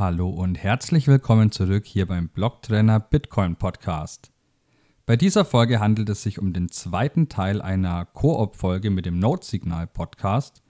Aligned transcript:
Hallo 0.00 0.30
und 0.30 0.56
herzlich 0.56 1.08
willkommen 1.08 1.52
zurück 1.52 1.84
hier 1.84 2.06
beim 2.06 2.30
Blocktrainer 2.30 3.00
Bitcoin 3.00 3.56
Podcast. 3.56 4.32
Bei 5.04 5.14
dieser 5.14 5.44
Folge 5.44 5.78
handelt 5.78 6.08
es 6.08 6.22
sich 6.22 6.38
um 6.38 6.54
den 6.54 6.70
zweiten 6.70 7.28
Teil 7.28 7.60
einer 7.60 8.06
Koop-Folge 8.06 8.88
mit 8.88 9.04
dem 9.04 9.18
Node-Signal 9.18 9.86
Podcast. 9.86 10.62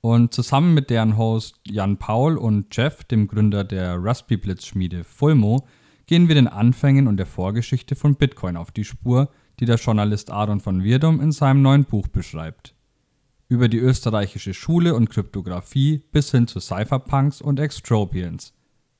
Und 0.00 0.34
zusammen 0.34 0.74
mit 0.74 0.90
deren 0.90 1.16
Host 1.16 1.60
Jan 1.64 1.98
Paul 1.98 2.36
und 2.36 2.76
Jeff, 2.76 3.04
dem 3.04 3.28
Gründer 3.28 3.62
der 3.62 4.02
Raspberry 4.02 4.38
Blitz 4.38 4.66
Schmiede 4.66 5.04
Fulmo, 5.04 5.68
gehen 6.06 6.26
wir 6.26 6.34
den 6.34 6.48
Anfängen 6.48 7.06
und 7.06 7.16
der 7.16 7.26
Vorgeschichte 7.26 7.94
von 7.94 8.16
Bitcoin 8.16 8.56
auf 8.56 8.72
die 8.72 8.82
Spur, 8.82 9.30
die 9.60 9.66
der 9.66 9.76
Journalist 9.76 10.32
Aaron 10.32 10.58
von 10.58 10.82
Wirdum 10.82 11.20
in 11.20 11.30
seinem 11.30 11.62
neuen 11.62 11.84
Buch 11.84 12.08
beschreibt. 12.08 12.74
Über 13.48 13.68
die 13.68 13.78
österreichische 13.78 14.52
Schule 14.52 14.96
und 14.96 15.10
Kryptographie 15.10 16.02
bis 16.10 16.32
hin 16.32 16.48
zu 16.48 16.58
Cypherpunks 16.58 17.40
und 17.40 17.60
Extropians. 17.60 18.52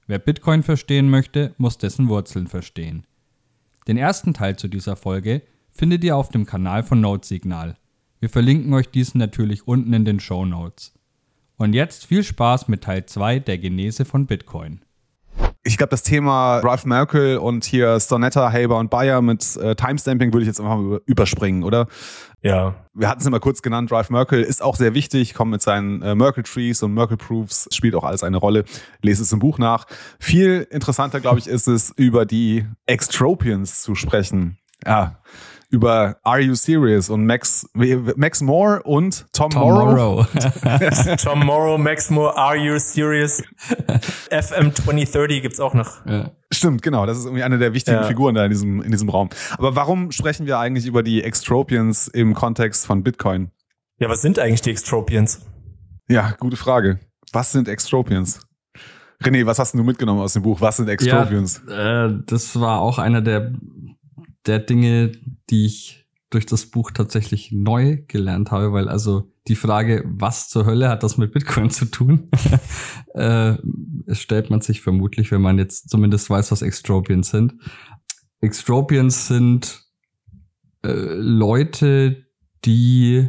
Wer 0.07 0.19
Bitcoin 0.19 0.63
verstehen 0.63 1.09
möchte, 1.09 1.55
muss 1.57 1.79
dessen 1.79 2.09
Wurzeln 2.09 2.47
verstehen. 2.47 3.07
Den 3.87 3.97
ersten 3.97 4.35
Teil 4.35 4.57
zu 4.57 4.69
dieser 4.69 4.97
Folge 4.97 5.43
findet 5.71 6.05
ihr 6.05 6.17
auf 6.17 6.29
dem 6.29 6.47
Kanal 6.47 6.83
von 6.83 7.01
Notesignal. 7.01 7.77
Wir 8.21 8.29
verlinken 8.29 8.73
euch 8.75 8.91
diesen 8.91 9.19
natürlich 9.19 9.67
unten 9.67 9.93
in 9.93 10.05
den 10.05 10.21
Show 10.21 10.45
Notes. 10.45 10.93
Und 11.57 11.73
jetzt 11.73 12.07
viel 12.07 12.23
Spaß 12.23 12.69
mit 12.69 12.85
Teil 12.85 13.07
2 13.07 13.39
der 13.41 13.59
Genese 13.59 14.05
von 14.05 14.27
Bitcoin 14.27 14.81
ich 15.67 15.79
glaube, 15.79 15.91
das 15.91 16.03
Thema 16.03 16.59
Ralph 16.59 16.85
Merkel 16.85 17.39
und 17.39 17.65
hier 17.65 17.99
Stonetta, 17.99 18.53
Haber 18.53 18.79
und 18.79 18.91
Bayer 18.91 19.23
mit 19.23 19.57
äh, 19.57 19.75
Timestamping 19.75 20.33
würde 20.33 20.43
ich 20.43 20.49
jetzt 20.49 20.61
einfach 20.61 20.77
mal 20.77 21.01
überspringen, 21.07 21.65
oder? 21.65 21.89
Ja. 22.43 22.75
Wir 22.93 23.09
hatten 23.09 23.23
es 23.23 23.27
immer 23.27 23.41
kurz 23.41 23.63
genannt, 23.63 23.91
Ralph 23.91 24.11
Merkel 24.11 24.43
ist 24.43 24.63
auch 24.63 24.77
sehr 24.77 24.93
wichtig, 24.93 25.33
kommt 25.33 25.51
mit 25.51 25.63
seinen 25.63 26.03
äh, 26.03 26.15
Merkel 26.15 26.45
Trees 26.45 26.83
und 26.83 26.93
Merkel 26.93 27.17
Proofs, 27.17 27.69
spielt 27.73 27.95
auch 27.95 28.05
alles 28.05 28.23
eine 28.23 28.37
Rolle. 28.37 28.65
Lese 29.01 29.23
es 29.23 29.33
im 29.33 29.39
Buch 29.39 29.59
nach. 29.59 29.87
Viel 30.21 30.69
interessanter, 30.71 31.21
glaube 31.21 31.39
ich, 31.39 31.47
ist 31.47 31.67
es, 31.67 31.91
über 31.97 32.27
die 32.27 32.67
Extropians 32.85 33.81
zu 33.81 33.95
sprechen. 33.95 34.59
Ja, 34.87 35.19
über 35.75 36.19
Are 36.23 36.41
You 36.41 36.55
Serious 36.55 37.11
und 37.11 37.27
Max, 37.27 37.69
Max 37.75 38.41
Moore 38.41 38.83
und 38.85 39.27
Tom, 39.33 39.51
Tom 39.51 39.63
Morrow. 39.63 40.25
Morrow. 40.25 41.17
Tom 41.23 41.45
Morrow, 41.45 41.77
Max 41.79 42.11
Moore, 42.11 42.37
Are 42.37 42.57
You 42.57 42.79
Serious? 42.79 43.43
FM 44.31 44.73
2030 44.73 45.43
gibt's 45.43 45.59
auch 45.59 45.75
noch. 45.75 46.07
Ja. 46.07 46.31
Stimmt, 46.53 46.83
genau. 46.83 47.07
Das 47.07 47.19
ist 47.19 47.25
irgendwie 47.25 47.43
eine 47.43 47.59
der 47.59 47.75
wichtigen 47.75 47.97
ja. 47.97 48.05
Figuren 48.05 48.37
da 48.37 48.45
in 48.45 48.51
diesem, 48.51 48.83
in 48.83 48.93
diesem 48.93 49.09
Raum. 49.09 49.31
Aber 49.59 49.75
warum 49.75 50.13
sprechen 50.13 50.47
wir 50.47 50.61
eigentlich 50.61 50.87
über 50.87 51.03
die 51.03 51.25
Extropians 51.25 52.07
im 52.07 52.35
Kontext 52.35 52.87
von 52.87 53.03
Bitcoin? 53.03 53.51
Ja, 53.99 54.09
was 54.09 54.23
sind 54.23 54.39
eigentlich 54.39 54.63
die 54.63 54.71
Extropians? 54.71 55.45
Ja, 56.09 56.37
gute 56.39 56.57
Frage. 56.57 57.01
Was 57.33 57.51
sind 57.51 57.67
Extropians? 57.67 58.47
René, 59.21 59.45
was 59.45 59.59
hast 59.59 59.75
du 59.75 59.83
mitgenommen 59.83 60.21
aus 60.21 60.35
dem 60.35 60.43
Buch? 60.43 60.61
Was 60.61 60.77
sind 60.77 60.89
Extropians? 60.89 61.63
Ja, 61.69 62.07
äh, 62.07 62.19
das 62.27 62.61
war 62.61 62.81
auch 62.81 62.99
einer 62.99 63.23
der 63.23 63.53
der 64.47 64.59
Dinge, 64.59 65.13
die 65.51 65.67
ich 65.67 66.07
durch 66.31 66.47
das 66.47 66.67
Buch 66.67 66.91
tatsächlich 66.91 67.53
neu 67.53 67.99
gelernt 68.09 68.51
habe, 68.51 68.73
weil 68.73 68.89
also 68.89 69.33
die 69.47 69.57
Frage, 69.57 70.05
was 70.07 70.49
zur 70.49 70.67
Hölle 70.67 70.89
hat 70.89 71.03
das 71.03 71.17
mit 71.17 71.33
Bitcoin 71.33 71.71
zu 71.71 71.85
tun, 71.87 72.31
äh, 73.15 73.55
stellt 74.09 74.51
man 74.51 74.61
sich 74.61 74.81
vermutlich, 74.81 75.31
wenn 75.31 75.43
man 75.43 75.59
jetzt 75.59 75.91
zumindest 75.91 76.31
weiß, 76.31 76.51
was 76.51 76.63
Extropians 76.63 77.31
sind. 77.31 77.55
Extropians 78.41 79.29
sind 79.29 79.85
äh, 80.83 80.93
Leute, 80.93 82.27
die 82.65 83.29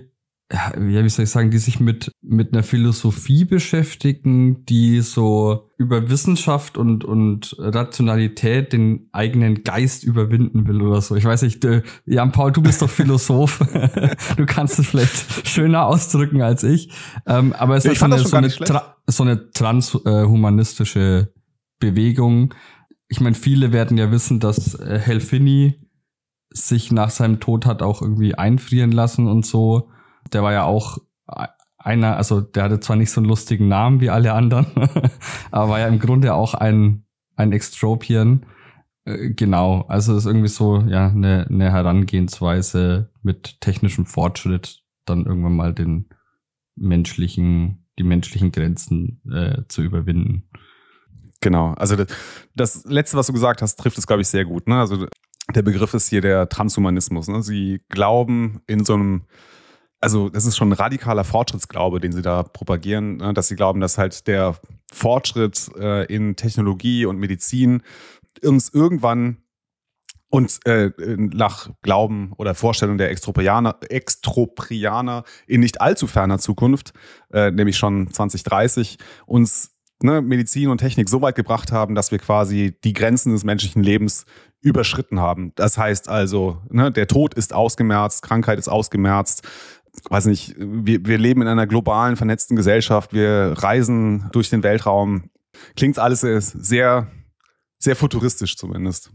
ja, 0.56 0.72
wie 0.78 1.09
soll 1.09 1.23
ich 1.23 1.30
sagen, 1.30 1.52
die 1.52 1.58
sich 1.58 1.80
mit, 1.80 2.11
mit 2.22 2.53
einer 2.53 2.64
Philosophie 2.64 3.44
beschäftigen, 3.44 4.66
die 4.66 5.02
so 5.02 5.70
über 5.77 6.10
Wissenschaft 6.10 6.77
und, 6.77 7.04
und 7.04 7.55
Rationalität 7.60 8.71
den 8.71 9.10
eigenen 9.11 9.64
Geist 9.64 10.05
überwinden 10.05 10.65
will 10.67 10.82
oder 10.82 11.02
so. 11.02 11.15
Ich 11.17 11.26
weiß 11.26 11.42
nicht, 11.42 11.65
äh, 11.65 11.83
Jan 12.05 12.32
Paul, 12.32 12.54
du 12.54 12.61
bist 12.61 12.82
doch 12.82 12.89
Philosoph. 12.89 13.60
du 14.38 14.45
kannst 14.45 14.80
es 14.80 14.88
vielleicht 14.88 15.45
schöner 15.48 15.88
ausdrücken 15.88 16.42
als 16.42 16.64
ich. 16.64 16.89
Ähm, 17.27 17.52
aber 17.54 17.76
es 17.76 17.83
ist 17.83 17.99
so 17.99 18.05
eine, 18.05 18.20
so 18.20 18.38
eine, 18.38 18.49
so 19.08 19.23
eine 19.23 19.52
transhumanistische 19.52 21.33
Bewegung. 21.80 22.54
Ich 23.10 23.20
meine, 23.20 23.36
viele 23.36 23.73
werden 23.73 23.98
ja 23.98 24.10
wissen, 24.11 24.39
dass 24.39 24.76
äh, 24.76 24.99
Helfini 24.99 25.82
sich 26.49 26.94
nach 26.94 27.10
seinem 27.10 27.42
Tod 27.42 27.65
hat 27.65 27.82
auch 27.82 28.02
irgendwie 28.02 28.36
einfrieren 28.36 28.94
lassen 28.94 29.27
und 29.27 29.45
so 29.45 29.89
der 30.31 30.43
war 30.43 30.53
ja 30.53 30.63
auch 30.63 30.97
einer, 31.77 32.17
also 32.17 32.41
der 32.41 32.63
hatte 32.63 32.80
zwar 32.80 32.95
nicht 32.95 33.11
so 33.11 33.21
einen 33.21 33.30
lustigen 33.30 33.67
Namen 33.67 34.02
wie 34.02 34.09
alle 34.09 34.33
anderen, 34.33 34.67
aber 35.52 35.69
war 35.69 35.80
ja 35.80 35.87
im 35.87 35.99
Grunde 35.99 36.33
auch 36.33 36.55
ein, 36.55 37.05
ein 37.36 37.52
Extropian. 37.52 38.45
Äh, 39.05 39.31
genau, 39.31 39.81
also 39.87 40.17
ist 40.17 40.25
irgendwie 40.25 40.47
so 40.47 40.80
ja 40.81 41.08
eine, 41.08 41.45
eine 41.47 41.71
Herangehensweise 41.71 43.11
mit 43.21 43.61
technischem 43.61 44.05
Fortschritt 44.05 44.83
dann 45.05 45.25
irgendwann 45.25 45.55
mal 45.55 45.73
den 45.73 46.09
menschlichen, 46.75 47.85
die 47.99 48.03
menschlichen 48.03 48.52
Grenzen 48.52 49.21
äh, 49.31 49.61
zu 49.67 49.83
überwinden. 49.83 50.49
Genau, 51.41 51.73
also 51.73 51.95
das, 51.95 52.08
das 52.55 52.83
letzte, 52.85 53.17
was 53.17 53.27
du 53.27 53.33
gesagt 53.33 53.61
hast, 53.61 53.75
trifft 53.75 53.99
es 53.99 54.08
glaube 54.08 54.23
ich 54.23 54.27
sehr 54.27 54.45
gut. 54.45 54.67
Ne? 54.67 54.80
Also 54.80 55.05
der 55.53 55.61
Begriff 55.61 55.93
ist 55.93 56.09
hier 56.09 56.21
der 56.21 56.49
Transhumanismus. 56.49 57.27
Ne? 57.27 57.43
Sie 57.43 57.81
glauben 57.89 58.61
in 58.65 58.83
so 58.83 58.95
einem 58.95 59.25
also 60.02 60.30
das 60.30 60.45
ist 60.45 60.58
schon 60.58 60.70
ein 60.70 60.73
radikaler 60.73 61.23
Fortschrittsglaube, 61.23 62.00
den 62.00 62.11
sie 62.11 62.22
da 62.22 62.44
propagieren, 62.44 63.17
ne? 63.17 63.33
dass 63.33 63.48
sie 63.48 63.56
glauben, 63.56 63.80
dass 63.80 63.98
halt 63.98 64.28
der 64.28 64.56
Fortschritt 64.92 65.72
äh, 65.78 66.06
in 66.14 66.36
Technologie 66.36 67.06
und 67.06 67.17
Medizin 67.17 67.82
uns 68.44 68.70
irgendwann 68.70 69.38
und 70.30 70.60
äh, 70.66 70.92
nach 70.98 71.70
Glauben 71.82 72.33
oder 72.38 72.56
Vorstellung 72.56 72.98
der 72.98 73.10
Extroprianer, 73.10 73.78
Extroprianer 73.89 75.23
in 75.48 75.61
nicht 75.61 75.80
allzu 75.80 76.08
ferner 76.08 76.39
Zukunft, 76.39 76.94
äh, 77.32 77.52
nämlich 77.52 77.77
schon 77.77 78.12
2030, 78.12 78.98
uns 79.26 79.76
ne, 80.04 80.22
Medizin 80.22 80.70
und 80.70 80.80
Technik 80.80 81.10
so 81.10 81.22
weit 81.22 81.36
gebracht 81.36 81.72
haben, 81.72 81.95
dass 81.95 82.12
wir 82.12 82.20
quasi 82.20 82.77
die 82.83 82.94
Grenzen 82.94 83.33
des 83.33 83.44
menschlichen 83.44 83.83
Lebens 83.83 84.26
überschritten 84.62 85.20
haben. 85.20 85.54
Das 85.56 85.77
heißt 85.77 86.10
also, 86.10 86.58
ne, 86.70 86.92
der 86.92 87.08
Tod 87.08 87.33
ist 87.36 87.54
ausgemerzt, 87.54 88.23
Krankheit 88.23 88.60
ist 88.60 88.67
ausgemerzt, 88.67 89.48
weiß 90.10 90.26
nicht, 90.26 90.56
wir, 90.58 91.06
wir 91.06 91.17
leben 91.17 91.42
in 91.42 91.48
einer 91.48 91.67
globalen, 91.67 92.16
vernetzten 92.16 92.56
Gesellschaft, 92.56 93.14
wir 93.14 93.54
reisen 93.58 94.30
durch 94.32 94.50
den 94.50 94.64
Weltraum. 94.64 95.30
Klingt 95.76 96.00
alles 96.00 96.22
sehr, 96.22 97.08
sehr 97.80 97.95
futuristisch 97.95 98.58
zumindest, 98.58 99.11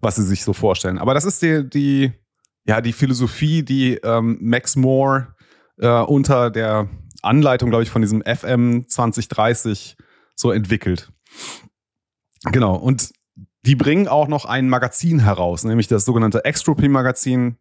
was 0.00 0.16
sie 0.16 0.24
sich 0.24 0.44
so 0.44 0.52
vorstellen. 0.52 0.98
Aber 0.98 1.14
das 1.14 1.24
ist 1.24 1.42
die, 1.42 1.68
die 1.68 2.12
ja, 2.66 2.80
die 2.80 2.92
Philosophie, 2.92 3.62
die 3.62 3.96
ähm, 3.96 4.38
Max 4.40 4.76
Moore 4.76 5.34
äh, 5.78 5.88
unter 5.88 6.50
der 6.50 6.88
Anleitung, 7.22 7.70
glaube 7.70 7.82
ich, 7.82 7.90
von 7.90 8.02
diesem 8.02 8.22
FM 8.22 8.88
2030 8.88 9.96
so 10.34 10.50
entwickelt. 10.50 11.10
Genau. 12.52 12.76
Und 12.76 13.12
die 13.64 13.76
bringen 13.76 14.08
auch 14.08 14.28
noch 14.28 14.44
ein 14.44 14.68
Magazin 14.68 15.20
heraus, 15.20 15.64
nämlich 15.64 15.88
das 15.88 16.04
sogenannte 16.04 16.44
Extropy 16.44 16.88
Magazin. 16.88 17.56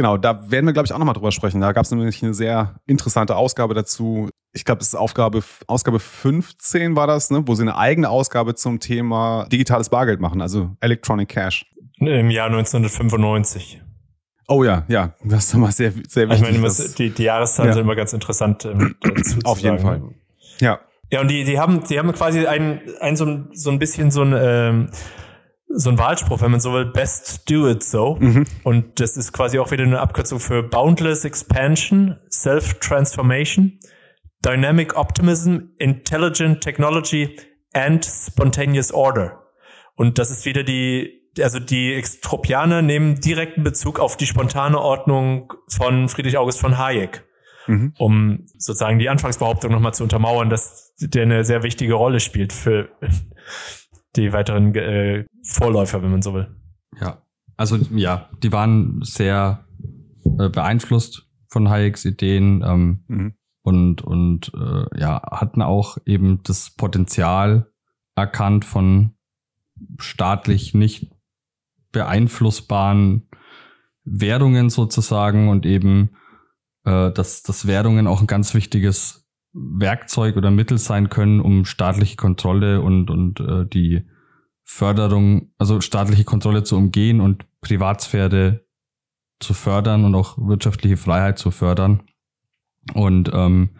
Genau, 0.00 0.16
da 0.16 0.50
werden 0.50 0.64
wir, 0.64 0.72
glaube 0.72 0.86
ich, 0.86 0.94
auch 0.94 0.98
nochmal 0.98 1.12
drüber 1.12 1.30
sprechen. 1.30 1.60
Da 1.60 1.72
gab 1.72 1.84
es 1.84 1.90
nämlich 1.90 2.22
eine 2.22 2.32
sehr 2.32 2.76
interessante 2.86 3.36
Ausgabe 3.36 3.74
dazu. 3.74 4.30
Ich 4.54 4.64
glaube, 4.64 4.78
das 4.78 4.88
ist 4.88 4.94
Aufgabe, 4.94 5.42
Ausgabe 5.66 6.00
15 6.00 6.96
war 6.96 7.06
das, 7.06 7.30
ne? 7.30 7.42
wo 7.44 7.54
sie 7.54 7.64
eine 7.64 7.76
eigene 7.76 8.08
Ausgabe 8.08 8.54
zum 8.54 8.80
Thema 8.80 9.46
digitales 9.52 9.90
Bargeld 9.90 10.18
machen, 10.18 10.40
also 10.40 10.70
Electronic 10.80 11.28
Cash. 11.28 11.66
Im 11.98 12.30
Jahr 12.30 12.46
1995. 12.46 13.82
Oh 14.48 14.64
ja, 14.64 14.86
ja, 14.88 15.12
das 15.22 15.48
ist 15.48 15.54
immer 15.54 15.70
sehr, 15.70 15.92
sehr 16.08 16.30
wichtig. 16.30 16.48
Ich 16.48 16.58
meine, 16.58 16.74
die, 16.96 17.10
die 17.10 17.22
Jahreszahlen 17.22 17.68
ja. 17.68 17.74
sind 17.74 17.82
immer 17.82 17.94
ganz 17.94 18.14
interessant. 18.14 18.64
Ähm, 18.64 18.96
Auf 19.44 19.58
jeden 19.58 19.80
Fall. 19.80 20.00
Ja. 20.60 20.80
Ja, 21.12 21.20
und 21.20 21.28
die, 21.28 21.44
die 21.44 21.58
haben, 21.58 21.84
die 21.84 21.98
haben 21.98 22.10
quasi 22.12 22.46
ein, 22.46 22.80
ein 23.00 23.16
so, 23.16 23.40
so 23.52 23.70
ein 23.70 23.78
bisschen 23.78 24.10
so 24.10 24.22
ein, 24.22 24.34
ähm, 24.34 24.90
so 25.72 25.90
ein 25.90 25.98
Wahlspruch, 25.98 26.40
wenn 26.42 26.50
man 26.50 26.60
so 26.60 26.72
will, 26.72 26.86
best 26.86 27.48
do 27.48 27.68
it 27.68 27.82
so. 27.82 28.16
Mhm. 28.18 28.44
Und 28.64 29.00
das 29.00 29.16
ist 29.16 29.32
quasi 29.32 29.58
auch 29.58 29.70
wieder 29.70 29.84
eine 29.84 30.00
Abkürzung 30.00 30.40
für 30.40 30.62
Boundless 30.62 31.24
Expansion, 31.24 32.18
Self-Transformation, 32.30 33.78
Dynamic 34.44 34.96
Optimism, 34.96 35.58
Intelligent 35.78 36.60
Technology 36.60 37.36
and 37.72 38.04
Spontaneous 38.04 38.92
Order. 38.92 39.42
Und 39.94 40.18
das 40.18 40.30
ist 40.30 40.44
wieder 40.44 40.64
die, 40.64 41.30
also 41.40 41.60
die 41.60 41.94
Extropianer 41.94 42.82
nehmen 42.82 43.20
direkten 43.20 43.62
Bezug 43.62 44.00
auf 44.00 44.16
die 44.16 44.26
spontane 44.26 44.78
Ordnung 44.80 45.52
von 45.68 46.08
Friedrich 46.08 46.36
August 46.36 46.58
von 46.58 46.78
Hayek. 46.78 47.24
Mhm. 47.66 47.94
Um 47.98 48.46
sozusagen 48.56 48.98
die 48.98 49.08
Anfangsbehauptung 49.08 49.70
nochmal 49.70 49.94
zu 49.94 50.02
untermauern, 50.02 50.50
dass 50.50 50.94
der 50.98 51.22
eine 51.22 51.44
sehr 51.44 51.62
wichtige 51.62 51.94
Rolle 51.94 52.18
spielt 52.18 52.52
für 52.52 52.88
die 54.16 54.32
weiteren 54.32 54.74
äh, 54.74 55.24
Vorläufer, 55.44 56.02
wenn 56.02 56.10
man 56.10 56.22
so 56.22 56.34
will. 56.34 56.48
Ja, 57.00 57.22
also 57.56 57.76
ja, 57.94 58.28
die 58.42 58.52
waren 58.52 59.00
sehr 59.02 59.64
äh, 60.38 60.48
beeinflusst 60.48 61.28
von 61.48 61.68
Hayeks 61.68 62.04
Ideen 62.04 62.62
ähm, 62.66 63.04
mhm. 63.08 63.34
und 63.62 64.02
und 64.02 64.52
äh, 64.54 65.00
ja 65.00 65.22
hatten 65.30 65.62
auch 65.62 65.98
eben 66.06 66.42
das 66.44 66.70
Potenzial 66.70 67.70
erkannt 68.14 68.64
von 68.64 69.14
staatlich 69.98 70.74
nicht 70.74 71.12
beeinflussbaren 71.92 73.28
Währungen 74.04 74.70
sozusagen 74.70 75.48
und 75.48 75.66
eben, 75.66 76.16
äh, 76.84 77.12
dass, 77.12 77.42
dass 77.42 77.66
Währungen 77.66 78.06
auch 78.06 78.20
ein 78.20 78.26
ganz 78.26 78.54
wichtiges 78.54 79.19
Werkzeug 79.52 80.36
oder 80.36 80.50
Mittel 80.50 80.78
sein 80.78 81.08
können, 81.08 81.40
um 81.40 81.64
staatliche 81.64 82.16
Kontrolle 82.16 82.80
und, 82.80 83.10
und 83.10 83.40
äh, 83.40 83.66
die 83.66 84.06
Förderung, 84.62 85.52
also 85.58 85.80
staatliche 85.80 86.24
Kontrolle 86.24 86.62
zu 86.62 86.76
umgehen 86.76 87.20
und 87.20 87.44
Privatsphäre 87.60 88.64
zu 89.40 89.54
fördern 89.54 90.04
und 90.04 90.14
auch 90.14 90.38
wirtschaftliche 90.38 90.96
Freiheit 90.96 91.38
zu 91.38 91.50
fördern. 91.50 92.02
Und 92.94 93.30
ähm, 93.32 93.70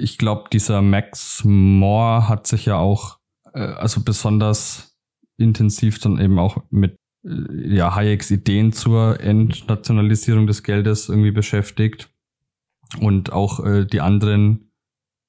ich 0.00 0.18
glaube, 0.18 0.44
dieser 0.52 0.82
Max 0.82 1.42
Moore 1.44 2.28
hat 2.28 2.46
sich 2.46 2.66
ja 2.66 2.76
auch 2.76 3.18
äh, 3.54 3.60
also 3.60 4.02
besonders 4.02 4.96
intensiv 5.36 5.98
dann 6.00 6.20
eben 6.20 6.38
auch 6.38 6.62
mit 6.70 6.96
äh, 7.24 7.74
ja, 7.74 7.94
Hayeks 7.94 8.30
Ideen 8.30 8.72
zur 8.72 9.20
Entnationalisierung 9.20 10.46
des 10.46 10.62
Geldes 10.62 11.08
irgendwie 11.08 11.32
beschäftigt 11.32 12.10
und 13.00 13.32
auch 13.32 13.64
äh, 13.64 13.84
die 13.84 14.00
anderen 14.00 14.67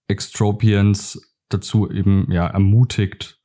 Extropians 0.10 1.36
dazu 1.50 1.90
eben 1.90 2.32
ja 2.32 2.48
ermutigt, 2.48 3.40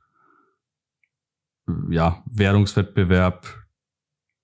ja, 1.90 2.22
Währungswettbewerb 2.26 3.64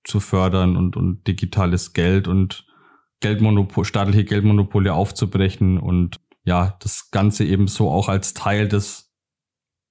zu 0.04 0.20
fördern 0.20 0.76
und, 0.76 0.96
und 0.96 1.26
digitales 1.26 1.92
Geld 1.92 2.28
und 2.28 2.66
Geldmonopol, 3.20 3.84
staatliche 3.84 4.24
Geldmonopole 4.24 4.94
aufzubrechen 4.94 5.78
und 5.78 6.20
ja, 6.44 6.78
das 6.80 7.10
Ganze 7.10 7.44
eben 7.44 7.68
so 7.68 7.90
auch 7.90 8.08
als 8.08 8.32
Teil 8.32 8.68
des 8.68 9.12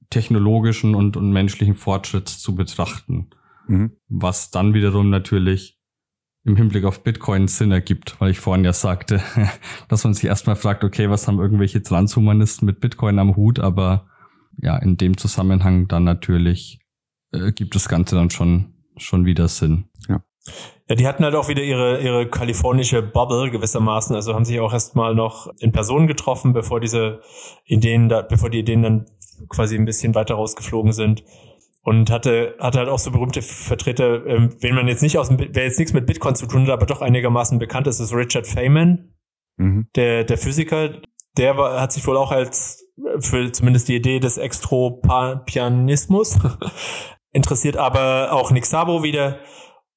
technologischen 0.10 0.96
und, 0.96 1.16
und 1.16 1.32
menschlichen 1.32 1.76
Fortschritts 1.76 2.40
zu 2.40 2.56
betrachten. 2.56 3.30
Mhm. 3.68 3.98
Was 4.08 4.50
dann 4.50 4.74
wiederum 4.74 5.12
natürlich 5.12 5.79
im 6.50 6.58
Hinblick 6.58 6.84
auf 6.84 7.04
Bitcoin 7.04 7.48
Sinn 7.48 7.72
ergibt, 7.72 8.20
weil 8.20 8.32
ich 8.32 8.40
vorhin 8.40 8.66
ja 8.66 8.74
sagte, 8.74 9.22
dass 9.88 10.04
man 10.04 10.14
sich 10.14 10.26
erstmal 10.26 10.56
fragt, 10.56 10.84
okay, 10.84 11.10
was 11.10 11.28
haben 11.28 11.40
irgendwelche 11.40 11.82
Transhumanisten 11.82 12.66
mit 12.66 12.82
Bitcoin 12.82 13.20
am 13.20 13.36
Hut, 13.36 13.60
aber 13.60 14.08
ja, 14.58 14.78
in 14.78 14.98
dem 14.98 15.16
Zusammenhang 15.18 15.88
dann 15.88 16.04
natürlich 16.04 16.80
äh, 17.32 17.52
gibt 17.52 17.76
das 17.76 17.88
Ganze 17.88 18.16
dann 18.16 18.30
schon, 18.30 18.74
schon 18.98 19.26
wieder 19.26 19.48
Sinn. 19.48 19.86
Ja. 20.10 20.22
Ja, 20.90 20.96
die 20.96 21.08
hatten 21.08 21.24
halt 21.24 21.36
auch 21.36 21.50
wieder 21.50 21.62
ihre, 21.62 22.02
ihre 22.02 22.28
kalifornische 22.28 23.04
Bubble 23.04 23.52
gewissermaßen, 23.52 24.16
also 24.16 24.34
haben 24.34 24.46
sich 24.46 24.60
auch 24.60 24.74
erstmal 24.74 25.14
noch 25.14 25.48
in 25.60 25.72
Person 25.72 26.08
getroffen, 26.08 26.54
bevor 26.54 26.80
diese 26.80 27.22
Ideen 27.66 28.10
da, 28.10 28.24
bevor 28.24 28.50
die 28.50 28.60
Ideen 28.60 28.82
dann 28.82 29.06
quasi 29.50 29.76
ein 29.76 29.86
bisschen 29.86 30.16
weiter 30.16 30.36
rausgeflogen 30.36 30.92
sind. 30.92 31.24
Und 31.90 32.12
hatte, 32.12 32.56
hatte 32.60 32.78
halt 32.78 32.88
auch 32.88 33.00
so 33.00 33.10
berühmte 33.10 33.42
Vertreter, 33.42 34.24
ähm, 34.28 34.56
wenn 34.60 34.76
man 34.76 34.88
jetzt 34.88 35.02
nicht 35.02 35.18
aus 35.18 35.30
dem, 35.30 35.40
wer 35.40 35.64
jetzt 35.64 35.80
nichts 35.80 35.92
mit 35.92 36.06
Bitcoin 36.06 36.36
zu 36.36 36.46
tun 36.46 36.62
hat, 36.62 36.70
aber 36.70 36.86
doch 36.86 37.02
einigermaßen 37.02 37.58
bekannt 37.58 37.88
ist, 37.88 38.00
ist 38.00 38.14
Richard 38.14 38.46
Feynman, 38.46 39.16
mhm. 39.58 39.88
der, 39.96 40.24
der 40.24 40.38
Physiker. 40.38 41.02
Der 41.36 41.58
war, 41.58 41.82
hat 41.82 41.92
sich 41.92 42.06
wohl 42.06 42.16
auch 42.16 42.32
als, 42.32 42.86
für 43.22 43.52
zumindest 43.52 43.88
die 43.88 43.96
Idee 43.96 44.20
des 44.20 44.38
Extropianismus 44.38 46.38
interessiert, 47.32 47.76
aber 47.76 48.34
auch 48.34 48.52
Nick 48.52 48.68
Szabo 48.68 49.02
wieder. 49.02 49.40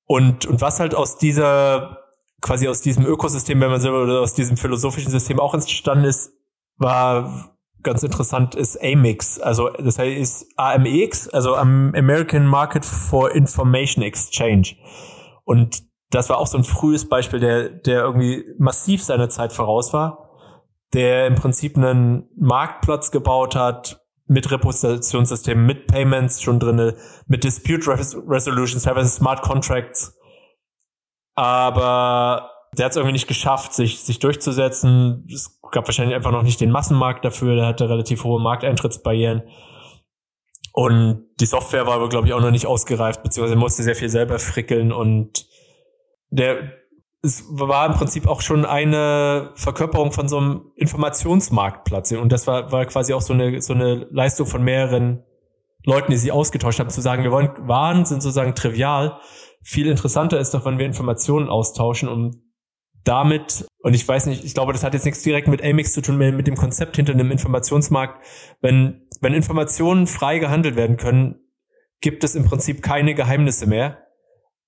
Und, 0.06 0.46
und 0.46 0.62
was 0.62 0.80
halt 0.80 0.94
aus 0.94 1.18
dieser, 1.18 1.98
quasi 2.40 2.68
aus 2.68 2.80
diesem 2.80 3.04
Ökosystem, 3.04 3.60
wenn 3.60 3.70
man 3.70 3.82
so, 3.82 3.90
oder 3.90 4.22
aus 4.22 4.32
diesem 4.32 4.56
philosophischen 4.56 5.10
System 5.10 5.38
auch 5.38 5.52
entstanden 5.52 6.06
ist, 6.06 6.32
war 6.78 7.54
ganz 7.82 8.02
interessant 8.02 8.54
ist 8.54 8.80
AMIX, 8.82 9.40
also 9.40 9.70
das 9.70 9.98
heißt 9.98 10.46
AMX, 10.56 11.28
also 11.28 11.54
American 11.54 12.46
Market 12.46 12.84
for 12.84 13.32
Information 13.32 14.02
Exchange. 14.02 14.76
Und 15.44 15.82
das 16.10 16.28
war 16.28 16.38
auch 16.38 16.46
so 16.46 16.58
ein 16.58 16.64
frühes 16.64 17.08
Beispiel, 17.08 17.40
der, 17.40 17.68
der 17.70 18.02
irgendwie 18.02 18.44
massiv 18.58 19.02
seiner 19.02 19.28
Zeit 19.28 19.52
voraus 19.52 19.92
war, 19.92 20.30
der 20.92 21.26
im 21.26 21.34
Prinzip 21.34 21.76
einen 21.76 22.28
Marktplatz 22.36 23.10
gebaut 23.10 23.56
hat 23.56 24.00
mit 24.26 24.50
Repositionssystemen, 24.50 25.64
mit 25.64 25.86
Payments 25.86 26.42
schon 26.42 26.60
drinne, 26.60 26.96
mit 27.26 27.44
Dispute 27.44 27.86
Resolutions, 27.88 28.82
teilweise 28.82 29.10
Smart 29.10 29.42
Contracts. 29.42 30.16
Aber 31.34 32.50
der 32.76 32.86
hat 32.86 32.92
es 32.92 32.96
irgendwie 32.96 33.12
nicht 33.12 33.28
geschafft, 33.28 33.74
sich, 33.74 34.00
sich 34.00 34.18
durchzusetzen. 34.18 35.26
Es 35.32 35.58
gab 35.72 35.86
wahrscheinlich 35.88 36.14
einfach 36.14 36.30
noch 36.30 36.42
nicht 36.42 36.60
den 36.60 36.70
Massenmarkt 36.70 37.24
dafür. 37.24 37.56
Der 37.56 37.66
hatte 37.66 37.88
relativ 37.88 38.24
hohe 38.24 38.40
Markteintrittsbarrieren. 38.40 39.42
Und 40.72 41.26
die 41.40 41.46
Software 41.46 41.86
war 41.86 41.94
aber, 41.94 42.08
glaube 42.08 42.28
ich, 42.28 42.32
auch 42.32 42.40
noch 42.40 42.50
nicht 42.50 42.66
ausgereift, 42.66 43.22
beziehungsweise 43.22 43.56
musste 43.56 43.82
sehr 43.82 43.94
viel 43.94 44.08
selber 44.08 44.38
frickeln 44.38 44.90
und 44.90 45.46
der, 46.30 46.72
es 47.22 47.44
war 47.50 47.86
im 47.86 47.92
Prinzip 47.92 48.26
auch 48.26 48.40
schon 48.40 48.64
eine 48.64 49.50
Verkörperung 49.54 50.12
von 50.12 50.28
so 50.28 50.38
einem 50.38 50.72
Informationsmarktplatz. 50.76 52.12
Und 52.12 52.32
das 52.32 52.46
war, 52.46 52.72
war 52.72 52.86
quasi 52.86 53.12
auch 53.12 53.20
so 53.20 53.34
eine, 53.34 53.60
so 53.60 53.74
eine 53.74 54.06
Leistung 54.10 54.46
von 54.46 54.62
mehreren 54.62 55.22
Leuten, 55.84 56.10
die 56.10 56.16
sich 56.16 56.32
ausgetauscht 56.32 56.80
haben, 56.80 56.90
zu 56.90 57.00
sagen, 57.00 57.22
wir 57.22 57.30
wollen 57.30 57.50
Waren 57.68 58.06
sind 58.06 58.22
sozusagen 58.22 58.54
trivial. 58.54 59.18
Viel 59.62 59.88
interessanter 59.88 60.40
ist 60.40 60.54
doch, 60.54 60.64
wenn 60.64 60.78
wir 60.78 60.86
Informationen 60.86 61.48
austauschen, 61.48 62.08
um 62.08 62.30
damit, 63.04 63.66
und 63.80 63.94
ich 63.94 64.06
weiß 64.06 64.26
nicht, 64.26 64.44
ich 64.44 64.54
glaube, 64.54 64.72
das 64.72 64.84
hat 64.84 64.94
jetzt 64.94 65.04
nichts 65.04 65.22
direkt 65.22 65.48
mit 65.48 65.62
Amix 65.62 65.92
zu 65.92 66.02
tun, 66.02 66.18
mit 66.18 66.46
dem 66.46 66.56
Konzept 66.56 66.96
hinter 66.96 67.12
einem 67.12 67.30
Informationsmarkt. 67.30 68.24
Wenn, 68.60 69.08
wenn 69.20 69.34
Informationen 69.34 70.06
frei 70.06 70.38
gehandelt 70.38 70.76
werden 70.76 70.96
können, 70.96 71.40
gibt 72.00 72.24
es 72.24 72.34
im 72.34 72.44
Prinzip 72.44 72.82
keine 72.82 73.14
Geheimnisse 73.14 73.66
mehr. 73.66 74.06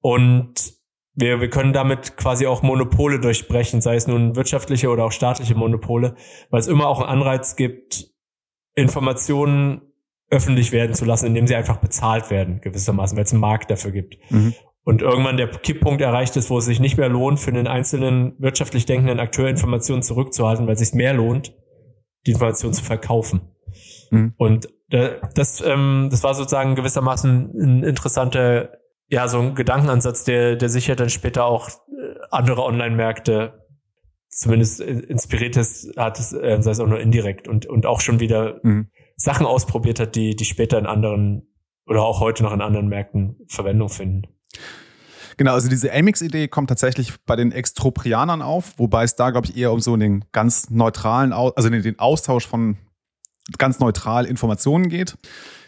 Und 0.00 0.74
wir, 1.14 1.40
wir 1.40 1.48
können 1.48 1.72
damit 1.72 2.16
quasi 2.16 2.46
auch 2.46 2.62
Monopole 2.62 3.20
durchbrechen, 3.20 3.80
sei 3.80 3.96
es 3.96 4.06
nun 4.06 4.34
wirtschaftliche 4.34 4.90
oder 4.90 5.04
auch 5.04 5.12
staatliche 5.12 5.54
Monopole, 5.54 6.16
weil 6.50 6.60
es 6.60 6.66
immer 6.66 6.88
auch 6.88 7.00
einen 7.00 7.08
Anreiz 7.08 7.56
gibt, 7.56 8.08
Informationen 8.74 9.82
öffentlich 10.28 10.72
werden 10.72 10.94
zu 10.94 11.04
lassen, 11.04 11.26
indem 11.26 11.46
sie 11.46 11.54
einfach 11.54 11.76
bezahlt 11.76 12.30
werden, 12.30 12.60
gewissermaßen, 12.60 13.16
weil 13.16 13.24
es 13.24 13.32
einen 13.32 13.40
Markt 13.40 13.70
dafür 13.70 13.92
gibt. 13.92 14.18
Mhm 14.30 14.54
und 14.84 15.00
irgendwann 15.02 15.38
der 15.38 15.48
Kipppunkt 15.48 16.02
erreicht 16.02 16.36
ist, 16.36 16.50
wo 16.50 16.58
es 16.58 16.66
sich 16.66 16.78
nicht 16.78 16.98
mehr 16.98 17.08
lohnt, 17.08 17.40
für 17.40 17.50
einen 17.50 17.66
einzelnen 17.66 18.34
wirtschaftlich 18.38 18.86
denkenden 18.86 19.18
Akteur 19.18 19.48
Informationen 19.48 20.02
zurückzuhalten, 20.02 20.66
weil 20.66 20.74
es 20.74 20.80
sich 20.80 20.92
mehr 20.92 21.14
lohnt, 21.14 21.54
die 22.26 22.32
Informationen 22.32 22.74
zu 22.74 22.84
verkaufen. 22.84 23.40
Mhm. 24.10 24.34
Und 24.36 24.68
äh, 24.90 25.16
das, 25.34 25.62
ähm, 25.64 26.08
das 26.10 26.22
war 26.22 26.34
sozusagen 26.34 26.74
gewissermaßen 26.74 27.52
ein 27.54 27.82
interessanter, 27.82 28.78
ja, 29.08 29.26
so 29.28 29.38
ein 29.38 29.54
Gedankenansatz, 29.54 30.24
der, 30.24 30.56
der 30.56 30.68
sicher 30.68 30.96
dann 30.96 31.08
später 31.08 31.46
auch 31.46 31.68
äh, 31.68 31.72
andere 32.30 32.62
Online-Märkte 32.62 33.64
zumindest 34.28 34.80
inspiriert 34.80 35.56
ist, 35.56 35.96
hat 35.96 36.18
es, 36.18 36.32
äh, 36.32 36.58
sei 36.60 36.72
es 36.72 36.80
auch 36.80 36.88
nur 36.88 37.00
indirekt 37.00 37.48
und, 37.48 37.66
und 37.66 37.86
auch 37.86 38.00
schon 38.00 38.20
wieder 38.20 38.60
mhm. 38.62 38.90
Sachen 39.16 39.46
ausprobiert 39.46 40.00
hat, 40.00 40.16
die, 40.16 40.34
die 40.36 40.44
später 40.44 40.78
in 40.78 40.86
anderen 40.86 41.48
oder 41.86 42.02
auch 42.02 42.20
heute 42.20 42.42
noch 42.42 42.52
in 42.52 42.60
anderen 42.60 42.88
Märkten 42.88 43.38
Verwendung 43.46 43.88
finden. 43.88 44.33
Genau, 45.36 45.54
also 45.54 45.68
diese 45.68 45.92
Amix-Idee 45.92 46.48
kommt 46.48 46.68
tatsächlich 46.68 47.12
bei 47.26 47.36
den 47.36 47.52
Extroprianern 47.52 48.42
auf, 48.42 48.78
wobei 48.78 49.04
es 49.04 49.16
da, 49.16 49.30
glaube 49.30 49.48
ich, 49.48 49.56
eher 49.56 49.72
um 49.72 49.80
so 49.80 49.96
den 49.96 50.24
ganz 50.32 50.70
neutralen, 50.70 51.32
also 51.32 51.68
den 51.68 51.98
Austausch 51.98 52.46
von 52.46 52.76
ganz 53.58 53.80
neutral 53.80 54.26
Informationen 54.26 54.88
geht. 54.88 55.16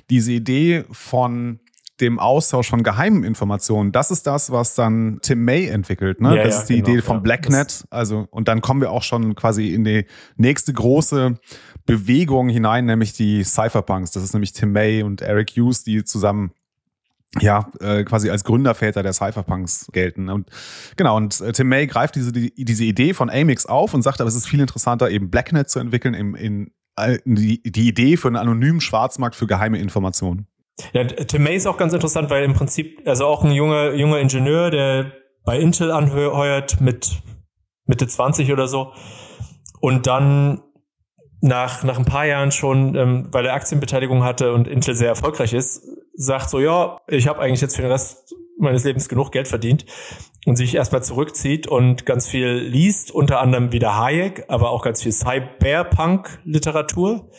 Diese 0.08 0.32
Idee 0.32 0.84
von 0.92 1.60
dem 2.00 2.18
Austausch 2.18 2.68
von 2.68 2.82
geheimen 2.82 3.24
Informationen, 3.24 3.90
das 3.90 4.10
ist 4.10 4.26
das, 4.26 4.50
was 4.50 4.74
dann 4.74 5.18
Tim 5.22 5.44
May 5.44 5.66
entwickelt. 5.66 6.20
Ne? 6.20 6.36
Ja, 6.36 6.44
das 6.44 6.54
ja, 6.54 6.60
ist 6.60 6.68
die 6.68 6.76
genau, 6.76 6.88
Idee 6.88 7.02
vom 7.02 7.16
ja. 7.16 7.22
Blacknet. 7.22 7.84
Also, 7.90 8.28
und 8.30 8.48
dann 8.48 8.60
kommen 8.60 8.80
wir 8.80 8.90
auch 8.90 9.02
schon 9.02 9.34
quasi 9.34 9.72
in 9.72 9.84
die 9.84 10.04
nächste 10.36 10.72
große 10.72 11.38
Bewegung 11.86 12.48
hinein, 12.48 12.84
nämlich 12.84 13.14
die 13.14 13.42
Cypherpunks. 13.42 14.10
Das 14.10 14.22
ist 14.22 14.34
nämlich 14.34 14.52
Tim 14.52 14.72
May 14.72 15.02
und 15.02 15.22
Eric 15.22 15.52
Hughes, 15.56 15.84
die 15.84 16.04
zusammen 16.04 16.52
ja, 17.40 17.70
äh, 17.80 18.04
quasi 18.04 18.30
als 18.30 18.44
Gründerväter 18.44 19.02
der 19.02 19.12
Cypherpunks 19.12 19.88
gelten. 19.92 20.28
Und 20.28 20.48
genau, 20.96 21.16
und 21.16 21.40
äh, 21.40 21.52
Tim 21.52 21.68
May 21.68 21.86
greift 21.86 22.14
diese, 22.14 22.32
die, 22.32 22.52
diese 22.56 22.84
Idee 22.84 23.14
von 23.14 23.30
Amix 23.30 23.66
auf 23.66 23.94
und 23.94 24.02
sagt, 24.02 24.20
aber 24.20 24.28
es 24.28 24.34
ist 24.34 24.48
viel 24.48 24.60
interessanter, 24.60 25.10
eben 25.10 25.30
Blacknet 25.30 25.68
zu 25.68 25.78
entwickeln, 25.78 26.14
in, 26.14 26.34
in, 26.34 26.70
in 27.24 27.34
die, 27.34 27.62
die 27.62 27.88
Idee 27.88 28.16
für 28.16 28.28
einen 28.28 28.36
anonymen 28.36 28.80
Schwarzmarkt 28.80 29.36
für 29.36 29.46
geheime 29.46 29.78
Informationen. 29.78 30.46
Ja, 30.92 31.04
Tim 31.04 31.42
May 31.42 31.56
ist 31.56 31.66
auch 31.66 31.78
ganz 31.78 31.92
interessant, 31.92 32.28
weil 32.30 32.44
im 32.44 32.54
Prinzip, 32.54 33.00
also 33.06 33.26
auch 33.26 33.44
ein 33.44 33.52
junger, 33.52 33.94
junger 33.94 34.18
Ingenieur, 34.20 34.70
der 34.70 35.12
bei 35.44 35.58
Intel 35.58 35.90
anheuert 35.90 36.80
mit 36.80 37.22
Mitte 37.86 38.06
20 38.06 38.52
oder 38.52 38.68
so 38.68 38.92
und 39.80 40.06
dann 40.06 40.62
nach, 41.40 41.84
nach 41.84 41.98
ein 41.98 42.04
paar 42.04 42.26
Jahren 42.26 42.50
schon, 42.50 42.94
ähm, 42.94 43.28
weil 43.30 43.46
er 43.46 43.54
Aktienbeteiligung 43.54 44.24
hatte 44.24 44.52
und 44.52 44.66
Intel 44.66 44.94
sehr 44.94 45.08
erfolgreich 45.08 45.52
ist, 45.52 45.82
sagt 46.16 46.50
so, 46.50 46.58
ja, 46.58 47.00
ich 47.08 47.28
habe 47.28 47.40
eigentlich 47.40 47.60
jetzt 47.60 47.76
für 47.76 47.82
den 47.82 47.90
Rest 47.90 48.34
meines 48.58 48.84
Lebens 48.84 49.08
genug 49.08 49.32
Geld 49.32 49.48
verdient 49.48 49.84
und 50.46 50.56
sich 50.56 50.74
erstmal 50.74 51.02
zurückzieht 51.02 51.66
und 51.66 52.06
ganz 52.06 52.26
viel 52.26 52.48
liest, 52.48 53.10
unter 53.10 53.40
anderem 53.40 53.72
wieder 53.72 53.98
Hayek, 53.98 54.44
aber 54.48 54.70
auch 54.70 54.82
ganz 54.82 55.02
viel 55.02 55.12
Cyberpunk-Literatur 55.12 57.30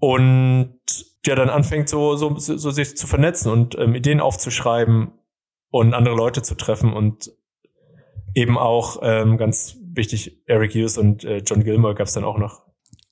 und 0.00 0.78
ja 1.26 1.34
dann 1.34 1.50
anfängt 1.50 1.88
so, 1.88 2.16
so, 2.16 2.36
so 2.36 2.70
sich 2.70 2.96
zu 2.96 3.06
vernetzen 3.06 3.52
und 3.52 3.78
ähm, 3.78 3.94
Ideen 3.94 4.20
aufzuschreiben 4.20 5.12
und 5.70 5.94
andere 5.94 6.16
Leute 6.16 6.42
zu 6.42 6.54
treffen 6.54 6.92
und 6.92 7.30
eben 8.34 8.58
auch 8.58 8.98
ähm, 9.02 9.36
ganz 9.36 9.76
wichtig, 9.82 10.42
Eric 10.46 10.74
Hughes 10.74 10.98
und 10.98 11.24
äh, 11.24 11.38
John 11.38 11.64
Gilmore 11.64 11.94
gab 11.94 12.06
es 12.06 12.14
dann 12.14 12.24
auch 12.24 12.38
noch. 12.38 12.62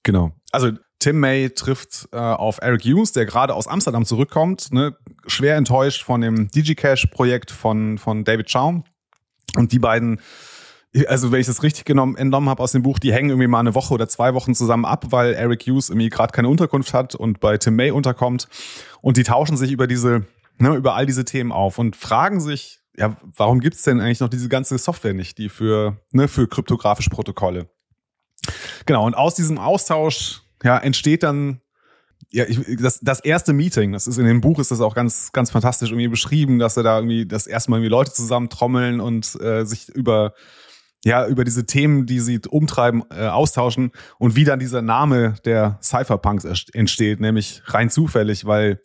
Genau. 0.02 0.32
Also 0.52 0.72
Tim 0.98 1.20
May 1.20 1.50
trifft 1.50 2.08
äh, 2.12 2.16
auf 2.16 2.58
Eric 2.62 2.84
Hughes, 2.84 3.12
der 3.12 3.26
gerade 3.26 3.54
aus 3.54 3.66
Amsterdam 3.66 4.04
zurückkommt, 4.04 4.72
ne, 4.72 4.96
schwer 5.26 5.56
enttäuscht 5.56 6.02
von 6.02 6.20
dem 6.20 6.50
DigiCash-Projekt 6.50 7.50
von, 7.50 7.98
von 7.98 8.24
David 8.24 8.50
Chaum. 8.50 8.84
Und 9.56 9.72
die 9.72 9.78
beiden, 9.78 10.20
also 11.06 11.32
wenn 11.32 11.40
ich 11.40 11.46
das 11.46 11.62
richtig 11.62 11.84
genommen, 11.84 12.16
entnommen 12.16 12.48
habe 12.48 12.62
aus 12.62 12.72
dem 12.72 12.82
Buch, 12.82 12.98
die 12.98 13.12
hängen 13.12 13.30
irgendwie 13.30 13.46
mal 13.46 13.60
eine 13.60 13.74
Woche 13.74 13.92
oder 13.94 14.08
zwei 14.08 14.34
Wochen 14.34 14.54
zusammen 14.54 14.84
ab, 14.84 15.06
weil 15.10 15.34
Eric 15.34 15.66
Hughes 15.66 15.90
irgendwie 15.90 16.08
gerade 16.08 16.32
keine 16.32 16.48
Unterkunft 16.48 16.94
hat 16.94 17.14
und 17.14 17.40
bei 17.40 17.58
Tim 17.58 17.76
May 17.76 17.90
unterkommt. 17.90 18.48
Und 19.02 19.16
die 19.16 19.22
tauschen 19.22 19.56
sich 19.56 19.72
über 19.72 19.86
diese, 19.86 20.26
ne, 20.58 20.74
über 20.74 20.94
all 20.94 21.06
diese 21.06 21.24
Themen 21.24 21.52
auf 21.52 21.78
und 21.78 21.94
fragen 21.94 22.40
sich, 22.40 22.80
ja, 22.96 23.16
warum 23.22 23.60
gibt's 23.60 23.82
denn 23.82 24.00
eigentlich 24.00 24.20
noch 24.20 24.30
diese 24.30 24.48
ganze 24.48 24.78
Software 24.78 25.12
nicht, 25.12 25.36
die 25.36 25.50
für, 25.50 26.00
ne, 26.12 26.28
für 26.28 26.48
kryptografische 26.48 27.10
Protokolle? 27.10 27.68
Genau, 28.86 29.04
und 29.04 29.14
aus 29.14 29.34
diesem 29.34 29.58
Austausch 29.58 30.45
ja, 30.62 30.78
entsteht 30.78 31.22
dann 31.22 31.60
ja, 32.30 32.44
ich, 32.46 32.60
das, 32.80 33.00
das 33.00 33.20
erste 33.20 33.52
Meeting, 33.52 33.92
das 33.92 34.06
ist 34.06 34.18
in 34.18 34.24
dem 34.26 34.40
Buch 34.40 34.58
ist 34.58 34.70
das 34.70 34.80
auch 34.80 34.94
ganz, 34.94 35.32
ganz 35.32 35.50
fantastisch 35.50 35.90
irgendwie 35.90 36.08
beschrieben, 36.08 36.58
dass 36.58 36.76
er 36.76 36.82
da 36.82 36.96
irgendwie 36.98 37.26
das 37.26 37.46
erste 37.46 37.70
Mal 37.70 37.78
irgendwie 37.78 37.90
Leute 37.90 38.12
zusammentrommeln 38.12 39.00
und 39.00 39.38
äh, 39.40 39.64
sich 39.64 39.88
über 39.90 40.34
ja 41.04 41.26
über 41.26 41.44
diese 41.44 41.66
Themen, 41.66 42.06
die 42.06 42.20
sie 42.20 42.40
umtreiben, 42.48 43.04
äh, 43.10 43.26
austauschen 43.26 43.92
und 44.18 44.34
wie 44.34 44.44
dann 44.44 44.58
dieser 44.58 44.82
Name 44.82 45.36
der 45.44 45.78
Cypherpunks 45.82 46.44
entsteht, 46.72 47.20
nämlich 47.20 47.62
rein 47.66 47.90
zufällig, 47.90 48.44
weil 48.44 48.80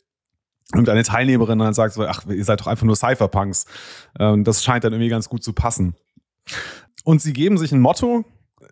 irgendeine 0.71 1.03
Teilnehmerin 1.03 1.59
dann 1.59 1.73
sagt 1.73 1.95
so, 1.95 2.05
ach, 2.05 2.25
ihr 2.27 2.45
seid 2.45 2.61
doch 2.61 2.67
einfach 2.67 2.85
nur 2.85 2.95
Cypherpunks. 2.95 3.65
Ähm, 4.19 4.43
das 4.43 4.63
scheint 4.63 4.83
dann 4.83 4.93
irgendwie 4.93 5.09
ganz 5.09 5.29
gut 5.29 5.43
zu 5.43 5.53
passen. 5.53 5.95
Und 7.03 7.21
sie 7.21 7.33
geben 7.33 7.57
sich 7.57 7.71
ein 7.71 7.81
Motto, 7.81 8.23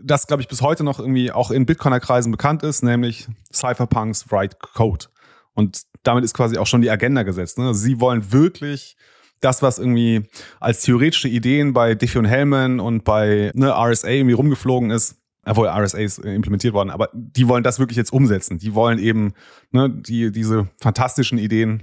das, 0.02 0.28
glaube 0.28 0.42
ich, 0.42 0.48
bis 0.48 0.62
heute 0.62 0.84
noch 0.84 1.00
irgendwie 1.00 1.32
auch 1.32 1.52
in 1.52 1.66
Bitcoiner-Kreisen 1.66 2.32
bekannt 2.32 2.64
ist, 2.64 2.84
nämlich 2.84 3.28
Cypherpunks 3.54 4.32
Write 4.32 4.58
Code. 4.60 5.06
Und 5.54 5.82
damit 6.04 6.24
ist 6.24 6.34
quasi 6.34 6.58
auch 6.58 6.68
schon 6.68 6.82
die 6.82 6.90
Agenda 6.90 7.24
gesetzt. 7.24 7.58
Ne? 7.58 7.74
Sie 7.74 8.00
wollen 8.00 8.32
wirklich 8.32 8.96
das, 9.42 9.62
was 9.62 9.80
irgendwie 9.80 10.28
als 10.60 10.82
theoretische 10.82 11.28
Ideen 11.28 11.74
bei 11.74 11.96
Diffie 11.96 12.18
und 12.18 12.26
Hellman 12.26 12.80
und 12.80 13.04
bei 13.04 13.52
ne, 13.54 13.74
RSA 13.74 14.10
irgendwie 14.10 14.34
rumgeflogen 14.34 14.92
ist, 14.92 15.16
obwohl 15.46 15.68
RSA 15.68 16.00
ist 16.00 16.20
implementiert 16.20 16.74
worden, 16.74 16.90
aber 16.90 17.10
die 17.14 17.48
wollen 17.48 17.64
das 17.64 17.80
wirklich 17.80 17.98
jetzt 17.98 18.12
umsetzen. 18.12 18.60
Die 18.60 18.76
wollen 18.76 19.00
eben 19.00 19.34
ne, 19.72 19.90
die, 19.90 20.32
diese 20.32 20.68
fantastischen 20.82 21.38
Ideen 21.38 21.82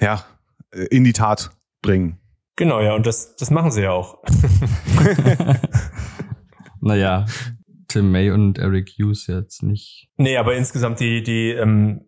ja, 0.00 0.24
in 0.90 1.04
die 1.04 1.12
Tat 1.12 1.50
bringen. 1.82 2.18
Genau, 2.56 2.80
ja, 2.80 2.94
und 2.94 3.06
das, 3.06 3.36
das 3.36 3.50
machen 3.50 3.70
sie 3.70 3.82
ja 3.82 3.92
auch. 3.92 4.18
Naja, 6.86 7.26
Tim 7.88 8.10
May 8.10 8.30
und 8.30 8.58
Eric 8.58 8.90
Hughes 8.98 9.26
jetzt 9.26 9.62
nicht. 9.62 10.08
Nee, 10.16 10.36
aber 10.36 10.54
insgesamt 10.54 11.00
die, 11.00 11.22
die, 11.22 11.50
ähm, 11.50 12.02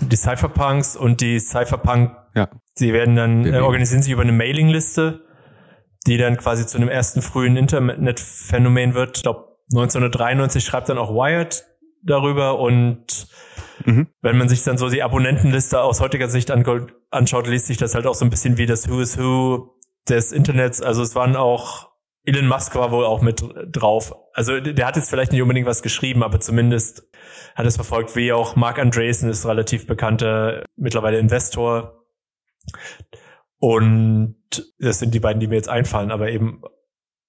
die 0.00 0.16
Cypherpunks 0.16 0.96
und 0.96 1.20
die 1.20 1.38
Cypherpunk, 1.38 2.12
ja. 2.34 2.48
die 2.78 2.92
werden 2.92 3.16
dann, 3.16 3.44
äh, 3.46 3.58
organisieren 3.58 4.02
sich 4.02 4.12
über 4.12 4.22
eine 4.22 4.32
Mailingliste, 4.32 5.24
die 6.06 6.16
dann 6.18 6.36
quasi 6.36 6.66
zu 6.66 6.76
einem 6.76 6.88
ersten 6.88 7.22
frühen 7.22 7.56
Internetphänomen 7.56 8.94
wird. 8.94 9.18
Ich 9.18 9.22
glaube, 9.22 9.56
1993 9.72 10.64
schreibt 10.64 10.88
dann 10.88 10.98
auch 10.98 11.10
Wired 11.10 11.64
darüber 12.02 12.58
und 12.60 13.26
mhm. 13.84 14.08
wenn 14.22 14.38
man 14.38 14.48
sich 14.48 14.62
dann 14.62 14.78
so 14.78 14.88
die 14.88 15.02
Abonnentenliste 15.02 15.80
aus 15.80 16.00
heutiger 16.00 16.28
Sicht 16.28 16.50
anschaut, 16.50 17.46
liest 17.48 17.66
sich 17.66 17.76
das 17.76 17.94
halt 17.94 18.06
auch 18.06 18.14
so 18.14 18.24
ein 18.24 18.30
bisschen 18.30 18.58
wie 18.58 18.66
das 18.66 18.88
Who 18.88 19.00
is 19.00 19.18
Who 19.18 19.76
des 20.08 20.30
Internets. 20.30 20.80
Also 20.80 21.02
es 21.02 21.16
waren 21.16 21.34
auch 21.34 21.95
Elon 22.26 22.48
Musk 22.48 22.74
war 22.74 22.90
wohl 22.90 23.04
auch 23.04 23.22
mit 23.22 23.42
drauf. 23.70 24.14
Also 24.32 24.60
der 24.60 24.86
hat 24.86 24.96
jetzt 24.96 25.08
vielleicht 25.08 25.32
nicht 25.32 25.42
unbedingt 25.42 25.66
was 25.66 25.82
geschrieben, 25.82 26.22
aber 26.22 26.40
zumindest 26.40 27.08
hat 27.54 27.66
es 27.66 27.76
verfolgt, 27.76 28.16
wie 28.16 28.32
auch 28.32 28.56
Mark 28.56 28.78
Andreessen 28.78 29.30
ist 29.30 29.46
relativ 29.46 29.86
bekannter, 29.86 30.64
mittlerweile 30.76 31.18
Investor. 31.18 32.04
Und 33.58 34.36
das 34.78 34.98
sind 34.98 35.14
die 35.14 35.20
beiden, 35.20 35.40
die 35.40 35.46
mir 35.46 35.54
jetzt 35.54 35.68
einfallen, 35.68 36.10
aber 36.10 36.28
eben 36.30 36.62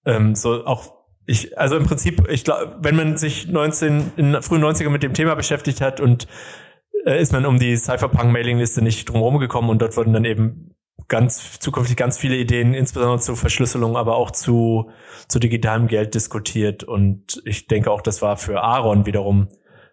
ähm, 0.05 0.35
so 0.35 0.65
auch 0.65 0.97
ich, 1.27 1.57
also 1.57 1.75
im 1.75 1.85
Prinzip, 1.85 2.27
ich 2.29 2.45
glaube, 2.45 2.77
wenn 2.81 2.95
man 2.95 3.17
sich 3.17 3.47
19 3.47 4.13
in 4.15 4.41
frühen 4.41 4.63
90er 4.63 4.89
mit 4.89 5.03
dem 5.03 5.13
Thema 5.13 5.35
beschäftigt 5.35 5.81
hat 5.81 5.99
und 5.99 6.27
äh, 7.05 7.21
ist 7.21 7.33
man 7.33 7.45
um 7.45 7.59
die 7.59 7.75
Cypherpunk-Mailingliste 7.75 8.81
nicht 8.81 9.09
drumherum 9.09 9.37
gekommen 9.37 9.69
und 9.69 9.81
dort 9.81 9.97
wurden 9.97 10.13
dann 10.13 10.23
eben 10.25 10.76
ganz 11.07 11.59
zukünftig 11.59 11.95
ganz 11.95 12.17
viele 12.17 12.35
Ideen, 12.35 12.73
insbesondere 12.73 13.19
zur 13.19 13.37
Verschlüsselung, 13.37 13.95
aber 13.95 14.15
auch 14.15 14.31
zu, 14.31 14.89
zu 15.27 15.39
digitalem 15.39 15.87
Geld 15.87 16.15
diskutiert. 16.15 16.83
Und 16.83 17.41
ich 17.45 17.67
denke 17.67 17.91
auch, 17.91 18.01
das 18.01 18.21
war 18.21 18.37
für 18.37 18.61
Aaron 18.61 19.05
wiederum 19.05 19.47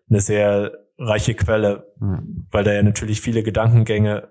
eine 0.08 0.20
sehr 0.20 0.72
reiche 0.98 1.34
Quelle, 1.34 1.92
mhm. 1.98 2.46
weil 2.50 2.64
da 2.64 2.72
ja 2.72 2.82
natürlich 2.82 3.20
viele 3.20 3.42
Gedankengänge 3.42 4.30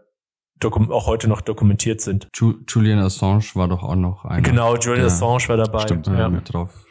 auch 0.63 1.07
heute 1.07 1.27
noch 1.27 1.41
dokumentiert 1.41 1.99
sind. 1.99 2.29
Julian 2.33 2.99
Assange 2.99 3.43
war 3.55 3.67
doch 3.67 3.83
auch 3.83 3.95
noch 3.95 4.23
einer. 4.23 4.41
Genau, 4.41 4.77
Julian 4.77 5.07
Assange 5.07 5.49
war 5.49 5.57
dabei. 5.57 5.79
Stimmt, 5.79 6.07
ja. 6.07 6.29
mit 6.29 6.53
drauf, 6.53 6.85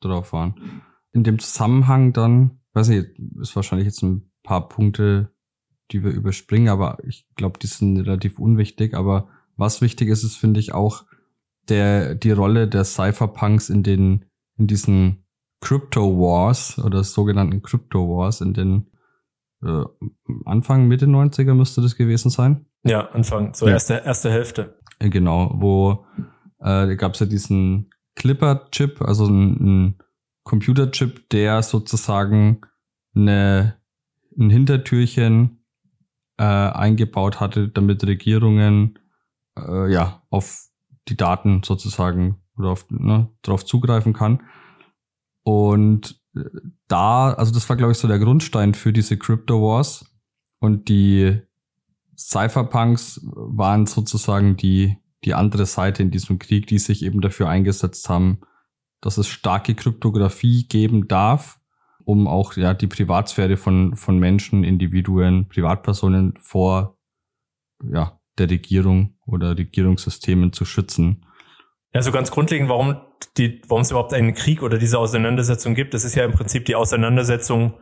drauf 0.00 0.32
waren. 0.32 0.82
In 1.12 1.24
dem 1.24 1.40
Zusammenhang 1.40 2.12
dann, 2.12 2.60
weiß 2.74 2.88
nicht, 2.88 3.08
ist 3.40 3.56
wahrscheinlich 3.56 3.86
jetzt 3.86 4.02
ein 4.02 4.30
paar 4.44 4.68
Punkte 4.68 5.32
die 5.92 6.04
wir 6.04 6.10
überspringen, 6.10 6.68
aber 6.68 6.98
ich 7.04 7.26
glaube, 7.36 7.58
die 7.58 7.66
sind 7.66 7.98
relativ 7.98 8.38
unwichtig. 8.38 8.94
Aber 8.94 9.28
was 9.56 9.80
wichtig 9.80 10.08
ist, 10.08 10.24
ist, 10.24 10.36
finde 10.36 10.60
ich, 10.60 10.72
auch 10.72 11.04
der, 11.68 12.14
die 12.14 12.32
Rolle 12.32 12.68
der 12.68 12.84
Cypherpunks 12.84 13.70
in 13.70 13.82
den, 13.82 14.24
in 14.56 14.66
diesen 14.66 15.24
Crypto 15.60 16.18
Wars 16.18 16.78
oder 16.78 17.04
sogenannten 17.04 17.62
Crypto 17.62 18.08
Wars 18.08 18.40
in 18.40 18.54
den 18.54 18.86
äh, 19.62 19.84
Anfang, 20.44 20.88
Mitte 20.88 21.06
90er 21.06 21.54
müsste 21.54 21.82
das 21.82 21.96
gewesen 21.96 22.30
sein. 22.30 22.66
Ja, 22.84 23.10
Anfang, 23.10 23.54
so 23.54 23.66
ja. 23.66 23.72
erste, 23.72 23.94
erste 24.04 24.30
Hälfte. 24.30 24.78
Äh, 24.98 25.10
genau, 25.10 25.54
wo 25.54 26.06
äh, 26.60 26.96
gab 26.96 27.14
es 27.14 27.20
ja 27.20 27.26
diesen 27.26 27.90
Clipper-Chip, 28.16 29.02
also 29.02 29.26
ein, 29.26 29.56
ein 29.60 29.98
Computerchip, 30.44 31.28
der 31.30 31.62
sozusagen 31.62 32.62
eine, 33.14 33.76
ein 34.38 34.50
Hintertürchen 34.50 35.59
äh, 36.40 36.42
eingebaut 36.42 37.38
hatte, 37.38 37.68
damit 37.68 38.02
Regierungen 38.04 38.98
äh, 39.58 39.92
ja 39.92 40.22
auf 40.30 40.68
die 41.08 41.16
Daten 41.16 41.62
sozusagen 41.62 42.40
oder 42.56 42.70
auf, 42.70 42.86
ne, 42.88 43.28
darauf 43.42 43.66
zugreifen 43.66 44.14
kann. 44.14 44.42
Und 45.42 46.18
äh, 46.34 46.40
da, 46.88 47.34
also 47.34 47.52
das 47.52 47.68
war, 47.68 47.76
glaube 47.76 47.92
ich, 47.92 47.98
so 47.98 48.08
der 48.08 48.18
Grundstein 48.18 48.72
für 48.72 48.90
diese 48.90 49.18
Crypto 49.18 49.60
Wars. 49.60 50.06
Und 50.60 50.88
die 50.88 51.42
Cypherpunks 52.16 53.20
waren 53.34 53.84
sozusagen 53.84 54.56
die, 54.56 54.96
die 55.24 55.34
andere 55.34 55.66
Seite 55.66 56.02
in 56.02 56.10
diesem 56.10 56.38
Krieg, 56.38 56.66
die 56.68 56.78
sich 56.78 57.04
eben 57.04 57.20
dafür 57.20 57.50
eingesetzt 57.50 58.08
haben, 58.08 58.40
dass 59.02 59.18
es 59.18 59.28
starke 59.28 59.74
Kryptographie 59.74 60.66
geben 60.66 61.06
darf 61.06 61.59
um 62.04 62.26
auch 62.26 62.56
ja 62.56 62.74
die 62.74 62.86
Privatsphäre 62.86 63.56
von, 63.56 63.96
von 63.96 64.18
Menschen, 64.18 64.64
Individuen, 64.64 65.48
Privatpersonen 65.48 66.34
vor 66.40 66.98
ja, 67.82 68.18
der 68.38 68.50
Regierung 68.50 69.16
oder 69.26 69.56
Regierungssystemen 69.56 70.52
zu 70.52 70.64
schützen. 70.64 71.26
Ja, 71.92 72.02
so 72.02 72.12
ganz 72.12 72.30
grundlegend, 72.30 72.68
warum 72.68 72.96
die, 73.36 73.60
warum 73.68 73.82
es 73.82 73.90
überhaupt 73.90 74.14
einen 74.14 74.34
Krieg 74.34 74.62
oder 74.62 74.78
diese 74.78 74.98
Auseinandersetzung 74.98 75.74
gibt, 75.74 75.94
das 75.94 76.04
ist 76.04 76.14
ja 76.14 76.24
im 76.24 76.32
Prinzip 76.32 76.64
die 76.64 76.74
Auseinandersetzung 76.74 77.74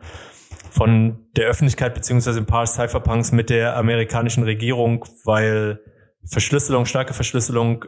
von 0.71 1.27
der 1.35 1.47
Öffentlichkeit 1.47 1.93
beziehungsweise 1.93 2.39
ein 2.39 2.45
paar 2.45 2.65
Cypherpunks 2.65 3.31
mit 3.31 3.49
der 3.49 3.77
amerikanischen 3.77 4.43
Regierung, 4.43 5.05
weil 5.25 5.79
Verschlüsselung, 6.25 6.85
starke 6.85 7.13
Verschlüsselung 7.13 7.85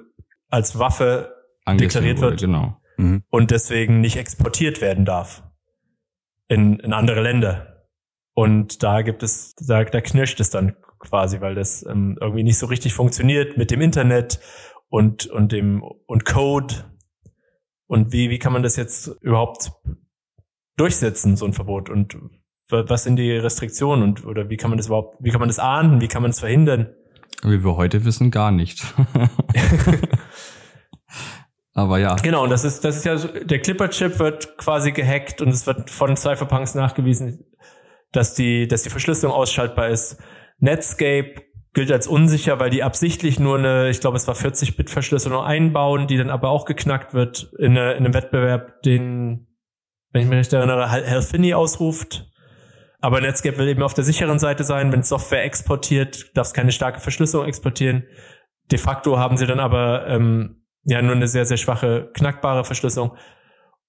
als 0.50 0.78
Waffe 0.78 1.34
deklariert 1.68 2.18
wurde, 2.18 2.32
wird 2.32 2.42
genau. 2.42 2.78
Mhm. 2.98 3.24
und 3.30 3.52
deswegen 3.52 4.00
nicht 4.02 4.18
exportiert 4.18 4.82
werden 4.82 5.06
darf 5.06 5.44
in, 6.52 6.80
in 6.80 6.92
andere 6.92 7.22
Länder. 7.22 7.88
Und 8.34 8.84
da 8.84 9.04
gibt 9.04 9.24
es, 9.24 9.56
da, 9.56 9.86
da 9.86 10.02
knirscht 10.02 10.40
es 10.42 10.50
dann 10.50 10.76
quasi, 11.00 11.40
weil 11.40 11.56
das 11.56 11.86
ähm, 11.86 12.18
irgendwie 12.20 12.44
nicht 12.44 12.58
so 12.58 12.66
richtig 12.66 12.94
funktioniert 12.94 13.58
mit 13.58 13.72
dem 13.72 13.80
Internet 13.80 14.40
und, 14.90 15.28
und 15.28 15.54
dem 15.54 15.82
und 15.82 16.26
Code. 16.26 16.76
Und 17.88 18.12
wie, 18.12 18.30
wie 18.30 18.38
kann 18.38 18.52
man 18.52 18.64
das 18.64 18.76
jetzt 18.76 19.08
überhaupt 19.22 19.72
durchsetzen, 20.76 21.38
so 21.38 21.46
ein 21.46 21.54
Verbot? 21.54 21.90
Und 21.90 22.18
was 22.70 23.04
sind 23.04 23.16
die 23.16 23.32
Restriktionen 23.32 24.04
und 24.04 24.26
oder 24.26 24.50
wie 24.50 24.58
kann 24.58 24.70
man 24.70 24.78
das 24.78 24.88
überhaupt, 24.88 25.18
wie 25.22 25.30
kann 25.30 25.40
man 25.40 25.50
das 25.50 25.60
ahnden, 25.60 26.02
wie 26.02 26.08
kann 26.08 26.22
man 26.22 26.32
das 26.32 26.42
verhindern? 26.42 26.90
Wie 27.44 27.64
wir 27.64 27.78
heute 27.78 28.04
wissen, 28.04 28.30
gar 28.30 28.52
nicht. 28.52 28.84
Aber 31.74 32.00
ja. 32.00 32.16
Genau, 32.16 32.44
und 32.44 32.50
das 32.50 32.64
ist, 32.64 32.84
das 32.84 32.98
ist 32.98 33.06
ja, 33.06 33.18
so, 33.18 33.28
der 33.28 33.60
Clipper-Chip 33.60 34.20
wird 34.20 34.58
quasi 34.58 34.92
gehackt 34.92 35.42
und 35.42 35.50
es 35.50 35.66
wird 35.66 35.90
von 35.90 36.18
Cypherpunks 36.18 36.76
nachgewiesen. 36.76 37.46
dass 38.12 38.34
die, 38.34 38.68
dass 38.68 38.84
die 38.84 38.90
Verschlüsselung 38.90 39.34
ausschaltbar 39.34 39.90
ist. 39.90 40.22
Netscape 40.60 41.36
gilt 41.74 41.92
als 41.92 42.08
unsicher, 42.08 42.60
weil 42.60 42.70
die 42.70 42.84
absichtlich 42.84 43.40
nur 43.40 43.58
eine, 43.58 43.90
ich 43.90 44.02
glaube, 44.02 44.18
es 44.18 44.28
war 44.28 44.36
40-Bit-Verschlüsselung 44.36 45.42
einbauen, 45.42 46.08
die 46.08 46.18
dann 46.18 46.30
aber 46.30 46.50
auch 46.50 46.66
geknackt 46.66 47.14
wird 47.14 47.52
in, 47.58 47.78
eine, 47.78 47.94
in 47.94 48.06
einem 48.06 48.14
Wettbewerb, 48.14 48.82
den, 48.84 49.48
wenn 50.12 50.24
ich 50.24 50.28
mich 50.28 50.40
recht 50.40 50.54
erinnere, 50.54 50.90
Helfini 50.90 51.54
ausruft. 51.54 52.28
Aber 53.00 53.22
Netscape 53.22 53.58
will 53.58 53.70
eben 53.70 53.82
auf 53.82 53.94
der 53.94 54.04
sicheren 54.04 54.38
Seite 54.38 54.64
sein. 54.64 54.92
Wenn 54.92 55.02
Software 55.02 55.44
exportiert, 55.44 56.36
darf 56.36 56.48
es 56.48 56.54
keine 56.54 56.72
starke 56.72 57.00
Verschlüsselung 57.00 57.48
exportieren. 57.48 58.04
De 58.70 58.78
facto 58.78 59.18
haben 59.18 59.38
sie 59.38 59.48
dann 59.48 59.60
aber 59.60 60.06
ähm, 60.08 60.61
ja 60.84 61.02
nur 61.02 61.16
eine 61.16 61.28
sehr, 61.28 61.46
sehr 61.46 61.58
schwache, 61.58 62.12
knackbare 62.14 62.64
Verschlüsselung. 62.64 63.18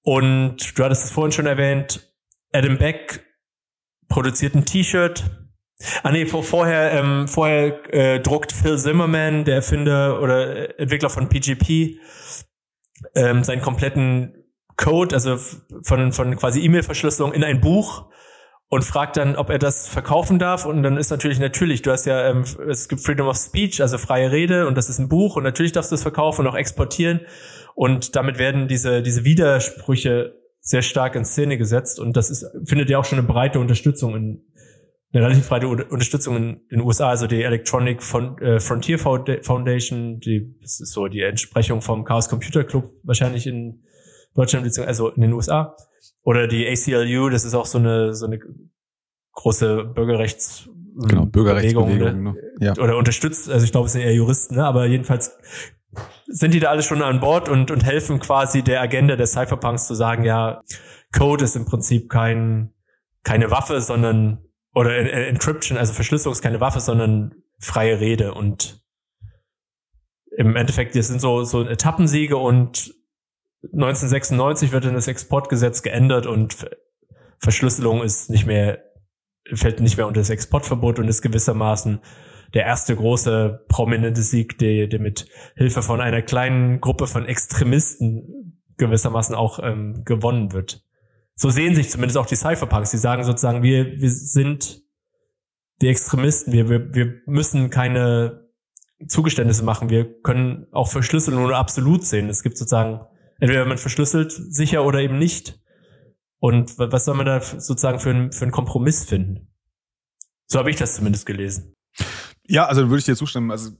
Und 0.02 0.78
du 0.78 0.84
hattest 0.84 1.04
es 1.04 1.11
vorhin 1.11 1.32
schon 1.32 1.46
erwähnt, 1.46 2.12
Adam 2.52 2.78
Beck 2.78 3.25
produziert 4.08 4.54
ein 4.54 4.64
T-Shirt, 4.64 5.25
Ah 6.02 6.12
nee, 6.12 6.26
vor, 6.26 6.42
vorher, 6.44 6.92
ähm, 6.92 7.28
vorher 7.28 7.92
äh, 7.92 8.20
druckt 8.20 8.52
Phil 8.52 8.78
Zimmerman, 8.78 9.44
der 9.44 9.56
Erfinder 9.56 10.20
oder 10.20 10.78
Entwickler 10.78 11.11
von 11.11 11.28
PGP, 11.28 11.99
ähm, 13.14 13.44
seinen 13.44 13.62
kompletten 13.62 14.44
Code, 14.76 15.14
also 15.14 15.38
von, 15.82 16.12
von 16.12 16.37
quasi 16.37 16.61
E-Mail-Verschlüsselung 16.61 17.32
in 17.32 17.44
ein 17.44 17.61
Buch 17.61 18.06
und 18.73 18.87
fragt 18.87 19.19
dann, 19.19 19.37
ob 19.37 19.50
er 19.50 19.59
das 19.59 19.87
verkaufen 19.87 20.38
darf. 20.38 20.64
Und 20.64 20.83
dann 20.83 20.97
ist 20.97 21.11
natürlich, 21.11 21.38
natürlich, 21.38 21.83
du 21.83 21.91
hast 21.91 22.07
ja, 22.07 22.31
ähm, 22.31 22.43
es 22.71 22.88
gibt 22.88 23.02
Freedom 23.02 23.29
of 23.29 23.37
Speech, 23.37 23.83
also 23.83 23.99
freie 23.99 24.33
Rede, 24.33 24.67
und 24.67 24.79
das 24.79 24.88
ist 24.88 24.99
ein 24.99 25.11
Buch, 25.11 25.37
und 25.37 25.43
natürlich 25.43 25.73
darfst 25.73 25.91
du 25.91 25.95
es 25.95 26.00
verkaufen 26.00 26.41
und 26.41 26.47
auch 26.47 26.57
exportieren. 26.57 27.21
Und 27.75 28.17
damit 28.17 28.38
werden 28.38 28.69
diese, 28.69 29.02
diese 29.02 29.26
Widersprüche 29.26 30.37
sehr 30.61 30.81
stark 30.81 31.17
in 31.17 31.26
Szene 31.26 31.59
gesetzt. 31.59 32.00
Und 32.00 32.17
das 32.17 32.31
ist, 32.31 32.47
findet 32.64 32.88
ja 32.88 32.97
auch 32.97 33.05
schon 33.05 33.19
eine 33.19 33.29
breite 33.29 33.61
Unterstützung 33.61 34.17
in, 34.17 34.43
eine 35.12 35.25
relativ 35.26 35.50
breite 35.50 35.69
Unterstützung 35.69 36.37
in 36.38 36.61
den 36.71 36.81
USA, 36.81 37.11
also 37.11 37.26
die 37.26 37.43
Electronic 37.43 38.00
äh, 38.41 38.59
Frontier 38.59 38.99
Foundation, 38.99 40.19
die 40.19 40.57
das 40.62 40.81
ist 40.81 40.93
so 40.93 41.09
die 41.09 41.21
Entsprechung 41.21 41.83
vom 41.83 42.07
Chaos 42.07 42.31
Computer 42.31 42.64
Club 42.64 42.91
wahrscheinlich 43.02 43.47
in 43.47 43.83
Deutschland, 44.35 44.67
also 44.79 45.11
in 45.11 45.21
den 45.21 45.35
USA. 45.35 45.76
Oder 46.23 46.47
die 46.47 46.67
ACLU, 46.69 47.29
das 47.29 47.45
ist 47.45 47.55
auch 47.55 47.67
so 47.67 47.79
eine, 47.79 48.14
so 48.14 48.26
eine 48.26 48.38
große 49.33 49.85
Bürgerrechts 49.85 50.69
genau, 50.97 51.26
Bürgerrechtsbewegung, 51.26 52.23
ne? 52.23 52.35
ja. 52.61 52.73
oder 52.76 52.97
unterstützt, 52.97 53.50
also 53.50 53.64
ich 53.64 53.73
glaube, 53.73 53.87
es 53.87 53.93
sind 53.93 54.02
eher 54.02 54.14
Juristen, 54.14 54.57
ne? 54.57 54.64
aber 54.64 54.87
jedenfalls 54.87 55.37
sind 56.26 56.55
die 56.55 56.61
da 56.61 56.71
alle 56.71 56.83
schon 56.83 57.02
an 57.02 57.21
Bord 57.21 57.49
und, 57.49 57.71
und 57.71 57.85
helfen 57.85 58.19
quasi 58.19 58.62
der 58.62 58.81
Agenda 58.81 59.17
der 59.17 59.26
Cypherpunks 59.26 59.87
zu 59.87 59.95
sagen, 59.95 60.25
ja, 60.25 60.62
Code 61.12 61.45
ist 61.45 61.57
im 61.57 61.67
Prinzip 61.67 62.09
kein, 62.09 62.73
keine 63.23 63.50
Waffe, 63.50 63.81
sondern 63.81 64.38
oder 64.75 64.97
Encryption, 64.97 65.76
also 65.76 65.93
Verschlüsselung 65.93 66.33
ist 66.33 66.41
keine 66.41 66.61
Waffe, 66.61 66.81
sondern 66.81 67.35
freie 67.59 68.00
Rede 68.00 68.33
und 68.33 68.83
im 70.35 70.57
Endeffekt, 70.57 70.97
das 70.97 71.09
sind 71.09 71.21
so, 71.21 71.45
so 71.45 71.62
Etappensiege 71.62 72.38
und 72.38 72.95
1996 73.64 74.73
wird 74.73 74.85
dann 74.85 74.95
das 74.95 75.09
Exportgesetz 75.09 75.83
geändert 75.83 76.26
und 76.26 76.69
Verschlüsselung 77.38 78.02
ist 78.02 78.31
nicht 78.31 78.47
mehr, 78.47 78.83
fällt 79.52 79.81
nicht 79.81 79.97
mehr 79.97 80.07
unter 80.07 80.21
das 80.21 80.31
Exportverbot 80.31 80.99
und 80.99 81.09
ist 81.09 81.23
gewissermaßen 81.23 82.00
der 82.54 82.64
erste 82.64 82.95
große 82.95 83.64
prominente 83.69 84.23
Sieg, 84.23 84.59
der, 84.59 84.87
der 84.87 85.00
mit 85.00 85.26
Hilfe 85.57 85.83
von 85.83 86.00
einer 86.00 86.23
kleinen 86.23 86.81
Gruppe 86.81 87.07
von 87.07 87.25
Extremisten 87.25 88.62
gewissermaßen 88.76 89.35
auch 89.35 89.59
ähm, 89.62 90.02
gewonnen 90.04 90.52
wird 90.52 90.85
so 91.35 91.51
sehen 91.51 91.75
sich 91.75 91.90
zumindest 91.90 92.18
auch 92.18 92.27
die 92.27 92.37
Cypherpunks. 92.37 92.90
Die 92.90 92.98
sagen 92.98 93.25
sozusagen, 93.25 93.62
wir, 93.62 94.01
wir 94.01 94.11
sind 94.11 94.83
die 95.81 95.88
Extremisten, 95.88 96.53
wir, 96.53 96.68
wir, 96.68 96.94
wir 96.94 97.14
müssen 97.27 97.70
keine 97.70 98.48
Zugeständnisse 99.09 99.64
machen. 99.64 99.90
Wir 99.90 100.20
können 100.22 100.66
auch 100.70 100.88
Verschlüsselung 100.88 101.42
nur 101.42 101.57
absolut 101.57 102.05
sehen. 102.05 102.29
Es 102.29 102.42
gibt 102.42 102.57
sozusagen, 102.57 103.01
entweder 103.42 103.66
man 103.66 103.76
verschlüsselt 103.76 104.31
sicher 104.31 104.85
oder 104.85 105.00
eben 105.00 105.18
nicht. 105.18 105.59
Und 106.38 106.78
was 106.78 107.05
soll 107.05 107.16
man 107.16 107.26
da 107.26 107.40
sozusagen 107.40 107.98
für, 107.98 108.11
einen 108.11 108.33
für 108.33 108.42
einen 108.42 108.52
Kompromiss 108.52 109.05
finden? 109.05 109.52
So 110.46 110.61
habe 110.61 110.70
ich 110.70 110.76
das 110.76 110.94
zumindest 110.94 111.26
gelesen. 111.26 111.74
Ja, 112.46 112.66
also 112.66 112.88
würde 112.88 113.00
ich 113.00 113.05
dir 113.05 113.16
zustimmen. 113.16 113.50
Also 113.50 113.72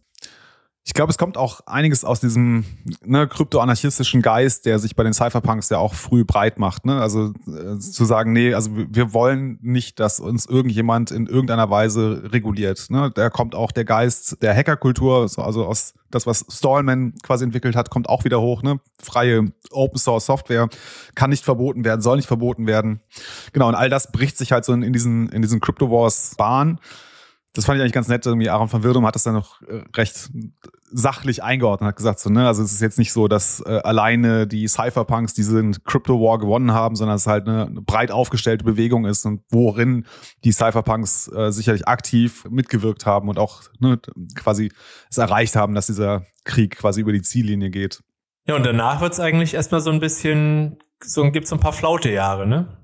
ich 0.85 0.95
glaube, 0.95 1.11
es 1.11 1.19
kommt 1.19 1.37
auch 1.37 1.61
einiges 1.67 2.05
aus 2.05 2.19
diesem 2.19 2.65
ne, 3.05 3.29
kryptoanarchistischen 3.29 4.21
Geist, 4.21 4.67
der 4.67 4.81
sich 4.81 4.97
bei 4.97 5.05
den 5.05 5.13
Cypherpunks 5.13 5.71
ja 5.71 5.79
auch 5.79 5.95
früh 5.95 6.25
breit 6.25 6.59
macht. 6.59 6.85
Ne? 6.87 7.01
Also 7.01 7.33
äh, 7.47 7.79
zu 7.79 8.05
sagen, 8.05 8.33
nee, 8.33 8.53
also 8.53 8.71
wir 8.75 9.15
wollen 9.15 9.61
nicht, 9.63 10.01
dass 10.01 10.19
uns 10.19 10.45
irgendjemand 10.47 11.13
in 11.13 11.29
irgendeiner 11.29 11.71
Weise 11.71 12.25
reguliert. 12.33 12.91
Ne? 12.91 13.13
Da 13.15 13.31
kommt 13.31 13.55
auch 13.55 13.71
der 13.71 13.85
Geist 13.85 14.43
der 14.43 14.57
Hackerkultur, 14.57 15.23
also 15.23 15.65
aus 15.65 15.95
das, 16.11 16.27
was 16.27 16.45
Stallman 16.49 17.15
quasi 17.23 17.45
entwickelt 17.45 17.77
hat, 17.77 17.89
kommt 17.89 18.09
auch 18.09 18.25
wieder 18.25 18.41
hoch. 18.41 18.63
Ne? 18.65 18.81
Freie 19.01 19.53
Open 19.71 19.99
Source 19.99 20.27
Software 20.27 20.69
kann 21.15 21.31
nicht 21.31 21.45
verboten 21.45 21.85
werden, 21.85 22.03
soll 22.03 22.17
nicht 22.17 22.27
verboten 22.27 22.67
werden. 22.67 23.01
Genau, 23.53 23.69
und 23.69 23.77
all 23.77 23.89
das 23.89 24.11
bricht 24.11 24.37
sich 24.37 24.51
halt 24.51 24.65
so 24.65 24.73
in, 24.73 24.83
in 24.83 24.93
diesen, 24.93 25.29
in 25.29 25.43
diesen 25.43 25.61
Crypto 25.61 25.91
Wars 25.91 26.35
Bahn 26.37 26.81
das 27.55 27.67
fand 27.67 27.77
ich 27.77 27.83
eigentlich 27.83 27.93
ganz 27.93 28.09
nett. 28.09 28.25
Irgendwie 28.25 28.49
Aaron 28.49 28.73
van 28.73 28.83
Wirdum 28.83 29.07
hat 29.07 29.15
das 29.15 29.25
dann 29.25 29.35
noch 29.35 29.61
äh, 29.63 29.83
recht 29.95 30.31
sachlich 30.91 31.43
eingeordnet, 31.43 31.89
hat 31.89 31.97
gesagt 31.97 32.21
so, 32.21 32.31
ne, 32.31 32.47
also 32.47 32.63
es 32.63 32.73
ist 32.73 32.81
jetzt 32.81 32.99
nicht 32.99 33.13
so, 33.13 33.29
dass 33.29 33.61
äh, 33.61 33.81
alleine 33.83 34.47
die 34.47 34.67
Cypherpunks 34.69 35.35
diesen 35.35 35.83
Crypto 35.85 36.21
War 36.21 36.39
gewonnen 36.39 36.73
haben, 36.73 36.97
sondern 36.97 37.17
es 37.17 37.27
halt 37.27 37.49
eine, 37.49 37.67
eine 37.67 37.81
breit 37.81 38.11
aufgestellte 38.11 38.65
Bewegung 38.65 39.07
ist 39.07 39.25
und 39.25 39.43
worin 39.51 40.07
die 40.45 40.53
Cypherpunks 40.53 41.29
äh, 41.29 41.51
sicherlich 41.51 41.89
aktiv 41.89 42.45
mitgewirkt 42.51 43.07
haben 43.07 43.29
und 43.29 43.39
auch 43.39 43.63
ne, 43.81 43.99
quasi 44.35 44.71
es 45.11 45.19
erreicht 45.19 45.57
haben, 45.57 45.75
dass 45.75 45.87
dieser 45.87 46.27
Krieg 46.45 46.77
quasi 46.77 47.01
über 47.01 47.13
die 47.13 47.23
Ziellinie 47.23 47.71
geht. 47.71 48.03
Ja, 48.47 48.57
und 48.57 48.67
danach 48.67 49.01
wird's 49.01 49.21
eigentlich 49.21 49.55
erstmal 49.55 49.81
so 49.81 49.91
ein 49.91 50.01
bisschen, 50.01 50.79
so 51.03 51.31
gibt's 51.31 51.51
so 51.51 51.57
ein 51.57 51.61
paar 51.61 51.73
flaute 51.73 52.11
Jahre, 52.11 52.47
ne? 52.47 52.82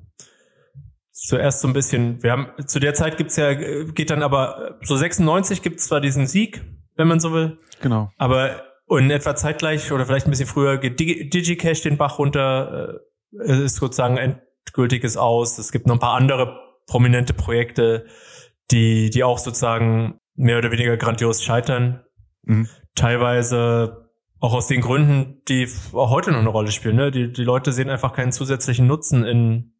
Zuerst 1.26 1.60
so 1.60 1.68
ein 1.68 1.74
bisschen, 1.74 2.22
wir 2.22 2.32
haben, 2.32 2.48
zu 2.66 2.78
der 2.78 2.94
Zeit 2.94 3.16
gibt's 3.16 3.36
ja, 3.36 3.54
geht 3.54 4.10
dann 4.10 4.22
aber, 4.22 4.78
so 4.82 4.96
96 4.96 5.62
gibt's 5.62 5.86
zwar 5.86 6.00
diesen 6.00 6.26
Sieg, 6.26 6.64
wenn 6.96 7.08
man 7.08 7.20
so 7.20 7.32
will. 7.32 7.58
Genau. 7.80 8.10
Aber 8.16 8.62
in 8.88 9.10
etwa 9.10 9.34
zeitgleich 9.36 9.92
oder 9.92 10.06
vielleicht 10.06 10.26
ein 10.26 10.30
bisschen 10.30 10.46
früher 10.46 10.78
geht 10.78 10.98
Digicash 10.98 11.82
den 11.82 11.98
Bach 11.98 12.18
runter, 12.18 13.00
äh, 13.32 13.64
ist 13.64 13.76
sozusagen 13.76 14.16
endgültiges 14.16 15.16
aus. 15.16 15.58
Es 15.58 15.72
gibt 15.72 15.86
noch 15.86 15.96
ein 15.96 16.00
paar 16.00 16.14
andere 16.14 16.58
prominente 16.86 17.34
Projekte, 17.34 18.06
die, 18.70 19.10
die 19.10 19.24
auch 19.24 19.38
sozusagen 19.38 20.18
mehr 20.34 20.58
oder 20.58 20.70
weniger 20.70 20.96
grandios 20.96 21.42
scheitern. 21.42 22.04
Mhm. 22.42 22.68
Teilweise 22.94 24.08
auch 24.40 24.54
aus 24.54 24.68
den 24.68 24.80
Gründen, 24.80 25.42
die 25.48 25.68
auch 25.92 26.10
heute 26.10 26.30
noch 26.30 26.38
eine 26.38 26.48
Rolle 26.48 26.70
spielen. 26.70 26.96
Ne? 26.96 27.10
Die, 27.10 27.32
die 27.32 27.44
Leute 27.44 27.72
sehen 27.72 27.90
einfach 27.90 28.12
keinen 28.12 28.32
zusätzlichen 28.32 28.86
Nutzen 28.86 29.24
in, 29.24 29.77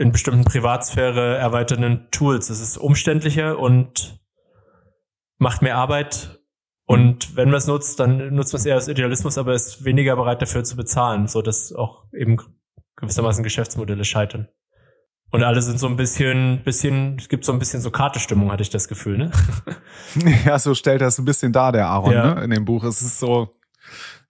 in 0.00 0.12
bestimmten 0.12 0.44
Privatsphäre 0.44 1.36
erweiternden 1.36 2.08
Tools. 2.10 2.48
Es 2.48 2.60
ist 2.60 2.78
umständlicher 2.78 3.58
und 3.58 4.18
macht 5.36 5.60
mehr 5.60 5.76
Arbeit. 5.76 6.40
Und 6.86 7.36
wenn 7.36 7.50
man 7.50 7.58
es 7.58 7.66
nutzt, 7.66 8.00
dann 8.00 8.34
nutzt 8.34 8.54
man 8.54 8.60
es 8.60 8.66
eher 8.66 8.76
als 8.76 8.88
Idealismus, 8.88 9.36
aber 9.36 9.52
ist 9.52 9.84
weniger 9.84 10.16
bereit 10.16 10.40
dafür 10.40 10.64
zu 10.64 10.74
bezahlen, 10.74 11.26
so 11.26 11.42
dass 11.42 11.74
auch 11.74 12.04
eben 12.14 12.38
gewissermaßen 12.96 13.44
Geschäftsmodelle 13.44 14.04
scheitern. 14.06 14.48
Und 15.30 15.44
alle 15.44 15.60
sind 15.60 15.78
so 15.78 15.86
ein 15.86 15.96
bisschen, 15.96 16.62
bisschen, 16.64 17.16
es 17.18 17.28
gibt 17.28 17.44
so 17.44 17.52
ein 17.52 17.58
bisschen 17.58 17.82
so 17.82 17.90
Kartestimmung, 17.90 18.50
hatte 18.50 18.62
ich 18.62 18.70
das 18.70 18.88
Gefühl, 18.88 19.18
ne? 19.18 19.30
Ja, 20.46 20.58
so 20.58 20.74
stellt 20.74 21.02
das 21.02 21.18
ein 21.18 21.26
bisschen 21.26 21.52
dar, 21.52 21.72
der 21.72 21.88
Aaron, 21.88 22.12
ja. 22.12 22.34
ne? 22.36 22.44
In 22.44 22.50
dem 22.50 22.64
Buch. 22.64 22.84
Es 22.84 23.02
ist 23.02 23.18
so, 23.18 23.50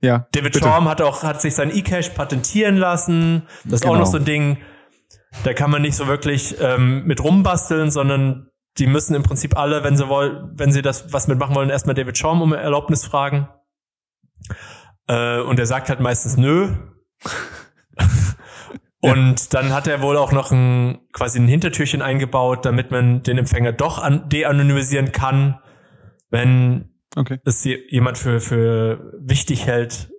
ja. 0.00 0.26
David 0.32 0.56
Schaum 0.56 0.88
hat 0.88 1.00
auch, 1.00 1.22
hat 1.22 1.40
sich 1.40 1.54
sein 1.54 1.74
E-Cash 1.74 2.10
patentieren 2.10 2.76
lassen. 2.76 3.46
Das 3.62 3.74
ist 3.74 3.80
genau. 3.82 3.94
auch 3.94 3.98
noch 3.98 4.06
so 4.06 4.16
ein 4.16 4.24
Ding 4.24 4.58
da 5.44 5.54
kann 5.54 5.70
man 5.70 5.82
nicht 5.82 5.96
so 5.96 6.06
wirklich 6.06 6.56
ähm, 6.60 7.04
mit 7.04 7.22
rumbasteln, 7.22 7.90
sondern 7.90 8.50
die 8.78 8.86
müssen 8.86 9.14
im 9.14 9.22
Prinzip 9.22 9.56
alle, 9.56 9.84
wenn 9.84 9.96
sie 9.96 10.08
wollen, 10.08 10.52
wenn 10.54 10.72
sie 10.72 10.82
das 10.82 11.12
was 11.12 11.28
mitmachen 11.28 11.54
wollen, 11.54 11.70
erstmal 11.70 11.94
David 11.94 12.16
Schaum 12.18 12.42
um 12.42 12.52
Erlaubnis 12.52 13.04
fragen. 13.04 13.48
Äh, 15.06 15.40
und 15.40 15.58
er 15.58 15.66
sagt 15.66 15.88
halt 15.88 16.00
meistens 16.00 16.36
nö. 16.36 16.74
und 19.00 19.54
dann 19.54 19.72
hat 19.72 19.86
er 19.86 20.02
wohl 20.02 20.16
auch 20.16 20.32
noch 20.32 20.50
ein 20.52 21.00
quasi 21.12 21.38
ein 21.38 21.48
Hintertürchen 21.48 22.02
eingebaut, 22.02 22.64
damit 22.64 22.90
man 22.90 23.22
den 23.22 23.38
Empfänger 23.38 23.72
doch 23.72 23.98
an, 23.98 24.28
de-anonymisieren 24.28 25.12
kann, 25.12 25.58
wenn 26.30 26.90
okay. 27.16 27.38
es 27.44 27.64
jemand 27.64 28.18
für, 28.18 28.40
für 28.40 29.12
wichtig 29.18 29.66
hält, 29.66 30.09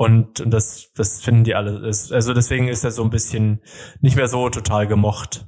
und, 0.00 0.40
und 0.40 0.50
das, 0.50 0.88
das 0.94 1.20
finden 1.20 1.44
die 1.44 1.54
alle. 1.54 1.82
Also 1.82 2.32
deswegen 2.32 2.68
ist 2.68 2.84
er 2.84 2.90
so 2.90 3.04
ein 3.04 3.10
bisschen 3.10 3.60
nicht 4.00 4.16
mehr 4.16 4.28
so 4.28 4.48
total 4.48 4.86
gemocht. 4.86 5.46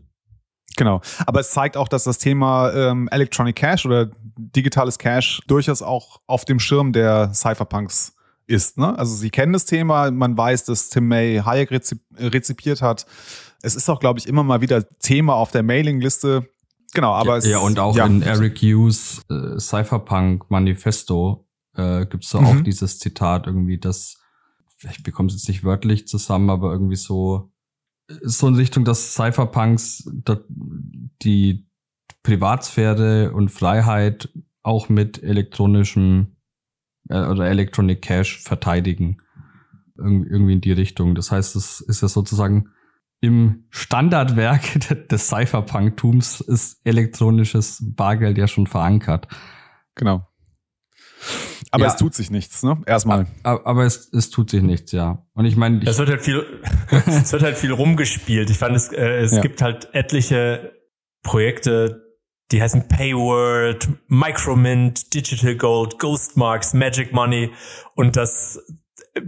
Genau. 0.76 1.00
Aber 1.24 1.40
es 1.40 1.52
zeigt 1.52 1.78
auch, 1.78 1.88
dass 1.88 2.04
das 2.04 2.18
Thema 2.18 2.70
ähm, 2.74 3.08
Electronic 3.10 3.56
Cash 3.56 3.86
oder 3.86 4.10
digitales 4.36 4.98
Cash 4.98 5.40
durchaus 5.46 5.80
auch 5.80 6.20
auf 6.26 6.44
dem 6.44 6.60
Schirm 6.60 6.92
der 6.92 7.32
Cypherpunks 7.32 8.14
ist. 8.46 8.76
Ne? 8.76 8.98
Also 8.98 9.14
sie 9.14 9.30
kennen 9.30 9.54
das 9.54 9.64
Thema, 9.64 10.10
man 10.10 10.36
weiß, 10.36 10.64
dass 10.64 10.90
Tim 10.90 11.08
May 11.08 11.38
Hayek 11.42 11.70
rezipiert 11.70 12.82
hat. 12.82 13.06
Es 13.62 13.74
ist 13.74 13.88
auch, 13.88 14.00
glaube 14.00 14.18
ich, 14.18 14.28
immer 14.28 14.42
mal 14.42 14.60
wieder 14.60 14.86
Thema 14.98 15.32
auf 15.34 15.50
der 15.50 15.62
Mailingliste 15.62 16.46
genau, 16.92 17.14
aber 17.14 17.30
ja, 17.30 17.36
es, 17.38 17.46
ja, 17.46 17.58
und 17.58 17.78
auch 17.78 17.96
ja. 17.96 18.04
in 18.04 18.20
Eric 18.20 18.58
Hughes 18.58 19.22
äh, 19.30 19.58
Cypherpunk 19.58 20.50
Manifesto 20.50 21.48
äh, 21.74 22.04
gibt 22.04 22.24
es 22.24 22.30
da 22.30 22.42
Mhm. 22.42 22.46
auch 22.46 22.60
dieses 22.60 22.98
Zitat 22.98 23.46
irgendwie, 23.46 23.78
dass 23.78 24.21
ich 24.90 25.02
bekomme 25.02 25.28
es 25.28 25.34
jetzt 25.34 25.48
nicht 25.48 25.64
wörtlich 25.64 26.06
zusammen, 26.06 26.50
aber 26.50 26.72
irgendwie 26.72 26.96
so 26.96 27.52
so 28.22 28.48
in 28.48 28.56
Richtung, 28.56 28.84
dass 28.84 29.14
Cypherpunks 29.14 30.10
die 31.22 31.66
Privatsphäre 32.22 33.32
und 33.32 33.50
Freiheit 33.50 34.28
auch 34.62 34.88
mit 34.88 35.22
elektronischem 35.22 36.36
äh, 37.08 37.26
oder 37.26 37.48
Electronic 37.48 38.02
Cash 38.02 38.40
verteidigen. 38.40 39.18
Irg 39.96 40.26
irgendwie 40.30 40.54
in 40.54 40.60
die 40.60 40.72
Richtung. 40.72 41.14
Das 41.14 41.30
heißt, 41.30 41.56
es 41.56 41.80
ist 41.80 42.02
ja 42.02 42.08
sozusagen 42.08 42.70
im 43.20 43.64
Standardwerk 43.70 45.08
des 45.10 45.28
Cypherpunk-Tums 45.28 46.40
ist 46.40 46.80
elektronisches 46.84 47.82
Bargeld 47.82 48.38
ja 48.38 48.48
schon 48.48 48.66
verankert. 48.66 49.28
Genau. 49.94 50.26
Aber 51.70 51.84
Ja. 51.84 51.90
es 51.90 51.96
tut 51.96 52.14
sich 52.14 52.30
nichts, 52.30 52.62
ne? 52.62 52.80
Erstmal. 52.86 53.26
Aber, 53.42 53.66
aber 53.66 53.84
es, 53.84 54.10
es 54.12 54.30
tut 54.30 54.50
sich 54.50 54.62
nichts, 54.62 54.92
ja. 54.92 55.24
Und 55.34 55.44
ich 55.46 55.56
meine, 55.56 55.80
Es 55.86 55.98
wird 55.98 56.08
halt 56.10 56.22
viel, 56.22 56.44
es 57.06 57.32
wird 57.32 57.42
halt 57.42 57.56
viel 57.56 57.72
rumgespielt. 57.72 58.50
Ich 58.50 58.58
fand, 58.58 58.76
es, 58.76 58.92
äh, 58.92 59.20
es 59.20 59.32
Ja. 59.32 59.40
gibt 59.40 59.62
halt 59.62 59.88
etliche 59.94 60.72
Projekte, 61.22 62.02
die 62.50 62.60
heißen 62.60 62.88
Payworld, 62.88 63.88
Micromint, 64.08 65.14
Digital 65.14 65.56
Gold, 65.56 65.98
Ghostmarks, 65.98 66.74
Magic 66.74 67.12
Money 67.12 67.50
und 67.94 68.16
das, 68.16 68.58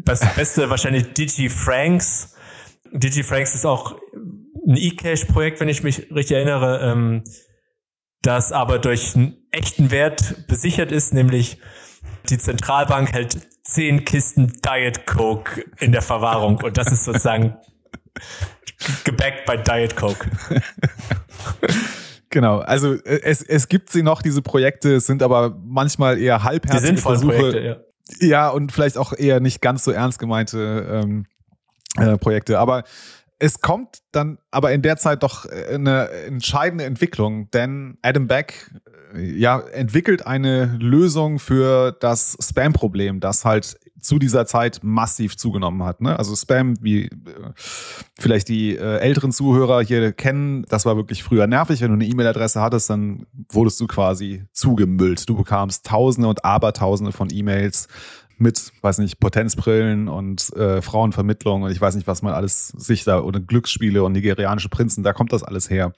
das 0.05 0.21
Beste 0.35 0.69
wahrscheinlich 0.71 1.13
DigiFranks. 1.15 2.35
DigiFranks 2.93 3.55
ist 3.55 3.65
auch 3.65 3.97
ein 4.67 4.77
eCash-Projekt, 4.77 5.61
wenn 5.61 5.69
ich 5.69 5.83
mich 5.83 6.11
richtig 6.11 6.37
erinnere, 6.37 6.81
ähm, 6.93 7.25
das 8.23 8.53
aber 8.53 8.79
durch 8.79 9.15
einen 9.15 9.37
echten 9.51 9.91
Wert 9.91 10.47
besichert 10.49 10.91
ist, 10.93 11.13
nämlich 11.15 11.59
die 12.31 12.39
Zentralbank 12.39 13.13
hält 13.13 13.39
zehn 13.63 14.05
Kisten 14.05 14.61
Diet 14.65 15.07
Coke 15.07 15.65
in 15.79 15.93
der 15.93 16.03
Verwahrung 16.03 16.57
und 16.63 16.77
das 16.77 16.93
ist 16.93 17.05
sozusagen 17.05 17.57
gebackt 19.05 19.45
bei 19.47 19.57
Diet 19.57 19.97
Coke. 19.97 20.31
Genau. 22.31 22.59
Also 22.59 22.95
äh, 22.95 23.21
es, 23.23 23.43
es 23.43 23.69
gibt 23.69 23.91
sie 23.91 24.03
noch, 24.03 24.21
diese 24.21 24.43
Projekte, 24.43 24.97
es 24.97 25.07
sind 25.07 25.23
aber 25.23 25.57
manchmal 25.65 26.19
eher 26.19 26.43
halbherzige 26.43 26.97
Versuche. 26.97 27.37
Projekte, 27.37 27.61
ja. 27.61 27.77
Ja, 28.21 28.49
und 28.51 28.73
vielleicht 28.73 28.99
auch 28.99 29.13
eher 29.13 29.41
nicht 29.41 29.63
ganz 29.63 29.85
so 29.85 29.93
ernst 29.93 30.19
gemeinte 30.19 31.03
ähm, 31.05 31.27
äh, 31.97 32.19
Projekte. 32.19 32.59
Aber 32.59 32.85
es 33.45 33.61
kommt 33.61 33.99
dann 34.11 34.39
aber 34.51 34.73
in 34.73 34.81
der 34.81 34.97
Zeit 34.97 35.23
doch 35.23 35.45
äh, 35.45 35.75
eine 35.75 36.09
entscheidende 36.09 36.85
Entwicklung, 36.85 37.51
denn 37.51 37.99
Adam 38.01 38.27
Beck 38.27 38.71
äh, 39.15 39.23
ja, 39.23 39.61
entwickelt 39.61 40.27
eine 40.27 40.79
Lösung 40.81 41.39
für 41.39 41.93
das 41.93 42.39
Spam-Problem, 42.41 43.21
das 43.21 43.45
halt 43.45 43.77
zu 44.01 44.19
dieser 44.19 44.47
Zeit 44.47 44.81
massiv 44.83 45.37
zugenommen 45.37 45.83
hat. 45.83 46.01
Ne? 46.01 46.19
Also 46.19 46.35
Spam, 46.37 46.75
wie 46.81 47.05
äh, 47.05 47.11
vielleicht 48.19 48.49
die 48.49 48.79
älteren 48.79 49.33
Zuhörer 49.33 49.83
hier 49.83 50.13
kennen, 50.13 50.65
das 50.69 50.87
war 50.87 50.97
wirklich 50.97 51.23
früher 51.23 51.47
nervig. 51.47 51.83
Wenn 51.83 51.89
du 51.89 51.95
eine 51.95 52.07
E-Mail-Adresse 52.07 52.63
hattest, 52.63 52.89
dann 52.89 53.27
wurdest 53.51 53.79
du 53.81 53.87
quasi 53.87 54.45
zugemüllt. 54.53 55.29
Du 55.29 55.37
bekamst 55.37 55.85
Tausende 55.85 56.29
und 56.29 56.45
Abertausende 56.45 57.13
von 57.13 57.29
E-Mails 57.31 57.89
mit, 58.39 58.73
weiß 58.83 58.99
nicht, 58.99 59.21
Potenzbrillen 59.21 60.09
und 60.09 60.53
äh, 60.57 60.83
Frauenvermittlung 60.83 61.63
und 61.63 61.71
ich 61.71 61.81
weiß 61.81 61.95
nicht, 61.95 62.07
was 62.07 62.23
man 62.23 62.35
alles 62.35 62.69
sich 62.69 63.05
da 63.05 63.21
oder 63.21 63.41
Glücksspiele 63.41 64.03
und 64.03 64.13
nigerianische 64.13 64.69
Prinzen, 64.69 65.03
da 65.05 65.13
kommt 65.13 65.33
das 65.33 65.43
alles 65.43 65.71
her. 65.71 65.93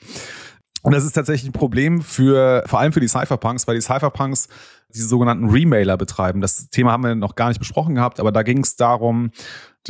Und 0.82 0.92
das 0.94 1.04
ist 1.04 1.12
tatsächlich 1.12 1.48
ein 1.50 1.52
Problem 1.52 2.00
für, 2.00 2.62
vor 2.66 2.78
allem 2.78 2.92
für 2.92 3.00
die 3.00 3.08
Cypherpunks, 3.08 3.66
weil 3.66 3.74
die 3.74 3.80
Cypherpunks 3.80 4.48
diese 4.94 5.08
sogenannten 5.08 5.50
Remailer 5.50 5.96
betreiben. 5.96 6.40
Das 6.40 6.68
Thema 6.70 6.92
haben 6.92 7.02
wir 7.02 7.14
noch 7.16 7.34
gar 7.34 7.48
nicht 7.48 7.58
besprochen 7.58 7.96
gehabt, 7.96 8.20
aber 8.20 8.30
da 8.30 8.42
ging 8.44 8.58
es 8.60 8.76
darum, 8.76 9.30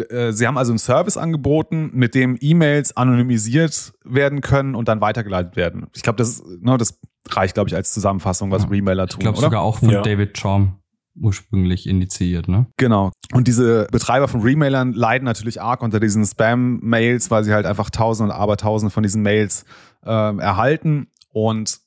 äh, 0.09 0.33
sie 0.33 0.47
haben 0.47 0.57
also 0.57 0.73
einen 0.73 0.79
Service 0.79 1.19
angeboten, 1.19 1.91
mit 1.93 2.15
dem 2.15 2.39
E-Mails 2.41 2.97
anonymisiert 2.97 3.93
werden 4.05 4.41
können 4.41 4.75
und 4.75 4.89
dann 4.89 5.01
weitergeleitet 5.03 5.57
werden. 5.57 5.87
Ich 5.95 6.03
glaube, 6.03 6.17
das, 6.17 6.43
ne, 6.61 6.79
das 6.79 6.99
reicht, 7.29 7.55
glaube 7.55 7.69
ich, 7.69 7.75
als 7.77 7.93
Zusammenfassung, 7.93 8.51
was 8.51 8.63
Ja. 8.63 8.69
Remailer 8.71 9.05
ich 9.05 9.11
tun, 9.11 9.21
glaube 9.21 9.37
oder? 9.39 9.47
sogar 9.49 9.63
auch 9.63 9.81
von 9.81 9.91
Ja. 9.91 10.01
David 10.03 10.39
Chaum 10.41 10.79
ursprünglich 11.21 11.89
initiiert, 11.89 12.49
ne? 12.49 12.67
Genau. 12.77 13.13
Und 13.33 13.49
diese 13.49 13.87
Betreiber 13.91 14.29
von 14.29 14.43
Remailern 14.43 14.93
leiden 14.93 15.25
natürlich 15.25 15.61
arg 15.61 15.83
unter 15.83 16.01
diesen 16.01 16.25
Spam-Mails, 16.25 17.31
weil 17.31 17.45
sie 17.45 17.53
halt 17.53 17.67
einfach 17.67 17.91
tausende 17.91 18.33
und 18.33 18.39
abertausende 18.39 18.93
von 18.93 19.03
diesen 19.03 19.23
Mails 19.23 19.65
ähm, 20.05 20.39
erhalten. 20.39 21.09
Und 21.31 21.81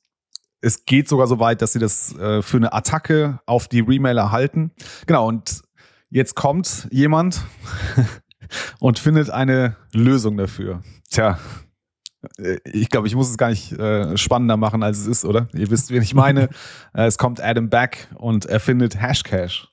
es 0.60 0.84
geht 0.84 1.08
sogar 1.08 1.26
so 1.26 1.38
weit, 1.38 1.62
dass 1.62 1.72
sie 1.72 1.78
das 1.78 2.16
äh, 2.16 2.42
für 2.42 2.58
eine 2.58 2.72
Attacke 2.72 3.40
auf 3.46 3.68
die 3.68 3.80
Remailer 3.80 4.30
halten. 4.30 4.72
Genau, 5.06 5.26
und 5.26 5.62
jetzt 6.10 6.34
kommt 6.34 6.88
jemand 6.90 7.42
und 8.78 8.98
findet 8.98 9.30
eine 9.30 9.76
Lösung 9.92 10.36
dafür. 10.36 10.82
Tja, 11.10 11.32
äh, 11.32 11.36
ich 12.64 12.90
glaube, 12.90 13.06
ich 13.06 13.14
muss 13.14 13.30
es 13.30 13.38
gar 13.38 13.50
nicht 13.50 13.72
äh, 13.72 14.16
spannender 14.16 14.56
machen, 14.56 14.82
als 14.82 14.98
es 14.98 15.06
ist, 15.06 15.24
oder? 15.24 15.48
Ihr 15.54 15.70
wisst, 15.70 15.90
wen 15.90 16.02
ich 16.02 16.14
meine. 16.14 16.48
Äh, 16.92 17.06
es 17.06 17.18
kommt 17.18 17.40
Adam 17.40 17.70
Back 17.70 18.08
und 18.16 18.46
erfindet 18.46 19.00
Hashcash. 19.00 19.68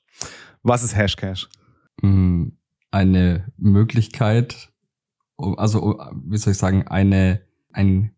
Was 0.62 0.84
ist 0.84 0.96
Hashcash? 0.96 1.48
Mm, 2.00 2.50
Eine 2.92 3.52
Möglichkeit, 3.56 4.70
also 5.36 5.98
wie 6.24 6.36
soll 6.36 6.52
ich 6.52 6.58
sagen, 6.58 6.86
eine 6.86 7.40
ein 7.72 8.12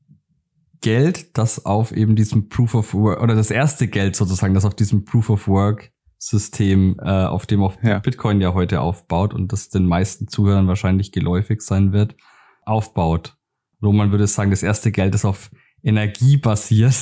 Geld, 0.82 1.36
das 1.38 1.64
auf 1.66 1.92
eben 1.92 2.14
diesem 2.16 2.48
Proof 2.48 2.74
of 2.74 2.94
Work 2.94 3.22
oder 3.22 3.34
das 3.34 3.50
erste 3.50 3.88
Geld 3.88 4.16
sozusagen, 4.16 4.54
das 4.54 4.64
auf 4.64 4.74
diesem 4.74 5.04
Proof 5.04 5.30
of 5.30 5.48
Work 5.48 5.92
System, 6.18 6.96
äh, 7.02 7.24
auf 7.24 7.46
dem 7.46 7.62
auf 7.62 7.76
Ja. 7.82 7.98
Bitcoin 7.98 8.40
ja 8.40 8.52
heute 8.52 8.80
aufbaut 8.80 9.32
und 9.34 9.52
das 9.52 9.70
den 9.70 9.86
meisten 9.86 10.28
Zuhörern 10.28 10.68
wahrscheinlich 10.68 11.12
geläufig 11.12 11.62
sein 11.62 11.92
wird, 11.92 12.16
aufbaut. 12.64 13.36
Roman 13.82 14.10
würde 14.10 14.26
sagen, 14.26 14.50
das 14.50 14.62
erste 14.62 14.92
Geld 14.92 15.14
ist 15.14 15.24
auf 15.24 15.50
Energie 15.82 16.36
basiert 16.36 16.96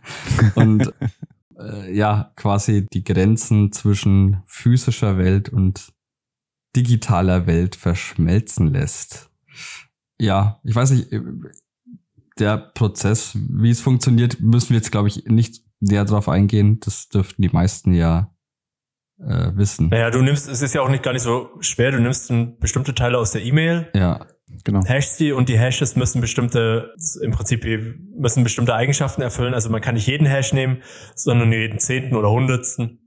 und 0.54 0.92
äh, 1.58 1.94
ja, 1.94 2.32
quasi 2.36 2.86
die 2.92 3.04
Grenzen 3.04 3.72
zwischen 3.72 4.42
physischer 4.46 5.18
Welt 5.18 5.48
und 5.48 5.92
digitaler 6.76 7.46
Welt 7.46 7.76
verschmelzen 7.76 8.68
lässt. 8.68 9.30
Ja, 10.18 10.60
ich 10.64 10.74
weiß 10.74 10.90
nicht, 10.90 11.12
äh, 11.12 11.22
der 12.38 12.58
Prozess, 12.58 13.36
wie 13.48 13.70
es 13.70 13.80
funktioniert, 13.80 14.40
müssen 14.40 14.70
wir 14.70 14.76
jetzt, 14.76 14.90
glaube 14.90 15.08
ich, 15.08 15.26
nicht 15.26 15.62
näher 15.80 16.04
drauf 16.04 16.28
eingehen. 16.28 16.80
Das 16.80 17.08
dürften 17.08 17.42
die 17.42 17.48
meisten 17.48 17.92
ja 17.92 18.34
äh, 19.20 19.52
wissen. 19.54 19.88
Naja, 19.88 20.10
du 20.10 20.22
nimmst, 20.22 20.48
es 20.48 20.62
ist 20.62 20.74
ja 20.74 20.82
auch 20.82 20.88
nicht 20.88 21.04
gar 21.04 21.12
nicht 21.12 21.22
so 21.22 21.50
schwer, 21.60 21.92
du 21.92 22.00
nimmst 22.00 22.32
bestimmte 22.58 22.94
Teile 22.94 23.18
aus 23.18 23.30
der 23.30 23.44
E-Mail, 23.44 23.88
Ja, 23.94 24.26
Genau. 24.64 24.84
hashst 24.84 25.20
die 25.20 25.32
und 25.32 25.48
die 25.48 25.58
Hashes 25.58 25.96
müssen 25.96 26.20
bestimmte, 26.20 26.94
im 27.22 27.30
Prinzip 27.32 27.64
müssen 28.14 28.44
bestimmte 28.44 28.74
Eigenschaften 28.74 29.22
erfüllen. 29.22 29.54
Also 29.54 29.70
man 29.70 29.80
kann 29.80 29.94
nicht 29.94 30.06
jeden 30.06 30.26
Hash 30.26 30.52
nehmen, 30.52 30.82
sondern 31.14 31.48
nur 31.48 31.58
jeden 31.58 31.78
zehnten 31.78 32.14
oder 32.14 32.30
hundertsten 32.30 33.00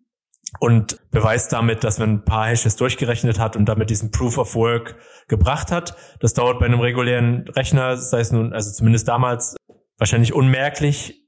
und 0.60 1.00
beweist 1.12 1.54
damit, 1.54 1.84
dass 1.84 2.00
man 2.00 2.10
ein 2.10 2.26
paar 2.26 2.48
Hashes 2.48 2.76
durchgerechnet 2.76 3.40
hat 3.40 3.56
und 3.56 3.66
damit 3.66 3.90
diesen 3.90 4.12
Proof 4.12 4.38
of 4.38 4.56
Work 4.56 4.96
gebracht 5.28 5.72
hat. 5.72 5.96
Das 6.20 6.34
dauert 6.34 6.60
bei 6.60 6.66
einem 6.66 6.80
regulären 6.80 7.48
Rechner, 7.50 7.98
sei 7.98 8.20
es 8.20 8.32
nun, 8.32 8.54
also 8.54 8.72
zumindest 8.72 9.08
damals, 9.08 9.56
wahrscheinlich 9.98 10.34
unmerklich 10.34 11.28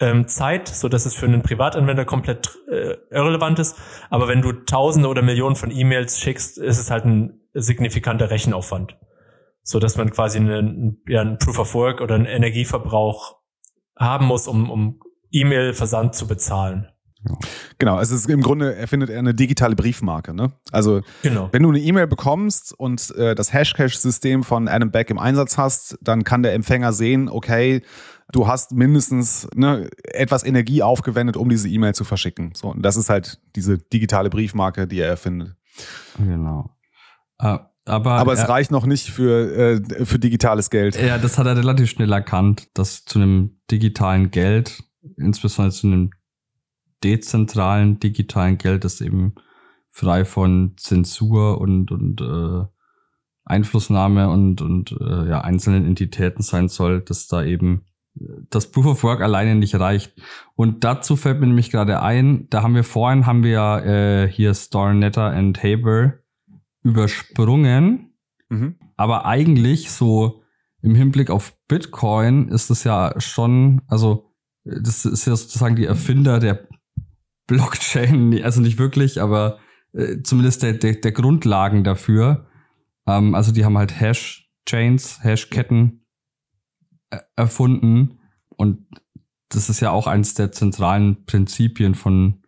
ähm, 0.00 0.26
Zeit, 0.26 0.68
so 0.68 0.88
dass 0.88 1.06
es 1.06 1.14
für 1.14 1.26
einen 1.26 1.42
Privatanwender 1.42 2.04
komplett 2.04 2.58
äh, 2.70 2.96
irrelevant 3.10 3.58
ist. 3.58 3.76
Aber 4.10 4.28
wenn 4.28 4.42
du 4.42 4.52
Tausende 4.52 5.08
oder 5.08 5.22
Millionen 5.22 5.56
von 5.56 5.70
E-Mails 5.70 6.18
schickst, 6.18 6.58
ist 6.58 6.78
es 6.78 6.90
halt 6.90 7.04
ein 7.04 7.40
signifikanter 7.54 8.30
Rechenaufwand, 8.30 8.96
so 9.62 9.78
dass 9.78 9.96
man 9.96 10.10
quasi 10.10 10.38
einen, 10.38 11.02
ja, 11.06 11.20
einen 11.20 11.38
Proof 11.38 11.58
of 11.58 11.74
Work 11.74 12.00
oder 12.00 12.14
einen 12.14 12.26
Energieverbrauch 12.26 13.36
haben 13.96 14.26
muss, 14.26 14.48
um, 14.48 14.70
um 14.70 15.00
E-Mail-Versand 15.30 16.14
zu 16.14 16.26
bezahlen. 16.26 16.88
Genau. 17.78 18.00
Es 18.00 18.10
ist 18.10 18.28
im 18.28 18.42
Grunde 18.42 18.74
erfindet 18.74 19.08
er 19.10 19.20
eine 19.20 19.34
digitale 19.34 19.76
Briefmarke. 19.76 20.34
Ne? 20.34 20.52
Also 20.72 21.02
Genau. 21.22 21.48
wenn 21.52 21.62
du 21.62 21.68
eine 21.68 21.78
E-Mail 21.78 22.06
bekommst 22.08 22.74
und 22.76 23.14
äh, 23.16 23.34
das 23.34 23.52
Hashcash-System 23.52 24.42
von 24.42 24.66
Adam 24.66 24.90
Beck 24.90 25.08
im 25.10 25.18
Einsatz 25.18 25.56
hast, 25.56 25.98
dann 26.02 26.24
kann 26.24 26.42
der 26.42 26.54
Empfänger 26.54 26.92
sehen, 26.92 27.28
okay, 27.28 27.82
du 28.32 28.48
hast 28.48 28.72
mindestens 28.72 29.48
ne, 29.54 29.88
etwas 30.02 30.42
Energie 30.44 30.82
aufgewendet, 30.82 31.36
um 31.36 31.48
diese 31.48 31.68
E-Mail 31.68 31.94
zu 31.94 32.02
verschicken. 32.04 32.54
So, 32.56 32.68
und 32.68 32.82
das 32.82 32.96
ist 32.96 33.08
halt 33.08 33.40
diese 33.54 33.78
digitale 33.78 34.30
Briefmarke, 34.30 34.88
die 34.88 34.98
er 34.98 35.08
erfindet. 35.08 35.54
genau. 36.18 36.70
Äh, 37.38 37.58
aber 37.84 38.12
Aber 38.12 38.32
es 38.32 38.40
er, 38.40 38.48
reicht 38.48 38.70
noch 38.70 38.86
nicht 38.86 39.08
für, 39.08 39.80
äh, 39.80 40.04
für 40.04 40.18
digitales 40.18 40.70
Geld. 40.70 41.00
ja, 41.00 41.18
das 41.18 41.38
hat 41.38 41.46
er 41.46 41.56
relativ 41.56 41.90
schnell 41.90 42.12
erkannt, 42.12 42.68
dass 42.74 43.04
zu 43.04 43.18
einem 43.18 43.58
digitalen 43.70 44.30
Geld, 44.30 44.84
insbesondere 45.16 45.74
zu 45.74 45.86
einem 45.88 46.10
dezentralen 47.02 47.98
digitalen 47.98 48.58
Geld, 48.58 48.84
das 48.84 49.00
eben 49.00 49.34
frei 49.88 50.24
von 50.24 50.74
Zensur 50.76 51.60
und, 51.60 51.90
und 51.90 52.20
äh, 52.20 52.64
Einflussnahme 53.44 54.30
und, 54.30 54.62
und 54.62 54.92
äh, 55.00 55.28
ja, 55.28 55.40
einzelnen 55.40 55.84
Entitäten 55.84 56.42
sein 56.42 56.68
soll, 56.68 57.00
dass 57.00 57.26
da 57.26 57.42
eben 57.42 57.84
das 58.50 58.70
Proof 58.70 58.86
of 58.86 59.02
Work 59.04 59.22
alleine 59.22 59.54
nicht 59.54 59.74
reicht. 59.74 60.12
Und 60.54 60.84
dazu 60.84 61.16
fällt 61.16 61.40
mir 61.40 61.46
nämlich 61.46 61.70
gerade 61.70 62.02
ein, 62.02 62.46
da 62.50 62.62
haben 62.62 62.74
wir 62.74 62.84
vorhin, 62.84 63.26
haben 63.26 63.42
wir 63.42 63.50
ja 63.50 63.78
äh, 63.80 64.28
hier 64.28 64.54
Stornetter 64.54 65.30
and 65.30 65.62
Haber 65.62 66.14
übersprungen. 66.82 68.14
Mhm. 68.48 68.76
Aber 68.96 69.26
eigentlich 69.26 69.90
so 69.90 70.42
im 70.82 70.94
Hinblick 70.94 71.30
auf 71.30 71.56
Bitcoin 71.68 72.48
ist 72.48 72.70
es 72.70 72.84
ja 72.84 73.14
schon, 73.18 73.82
also 73.86 74.32
das 74.64 75.04
ist 75.04 75.26
ja 75.26 75.36
sozusagen 75.36 75.76
die 75.76 75.86
Erfinder 75.86 76.38
der 76.38 76.68
Blockchain, 77.46 78.42
also 78.42 78.60
nicht 78.60 78.78
wirklich, 78.78 79.20
aber 79.20 79.58
äh, 79.92 80.22
zumindest 80.22 80.62
der, 80.62 80.74
der, 80.74 80.94
der 80.94 81.12
Grundlagen 81.12 81.84
dafür. 81.84 82.46
Ähm, 83.06 83.34
also 83.34 83.52
die 83.52 83.64
haben 83.64 83.78
halt 83.78 83.98
Hash-Chains, 83.98 85.22
Hash-Ketten 85.22 86.06
äh, 87.10 87.18
erfunden 87.36 88.20
und 88.56 88.86
das 89.48 89.68
ist 89.68 89.80
ja 89.80 89.90
auch 89.90 90.06
eines 90.06 90.34
der 90.34 90.52
zentralen 90.52 91.24
Prinzipien 91.26 91.94
von 91.94 92.41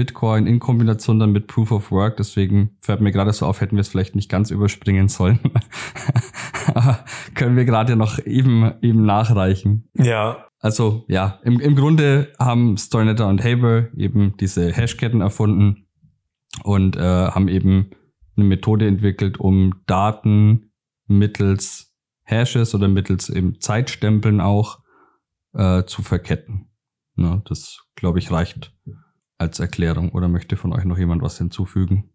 Bitcoin 0.00 0.46
in 0.46 0.60
Kombination 0.60 1.18
dann 1.18 1.30
mit 1.30 1.46
Proof 1.46 1.72
of 1.72 1.90
Work. 1.90 2.16
Deswegen 2.16 2.70
fällt 2.80 3.02
mir 3.02 3.12
gerade 3.12 3.34
so 3.34 3.44
auf, 3.44 3.60
hätten 3.60 3.76
wir 3.76 3.82
es 3.82 3.88
vielleicht 3.88 4.16
nicht 4.16 4.30
ganz 4.30 4.50
überspringen 4.50 5.08
sollen. 5.08 5.40
können 7.34 7.54
wir 7.54 7.66
gerade 7.66 7.96
noch 7.96 8.18
eben, 8.18 8.72
eben 8.80 9.04
nachreichen. 9.04 9.90
Ja. 9.92 10.46
Also 10.58 11.04
ja, 11.06 11.38
im, 11.44 11.60
im 11.60 11.76
Grunde 11.76 12.32
haben 12.38 12.78
Storynetter 12.78 13.28
und 13.28 13.44
Haber 13.44 13.88
eben 13.94 14.38
diese 14.40 14.72
Hashketten 14.72 15.20
erfunden 15.20 15.86
und 16.64 16.96
äh, 16.96 17.00
haben 17.00 17.48
eben 17.48 17.90
eine 18.36 18.46
Methode 18.46 18.86
entwickelt, 18.86 19.38
um 19.38 19.82
Daten 19.86 20.72
mittels 21.08 21.94
Hashes 22.22 22.74
oder 22.74 22.88
mittels 22.88 23.28
eben 23.28 23.60
Zeitstempeln 23.60 24.40
auch 24.40 24.78
äh, 25.52 25.84
zu 25.84 26.00
verketten. 26.00 26.70
Ne, 27.16 27.42
das, 27.44 27.80
glaube 27.96 28.18
ich, 28.18 28.30
reicht 28.30 28.74
als 29.40 29.58
Erklärung. 29.58 30.10
Oder 30.10 30.28
möchte 30.28 30.56
von 30.56 30.72
euch 30.72 30.84
noch 30.84 30.98
jemand 30.98 31.22
was 31.22 31.38
hinzufügen? 31.38 32.12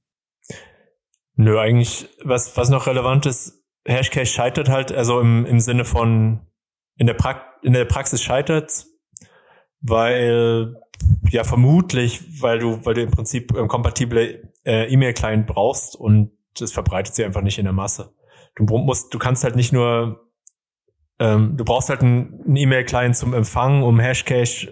Nö, 1.35 1.59
eigentlich, 1.59 2.07
was, 2.23 2.55
was 2.55 2.69
noch 2.69 2.87
relevant 2.87 3.25
ist, 3.25 3.63
Hashcash 3.87 4.31
scheitert 4.31 4.69
halt, 4.69 4.91
also 4.91 5.19
im, 5.19 5.45
im 5.45 5.59
Sinne 5.59 5.85
von 5.85 6.47
in 6.97 7.07
der, 7.07 7.13
pra 7.13 7.41
in 7.61 7.73
der 7.73 7.85
Praxis 7.85 8.23
scheitert, 8.23 8.85
weil 9.81 10.75
ja 11.29 11.43
vermutlich, 11.43 12.41
weil 12.41 12.59
du, 12.59 12.83
weil 12.85 12.93
du 12.93 13.01
im 13.01 13.11
Prinzip 13.11 13.55
ähm, 13.55 13.67
kompatible 13.67 14.51
äh, 14.65 14.91
E-Mail-Client 14.91 15.45
brauchst 15.45 15.95
und 15.95 16.31
das 16.57 16.71
verbreitet 16.71 17.15
sich 17.15 17.25
einfach 17.25 17.41
nicht 17.41 17.59
in 17.59 17.65
der 17.65 17.73
Masse. 17.73 18.13
Du 18.55 18.63
musst, 18.63 19.13
du 19.13 19.19
kannst 19.19 19.43
halt 19.43 19.55
nicht 19.55 19.73
nur, 19.73 20.31
ähm, 21.19 21.57
du 21.57 21.65
brauchst 21.65 21.89
halt 21.89 22.01
einen 22.01 22.55
E-Mail-Client 22.55 23.15
zum 23.17 23.33
Empfang, 23.33 23.83
um 23.83 23.99
Hashcash 23.99 24.71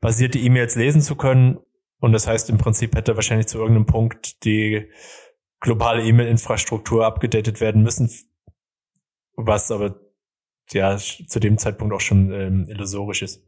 basierte 0.00 0.38
E-Mails 0.38 0.76
lesen 0.76 1.02
zu 1.02 1.16
können. 1.16 1.58
Und 2.00 2.12
das 2.12 2.26
heißt, 2.26 2.50
im 2.50 2.58
Prinzip 2.58 2.96
hätte 2.96 3.14
wahrscheinlich 3.14 3.46
zu 3.46 3.58
irgendeinem 3.58 3.86
Punkt 3.86 4.44
die 4.44 4.90
globale 5.60 6.02
E-Mail-Infrastruktur 6.02 7.06
abgedatet 7.06 7.60
werden 7.60 7.82
müssen, 7.82 8.10
was 9.36 9.70
aber 9.70 10.00
ja 10.72 10.96
zu 10.96 11.40
dem 11.40 11.58
Zeitpunkt 11.58 11.94
auch 11.94 12.00
schon 12.00 12.32
ähm, 12.32 12.66
illusorisch 12.68 13.22
ist. 13.22 13.44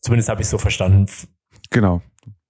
Zumindest 0.00 0.28
habe 0.28 0.42
ich 0.42 0.48
so 0.48 0.58
verstanden. 0.58 1.06
Genau. 1.70 2.00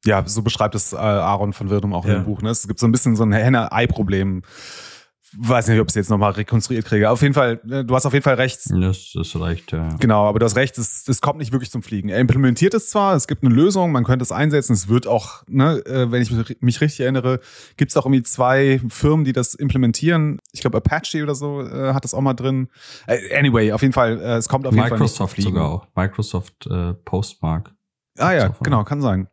Ja, 0.04 0.26
so 0.26 0.42
beschreibt 0.42 0.74
es 0.74 0.92
äh, 0.92 0.96
Aaron 0.96 1.52
von 1.52 1.70
Wirdum 1.70 1.94
auch 1.94 2.04
ja. 2.04 2.12
in 2.12 2.20
dem 2.20 2.24
Buch. 2.26 2.42
Ne? 2.42 2.50
Es 2.50 2.68
gibt 2.68 2.78
so 2.78 2.86
ein 2.86 2.92
bisschen 2.92 3.16
so 3.16 3.24
ein 3.24 3.32
Henne-Ei-Problem 3.32 4.42
weiß 5.38 5.68
nicht, 5.68 5.80
ob 5.80 5.86
ich 5.86 5.92
es 5.92 5.94
jetzt 5.94 6.10
nochmal 6.10 6.32
rekonstruiert 6.32 6.84
kriege. 6.84 7.10
Auf 7.10 7.22
jeden 7.22 7.34
Fall, 7.34 7.60
äh, 7.70 7.84
du 7.84 7.94
hast 7.94 8.06
auf 8.06 8.12
jeden 8.12 8.22
Fall 8.22 8.34
recht. 8.34 8.60
Das, 8.70 9.12
das 9.14 9.38
reicht, 9.38 9.72
ja. 9.72 9.88
Genau, 9.98 10.26
aber 10.26 10.38
du 10.38 10.44
hast 10.44 10.56
recht, 10.56 10.78
es, 10.78 11.06
es 11.08 11.20
kommt 11.20 11.38
nicht 11.38 11.52
wirklich 11.52 11.70
zum 11.70 11.82
Fliegen. 11.82 12.08
Er 12.08 12.18
implementiert 12.18 12.74
es 12.74 12.90
zwar, 12.90 13.14
es 13.14 13.26
gibt 13.26 13.44
eine 13.44 13.54
Lösung, 13.54 13.92
man 13.92 14.04
könnte 14.04 14.22
es 14.22 14.32
einsetzen, 14.32 14.72
es 14.72 14.88
wird 14.88 15.06
auch, 15.06 15.42
ne, 15.48 15.84
äh, 15.86 16.10
wenn 16.10 16.22
ich 16.22 16.30
mich 16.60 16.80
richtig 16.80 17.00
erinnere, 17.00 17.40
gibt 17.76 17.90
es 17.90 17.96
auch 17.96 18.06
irgendwie 18.06 18.22
zwei 18.22 18.80
Firmen, 18.88 19.24
die 19.24 19.32
das 19.32 19.54
implementieren. 19.54 20.38
Ich 20.52 20.60
glaube, 20.60 20.78
Apache 20.78 21.22
oder 21.22 21.34
so 21.34 21.62
äh, 21.62 21.92
hat 21.92 22.04
das 22.04 22.14
auch 22.14 22.20
mal 22.20 22.34
drin. 22.34 22.68
Äh, 23.06 23.36
anyway, 23.36 23.72
auf 23.72 23.82
jeden 23.82 23.94
Fall, 23.94 24.20
äh, 24.20 24.36
es 24.36 24.48
kommt 24.48 24.66
auf 24.66 24.74
jeden 24.74 24.84
Microsoft 24.84 25.34
Fall 25.34 25.38
nicht 25.38 25.46
zum 25.46 25.54
sogar 25.54 25.68
auch. 25.68 25.86
Microsoft 25.94 26.66
äh, 26.66 26.94
Postmark. 26.94 27.74
Ah 28.18 28.32
ja, 28.32 28.48
genau, 28.62 28.84
kann 28.84 29.02
sein. 29.02 29.28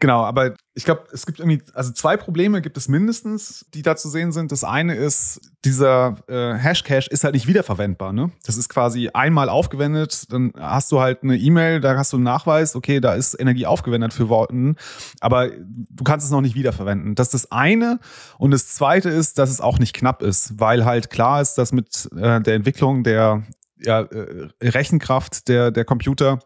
Genau, 0.00 0.22
aber 0.22 0.54
ich 0.74 0.84
glaube, 0.84 1.04
es 1.12 1.26
gibt 1.26 1.40
irgendwie, 1.40 1.60
also 1.74 1.92
zwei 1.92 2.16
Probleme 2.16 2.62
gibt 2.62 2.76
es 2.76 2.86
mindestens, 2.86 3.66
die 3.74 3.82
da 3.82 3.96
zu 3.96 4.08
sehen 4.08 4.30
sind. 4.30 4.52
Das 4.52 4.62
eine 4.62 4.94
ist, 4.94 5.40
dieser 5.64 6.16
äh, 6.28 6.54
Hashcache 6.54 7.10
ist 7.10 7.24
halt 7.24 7.34
nicht 7.34 7.48
wiederverwendbar. 7.48 8.12
Ne? 8.12 8.30
Das 8.44 8.56
ist 8.56 8.68
quasi 8.68 9.10
einmal 9.12 9.48
aufgewendet, 9.48 10.32
dann 10.32 10.52
hast 10.56 10.92
du 10.92 11.00
halt 11.00 11.24
eine 11.24 11.36
E-Mail, 11.36 11.80
da 11.80 11.96
hast 11.96 12.12
du 12.12 12.16
einen 12.16 12.24
Nachweis, 12.24 12.76
okay, 12.76 13.00
da 13.00 13.14
ist 13.14 13.38
Energie 13.38 13.66
aufgewendet 13.66 14.12
für 14.12 14.28
Worten, 14.28 14.76
aber 15.20 15.48
du 15.48 16.04
kannst 16.04 16.24
es 16.24 16.30
noch 16.30 16.42
nicht 16.42 16.54
wiederverwenden. 16.54 17.16
Das 17.16 17.28
ist 17.28 17.34
das 17.34 17.52
eine. 17.52 17.98
Und 18.38 18.52
das 18.52 18.68
zweite 18.68 19.08
ist, 19.08 19.38
dass 19.38 19.50
es 19.50 19.60
auch 19.60 19.80
nicht 19.80 19.94
knapp 19.94 20.22
ist, 20.22 20.60
weil 20.60 20.84
halt 20.84 21.10
klar 21.10 21.40
ist, 21.40 21.54
dass 21.54 21.72
mit 21.72 22.08
äh, 22.16 22.40
der 22.40 22.54
Entwicklung 22.54 23.02
der 23.02 23.42
ja, 23.80 24.02
äh, 24.02 24.48
Rechenkraft 24.62 25.48
der, 25.48 25.70
der 25.70 25.84
Computer 25.84 26.40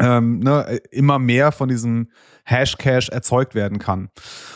ähm, 0.00 0.40
ne, 0.40 0.80
immer 0.90 1.18
mehr 1.18 1.52
von 1.52 1.68
diesem 1.68 2.08
Hashcash 2.44 3.08
erzeugt 3.08 3.54
werden 3.54 3.78
kann. 3.78 4.10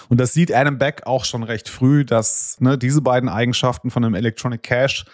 Und 0.09 0.20
das 0.20 0.33
sieht 0.33 0.53
Adam 0.53 0.79
Beck 0.79 1.07
auch 1.07 1.24
schon 1.24 1.42
recht 1.42 1.68
früh, 1.68 2.05
dass 2.05 2.61
ne, 2.61 2.77
diese 2.77 3.03
beiden 3.03 3.29
Eigenschaften 3.29 3.90
von 3.90 4.05
einem 4.05 4.14
Electronic 4.14 4.62
Cache 4.62 5.05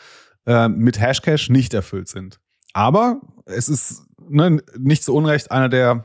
äh, 0.46 0.68
mit 0.68 1.00
Hashcash 1.00 1.50
nicht 1.50 1.74
erfüllt 1.74 2.08
sind. 2.08 2.40
Aber 2.72 3.20
es 3.46 3.68
ist 3.68 4.02
ne, 4.28 4.62
nicht 4.78 5.04
zu 5.04 5.14
Unrecht 5.14 5.50
einer 5.50 5.68
der 5.68 6.04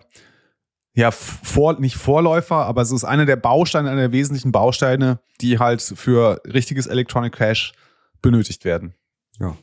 ja, 0.94 1.12
vor, 1.12 1.80
nicht 1.80 1.96
Vorläufer, 1.96 2.66
aber 2.66 2.82
es 2.82 2.92
ist 2.92 3.06
einer 3.06 3.26
der 3.26 3.38
Bausteine, 3.38 3.90
einer 3.90 4.02
der 4.02 4.12
wesentlichen 4.12 4.52
Bausteine, 4.52 5.20
die 5.40 5.58
halt 5.58 5.82
für 5.82 6.42
richtiges 6.46 6.88
Electronic 6.88 7.34
Cache 7.34 7.74
benötigt 8.22 8.66
werden. 8.66 8.96
Ja. 9.40 9.56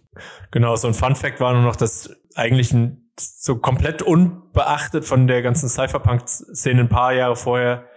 Genau, 0.50 0.76
so 0.76 0.88
ein 0.88 0.94
Fun 0.94 1.14
Fact 1.14 1.40
war 1.40 1.52
nur 1.52 1.62
noch, 1.62 1.76
dass 1.76 2.10
eigentlich 2.34 2.72
ein 2.72 3.05
so 3.18 3.56
komplett 3.56 4.02
unbeachtet 4.02 5.04
von 5.04 5.26
der 5.26 5.42
ganzen 5.42 5.68
Cypherpunk-Szene 5.68 6.82
ein 6.82 6.88
paar 6.88 7.12
Jahre 7.12 7.36
vorher 7.36 7.88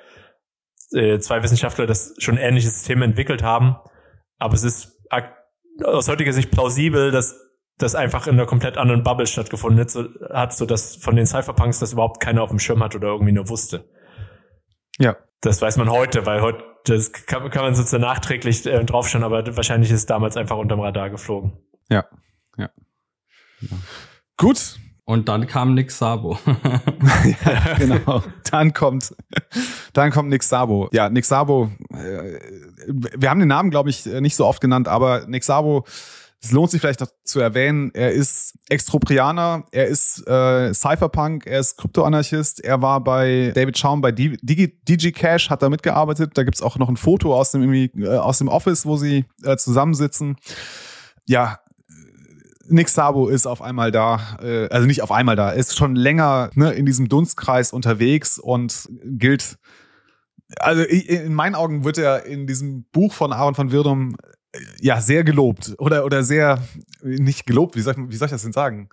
äh, 0.92 1.20
zwei 1.20 1.44
Wissenschaftler 1.44 1.86
das 1.86 2.16
schon 2.18 2.38
ähnliche 2.38 2.70
Systeme 2.70 3.06
entwickelt 3.06 3.44
haben. 3.44 3.78
Aber 4.38 4.54
es 4.54 4.64
ist 4.64 4.98
aus 5.84 6.10
heutiger 6.10 6.34
Sicht 6.34 6.52
plausibel, 6.52 7.12
dass 7.12 7.40
das 7.78 7.96
einfach 7.96 8.28
in 8.28 8.34
einer 8.34 8.46
komplett 8.46 8.78
anderen 8.78 9.04
Bubble 9.04 9.26
stattgefunden 9.26 9.80
hat, 9.80 9.90
so, 9.90 10.06
hat, 10.30 10.54
so 10.54 10.66
dass 10.66 10.98
von 10.98 11.16
den 11.16 11.26
Cypherpunks 11.26 11.80
das 11.80 11.94
überhaupt 11.94 12.20
keiner 12.22 12.44
auf 12.44 12.50
dem 12.50 12.60
Schirm 12.60 12.84
hat 12.84 12.96
oder 12.96 13.08
irgendwie 13.08 13.32
nur 13.32 13.48
wusste. 13.50 13.90
Ja. 14.98 15.16
Das 15.42 15.62
weiß 15.62 15.78
man 15.78 15.90
heute, 15.90 16.26
weil 16.26 16.42
heute, 16.42 16.64
das 16.84 17.14
kann, 17.14 17.50
kann 17.50 17.64
man 17.64 17.76
sozusagen 17.76 18.04
nachträglich 18.04 18.66
äh, 18.66 18.84
draufschauen, 18.84 19.24
aber 19.24 19.56
wahrscheinlich 19.56 19.90
ist 19.92 20.00
es 20.00 20.06
damals 20.06 20.36
einfach 20.36 20.58
unterm 20.58 20.82
Radar 20.82 21.10
geflogen. 21.10 21.58
Ja, 21.90 22.06
ja. 22.58 22.70
ja. 23.62 23.70
Gut, 24.36 24.78
und 25.10 25.28
dann 25.28 25.48
kam 25.48 25.74
Nick 25.74 25.90
Sabo. 25.90 26.38
ja, 26.46 27.74
genau. 27.80 28.22
Dann 28.52 28.74
kommt, 28.74 29.16
dann 29.94 30.12
kommt 30.12 30.30
Nick 30.30 30.44
Sabo. 30.44 30.88
Ja, 30.92 31.10
Nick 31.10 31.26
Sabo, 31.26 31.72
äh, 31.92 32.40
wir 33.18 33.32
haben 33.32 33.40
den 33.40 33.50
Namen, 33.50 33.72
glaube 33.72 33.90
ich, 33.90 34.06
nicht 34.06 34.36
so 34.36 34.46
oft 34.46 34.62
genannt, 34.62 34.88
aber 34.88 35.26
Nick 35.26 35.44
Sabo, 35.44 35.84
es 36.40 36.52
lohnt 36.52 36.70
sich 36.70 36.80
vielleicht 36.80 37.00
noch 37.00 37.10
zu 37.24 37.40
erwähnen, 37.40 37.90
er 37.96 38.12
ist 38.12 38.54
Extroprianer, 38.70 39.64
er 39.72 39.88
ist 39.88 40.28
äh, 40.28 40.76
Cypherpunk, 40.76 41.48
er 41.48 41.60
ist 41.60 41.78
Kryptoanarchist, 41.78 42.64
er 42.64 42.84
war 42.84 43.04
bei 43.04 43.52
David 43.56 43.80
Schaum 43.80 44.02
bei 44.02 44.12
Digi, 44.12 44.38
DigiCash, 44.84 45.50
hat 45.50 45.64
da 45.64 45.70
mitgearbeitet. 45.70 46.34
Da 46.36 46.44
gibt's 46.44 46.62
auch 46.62 46.78
noch 46.78 46.88
ein 46.88 46.98
Foto 46.98 47.36
aus 47.36 47.50
dem, 47.50 47.74
äh, 47.74 47.90
aus 48.16 48.38
dem 48.38 48.48
Office, 48.48 48.86
wo 48.86 48.96
sie 48.96 49.26
äh, 49.44 49.58
zusammensitzen. 49.58 50.38
Ja, 51.26 51.58
Nick 52.70 52.90
Sabo 52.90 53.28
ist 53.28 53.46
auf 53.46 53.62
einmal 53.62 53.92
da, 53.92 54.38
äh, 54.42 54.68
also 54.70 54.88
nicht 54.88 55.02
auf 55.02 55.12
einmal 55.12 55.36
da, 55.36 55.52
ist 55.52 55.78
schon 55.78 55.96
länger 55.96 56.50
ne, 56.56 56.72
in 56.72 56.86
diesem 56.86 57.10
Dunstkreis 57.10 57.74
unterwegs 57.74 58.38
und 58.38 58.90
gilt, 59.04 59.58
also 60.60 60.84
in 60.84 61.34
meinen 61.34 61.56
Augen 61.56 61.84
wird 61.84 61.98
er 61.98 62.26
in 62.26 62.48
diesem 62.48 62.86
Buch 62.92 63.14
von 63.14 63.34
Aaron 63.34 63.56
von 63.56 63.72
Wirdum 63.72 64.16
äh, 64.52 64.60
ja 64.82 65.02
sehr 65.02 65.24
gelobt 65.24 65.76
oder, 65.78 66.06
oder 66.06 66.24
sehr, 66.24 66.62
nicht 67.02 67.46
gelobt, 67.46 67.76
wie 67.76 67.82
soll, 67.82 67.94
ich, 67.94 68.12
wie 68.12 68.16
soll 68.16 68.28
ich 68.28 68.32
das 68.32 68.44
denn 68.44 68.54
sagen? 68.54 68.90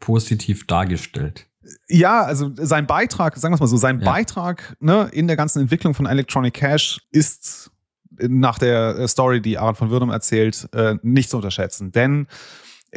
Positiv 0.00 0.66
dargestellt. 0.66 1.46
Ja, 1.88 2.22
also 2.22 2.52
sein 2.54 2.86
Beitrag, 2.86 3.36
sagen 3.36 3.52
wir 3.52 3.56
es 3.56 3.60
mal 3.60 3.66
so, 3.66 3.76
sein 3.76 4.00
ja. 4.00 4.04
Beitrag 4.04 4.76
ne, 4.80 5.08
in 5.12 5.26
der 5.26 5.36
ganzen 5.36 5.60
Entwicklung 5.60 5.94
von 5.94 6.06
Electronic 6.06 6.54
Cash 6.54 7.00
ist 7.10 7.72
nach 8.18 8.58
der 8.58 9.06
Story, 9.08 9.42
die 9.42 9.58
Aaron 9.58 9.74
von 9.74 9.90
Wirdum 9.90 10.10
erzählt, 10.10 10.68
äh, 10.72 10.94
nicht 11.02 11.28
zu 11.28 11.36
unterschätzen. 11.36 11.92
Denn 11.92 12.28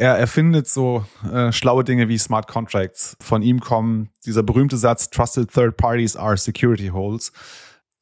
er 0.00 0.16
erfindet 0.16 0.66
so 0.66 1.04
äh, 1.30 1.52
schlaue 1.52 1.84
Dinge 1.84 2.08
wie 2.08 2.16
Smart 2.16 2.48
Contracts. 2.48 3.18
Von 3.20 3.42
ihm 3.42 3.60
kommen 3.60 4.08
dieser 4.24 4.42
berühmte 4.42 4.78
Satz, 4.78 5.10
Trusted 5.10 5.52
Third 5.52 5.76
Parties 5.76 6.16
are 6.16 6.38
Security 6.38 6.88
Holes. 6.88 7.32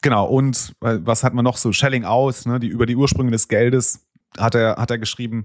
Genau, 0.01 0.27
und 0.27 0.77
äh, 0.81 0.99
was 1.01 1.25
hat 1.25 1.35
man 1.35 1.45
noch 1.45 1.57
so? 1.57 1.73
Shelling 1.73 2.05
Out, 2.05 2.47
ne, 2.47 2.61
die, 2.61 2.69
über 2.69 2.87
die 2.87 2.95
Ursprünge 2.95 3.33
des 3.33 3.49
Geldes 3.49 4.07
hat 4.39 4.55
er, 4.55 4.77
hat 4.77 4.93
er 4.93 4.99
geschrieben. 4.99 5.45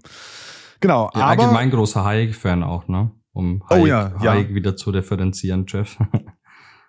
Genau. 0.80 1.10
Ja, 1.16 1.22
aber, 1.22 1.44
allgemein 1.44 1.72
großer 1.72 2.04
Hayek-Fan 2.04 2.62
auch, 2.62 2.88
ne? 2.88 3.10
um 3.32 3.64
oh, 3.72 3.88
ja, 3.88 4.14
Hayek 4.20 4.50
ja. 4.50 4.56
wieder 4.56 4.76
zu 4.76 4.92
differenzieren, 4.92 5.66
Jeff. 5.68 5.98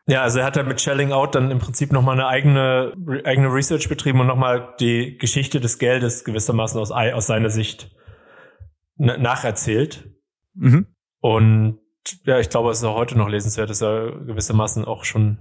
Ja, 0.07 0.21
also 0.21 0.41
er 0.41 0.45
hat 0.45 0.55
ja 0.57 0.63
mit 0.65 0.83
Shelling 0.83 1.13
Out 1.13 1.35
dann 1.35 1.51
im 1.51 1.61
Prinzip 1.61 1.91
nochmal 1.91 2.21
eine 2.21 2.27
eigene, 2.27 2.93
eigene 3.25 3.49
Research 3.51 3.89
betrieben 3.89 4.21
und 4.21 4.27
nochmal 4.27 4.75
die 4.79 5.17
Geschichte 5.17 5.61
des 5.61 5.79
Geldes 5.79 6.25
gewissermaßen 6.27 6.79
aus, 6.79 6.91
aus 6.91 7.27
seiner 7.27 7.49
Sicht 7.49 7.91
nacherzählt. 8.97 10.09
Mhm. 10.55 10.87
Und 11.21 11.79
ja, 12.25 12.39
ich 12.39 12.51
glaube, 12.51 12.71
es 12.71 12.79
ist 12.79 12.85
auch 12.85 12.97
heute 12.97 13.17
noch 13.17 13.29
lesenswert, 13.29 13.71
ist 13.71 13.83
ja 13.83 14.11
gewissermaßen 14.11 14.85
auch 14.85 15.05
schon 15.05 15.39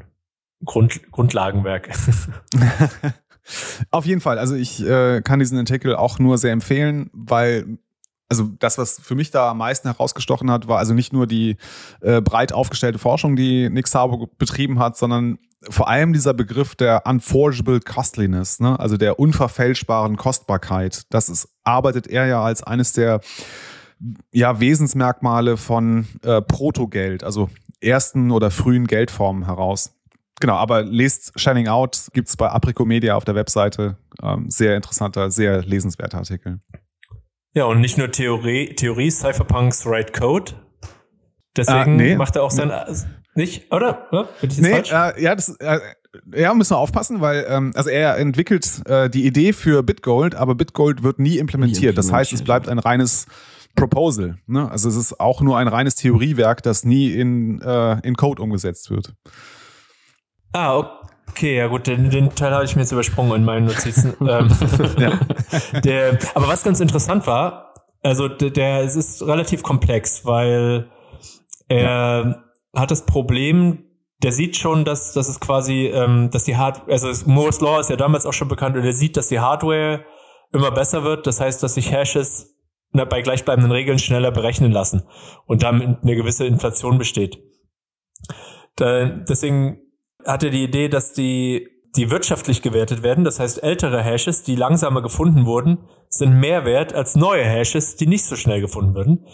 Grund, 0.64 1.12
Grundlagenwerk. 1.12 1.90
Auf 3.92 4.06
jeden 4.06 4.22
Fall. 4.22 4.40
Also 4.40 4.56
ich 4.56 4.86
äh, 4.86 5.22
kann 5.22 5.40
diesen 5.40 5.58
Artikel 5.58 5.96
auch 5.96 6.20
nur 6.20 6.38
sehr 6.38 6.54
empfehlen, 6.54 7.10
weil 7.14 7.78
also 8.30 8.50
das, 8.58 8.78
was 8.78 9.00
für 9.00 9.14
mich 9.16 9.30
da 9.30 9.52
am 9.52 9.60
meisten 9.60 9.88
herausgestochen 9.88 10.50
hat, 10.50 10.68
war 10.68 10.80
also 10.80 10.94
nicht 10.94 11.14
nur 11.14 11.28
die 11.28 11.58
äh, 12.02 12.20
breit 12.20 12.52
aufgestellte 12.52 12.98
Forschung, 12.98 13.36
die 13.36 13.70
Nick 13.70 13.88
Szabo 13.88 14.28
betrieben 14.38 14.80
hat, 14.80 14.98
sondern 14.98 15.38
vor 15.70 15.88
allem 15.88 16.14
dieser 16.14 16.34
Begriff 16.34 16.76
der 16.76 17.04
unforgeable 17.06 17.80
costliness, 17.80 18.60
ne? 18.60 18.80
also 18.80 18.98
der 18.98 19.20
unverfälschbaren 19.20 20.18
Kostbarkeit. 20.18 21.04
Das 21.10 21.30
ist, 21.30 21.48
arbeitet 21.64 22.08
er 22.08 22.26
ja 22.26 22.44
als 22.44 22.64
eines 22.64 22.94
der 22.94 23.22
ja, 24.32 24.60
Wesensmerkmale 24.60 25.58
von 25.58 26.08
äh, 26.24 26.42
Protogeld, 26.42 27.24
also 27.24 27.50
ersten 27.82 28.32
oder 28.32 28.52
frühen 28.52 28.88
Geldformen 28.88 29.46
heraus. 29.46 29.94
Genau, 30.40 30.56
aber 30.56 30.84
lest 30.84 31.40
Shining 31.40 31.68
Out, 31.68 32.08
gibt 32.14 32.28
es 32.28 32.36
bei 32.36 32.50
Apricomedia 32.50 33.16
auf 33.16 33.24
der 33.24 33.36
Webseite. 33.36 33.98
Ähm, 34.22 34.50
sehr 34.50 34.76
interessanter, 34.76 35.32
sehr 35.32 35.62
lesenswerter 35.64 36.18
Artikel. 36.18 36.60
Ja, 37.54 37.66
und 37.66 37.82
nicht 37.82 37.98
nur 37.98 38.12
Theorie, 38.12 38.74
Theorie 38.76 39.12
Cypherpunks 39.12 39.86
Write 39.86 40.12
Code. 40.12 40.54
Deswegen 41.56 41.78
ah, 41.78 41.86
nee. 41.86 42.16
macht 42.16 42.36
er 42.36 42.44
auch 42.44 42.52
sein. 42.52 42.72
Nicht, 43.36 43.72
oder? 43.72 44.08
Ja, 44.12 44.24
bin 44.42 44.50
ich 44.50 44.58
jetzt 44.58 44.62
nee, 44.62 44.72
falsch? 44.72 44.92
Äh, 44.92 45.24
ja, 45.24 45.36
das, 45.36 45.50
äh, 45.60 45.80
ja, 46.36 46.54
müssen 46.54 46.72
wir 46.72 46.78
aufpassen, 46.78 47.22
weil 47.22 47.46
ähm, 47.48 47.72
also 47.76 47.90
er 47.90 48.18
entwickelt 48.18 48.82
äh, 48.86 49.10
die 49.10 49.26
Idee 49.26 49.54
für 49.54 49.82
Bitgold, 49.82 50.36
aber 50.36 50.56
Bitgold 50.56 51.04
wird 51.04 51.20
nie 51.20 51.38
implementiert. 51.38 51.82
nie 51.82 51.88
implementiert. 51.88 51.98
Das 51.98 52.12
heißt, 52.12 52.34
es 52.34 52.44
bleibt 52.44 52.70
ein 52.70 52.80
reines 52.80 53.26
Proposal. 53.76 54.38
Ne? 54.46 54.70
Also 54.70 54.90
es 54.90 54.96
ist 54.96 55.20
auch 55.20 55.42
nur 55.42 55.58
ein 55.58 55.68
reines 55.68 55.96
Theoriewerk, 55.96 56.62
das 56.62 56.86
nie 56.86 57.12
in, 57.12 57.60
äh, 57.62 58.00
in 58.08 58.16
Code 58.16 58.42
umgesetzt 58.42 58.92
wird. 58.92 59.14
Ah, 60.52 61.00
okay. 61.32 61.58
Ja 61.58 61.68
gut, 61.68 61.88
den, 61.88 62.12
den 62.12 62.30
Teil 62.36 62.52
habe 62.52 62.66
ich 62.66 62.76
mir 62.76 62.84
jetzt 62.84 62.92
übersprungen 62.92 63.34
in 63.36 63.46
meinen 63.46 63.66
Notizen. 63.66 64.14
ähm, 64.22 64.50
ja. 65.00 65.20
der, 65.82 66.20
aber 66.36 66.48
was 66.48 66.64
ganz 66.64 66.80
interessant 66.80 67.26
war, 67.26 67.74
also 68.04 68.28
der, 68.28 68.52
der 68.52 68.84
es 68.84 68.96
ist 68.96 69.24
relativ 69.24 69.64
komplex, 69.64 70.26
weil 70.26 70.92
er 71.68 71.82
ja. 71.82 72.43
Hat 72.76 72.92
das 72.92 73.06
Problem, 73.06 73.86
der 74.22 74.32
sieht 74.32 74.56
schon, 74.56 74.86
dass, 74.86 75.14
dass 75.14 75.28
es 75.28 75.40
quasi, 75.40 75.88
ähm, 75.88 76.30
dass 76.32 76.44
die 76.44 76.58
Hardware, 76.58 76.92
also 76.92 77.12
Moore's 77.30 77.62
Law 77.62 77.80
ist 77.80 77.90
ja 77.90 77.96
damals 77.96 78.26
auch 78.26 78.34
schon 78.34 78.48
bekannt 78.48 78.78
und 78.78 78.84
er 78.84 78.94
sieht, 78.94 79.18
dass 79.18 79.28
die 79.28 79.40
Hardware 79.40 80.06
immer 80.52 80.72
besser 80.72 81.04
wird. 81.04 81.28
Das 81.28 81.40
heißt, 81.40 81.62
dass 81.62 81.76
sich 81.76 81.92
Hashes 81.92 82.56
na, 82.92 83.06
bei 83.06 83.22
gleichbleibenden 83.22 83.72
Regeln 83.72 84.00
schneller 84.00 84.32
berechnen 84.32 84.72
lassen 84.72 85.04
und 85.46 85.64
damit 85.64 86.04
eine 86.04 86.16
gewisse 86.16 86.46
Inflation 86.46 86.98
besteht. 86.98 87.40
Da, 88.76 89.06
deswegen 89.06 89.82
hatte 90.26 90.50
die 90.50 90.64
Idee, 90.64 90.88
dass 90.88 91.12
die, 91.14 91.68
die 91.96 92.10
wirtschaftlich 92.10 92.62
gewertet 92.62 93.04
werden. 93.04 93.24
Das 93.24 93.40
heißt, 93.40 93.62
ältere 93.62 94.02
Hashes, 94.02 94.44
die 94.44 94.56
langsamer 94.56 95.02
gefunden 95.02 95.46
wurden, 95.46 95.80
sind 96.10 96.40
mehr 96.40 96.66
wert 96.66 96.94
als 96.94 97.16
neue 97.16 97.44
Hashes, 97.44 97.96
die 97.96 98.08
nicht 98.08 98.26
so 98.26 98.36
schnell 98.36 98.62
gefunden 98.62 98.96
würden. 98.96 99.28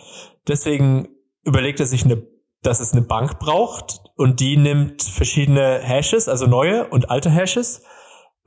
Deswegen 0.47 1.09
überlegt 1.45 1.79
er 1.79 1.85
sich 1.85 2.05
eine, 2.05 2.25
dass 2.61 2.79
es 2.79 2.93
eine 2.93 3.01
Bank 3.01 3.39
braucht 3.39 4.01
und 4.15 4.39
die 4.39 4.57
nimmt 4.57 5.01
verschiedene 5.01 5.79
Hashes, 5.79 6.27
also 6.27 6.45
neue 6.45 6.87
und 6.87 7.09
alte 7.09 7.29
Hashes 7.29 7.83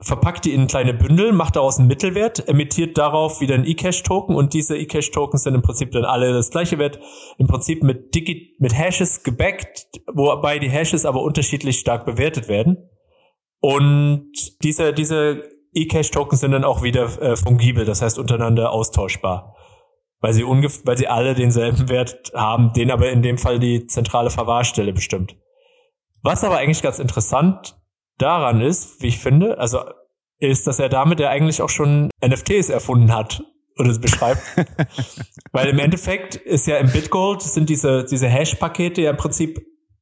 verpackt 0.03 0.45
die 0.45 0.53
in 0.53 0.67
kleine 0.67 0.93
Bündel, 0.93 1.31
macht 1.31 1.55
daraus 1.55 1.79
einen 1.79 1.87
Mittelwert, 1.87 2.47
emittiert 2.47 2.97
darauf 2.97 3.41
wieder 3.41 3.55
einen 3.55 3.65
eCash-Token 3.65 4.35
und 4.35 4.53
diese 4.53 4.77
eCash-Tokens 4.77 5.43
sind 5.43 5.55
im 5.55 5.61
Prinzip 5.61 5.91
dann 5.91 6.05
alle 6.05 6.33
das 6.33 6.51
gleiche 6.51 6.77
Wert, 6.77 6.99
im 7.37 7.47
Prinzip 7.47 7.83
mit, 7.83 8.13
Digi 8.13 8.55
mit 8.59 8.77
Hashes 8.77 9.23
gebackt, 9.23 9.87
wobei 10.13 10.59
die 10.59 10.69
Hashes 10.69 11.05
aber 11.05 11.21
unterschiedlich 11.21 11.79
stark 11.79 12.05
bewertet 12.05 12.47
werden. 12.47 12.89
Und 13.61 14.31
diese, 14.61 14.93
diese 14.93 15.43
eCash-Tokens 15.73 16.41
sind 16.41 16.51
dann 16.51 16.65
auch 16.65 16.83
wieder 16.83 17.05
äh, 17.21 17.35
fungibel, 17.37 17.85
das 17.85 18.01
heißt 18.01 18.19
untereinander 18.19 18.71
austauschbar. 18.71 19.55
Weil 20.23 20.33
sie, 20.33 20.45
ungef 20.45 20.85
weil 20.85 20.97
sie 20.97 21.09
alle 21.09 21.35
denselben 21.35 21.89
Wert 21.89 22.31
haben, 22.33 22.71
den 22.71 22.91
aber 22.91 23.11
in 23.11 23.21
dem 23.21 23.37
Fall 23.37 23.59
die 23.59 23.87
zentrale 23.87 24.29
Verwahrstelle 24.29 24.93
bestimmt. 24.93 25.35
Was 26.21 26.45
aber 26.45 26.57
eigentlich 26.57 26.81
ganz 26.81 26.99
interessant 26.99 27.75
daran 28.17 28.61
ist, 28.61 29.01
wie 29.01 29.07
ich 29.07 29.19
finde, 29.19 29.57
also 29.57 29.81
ist, 30.39 30.65
dass 30.65 30.79
er 30.79 30.87
damit 30.87 31.19
ja 31.19 31.29
eigentlich 31.29 31.61
auch 31.61 31.69
schon 31.69 32.09
NFTs 32.25 32.69
erfunden 32.69 33.13
hat 33.13 33.43
oder 33.77 33.89
es 33.89 33.99
beschreibt. 33.99 34.41
Weil 35.51 35.67
im 35.67 35.79
Endeffekt 35.79 36.35
ist 36.35 36.67
ja 36.67 36.77
im 36.77 36.89
Bitgold 36.89 37.41
sind 37.41 37.69
diese, 37.69 38.05
diese 38.05 38.29
Hash-Pakete 38.29 39.01
ja 39.01 39.11
im 39.11 39.17
Prinzip 39.17 39.59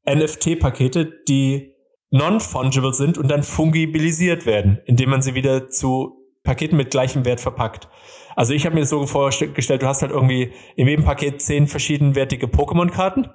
NFT-Pakete, 0.07 1.23
die 1.27 1.73
non-fungible 2.11 2.93
sind 2.93 3.17
und 3.17 3.27
dann 3.27 3.41
fungibilisiert 3.41 4.45
werden, 4.45 4.79
indem 4.85 5.09
man 5.09 5.23
sie 5.23 5.33
wieder 5.33 5.67
zu 5.67 6.21
Paketen 6.43 6.77
mit 6.77 6.91
gleichem 6.91 7.25
Wert 7.25 7.39
verpackt. 7.39 7.87
Also 8.35 8.53
ich 8.53 8.65
habe 8.65 8.75
mir 8.75 8.81
das 8.81 8.89
so 8.89 9.05
vorgestellt, 9.05 9.81
du 9.81 9.87
hast 9.87 10.01
halt 10.01 10.11
irgendwie 10.11 10.53
in 10.75 10.87
jedem 10.87 11.05
Paket 11.05 11.41
zehn 11.41 11.67
verschiedenwertige 11.67 12.47
Pokémon-Karten 12.47 13.29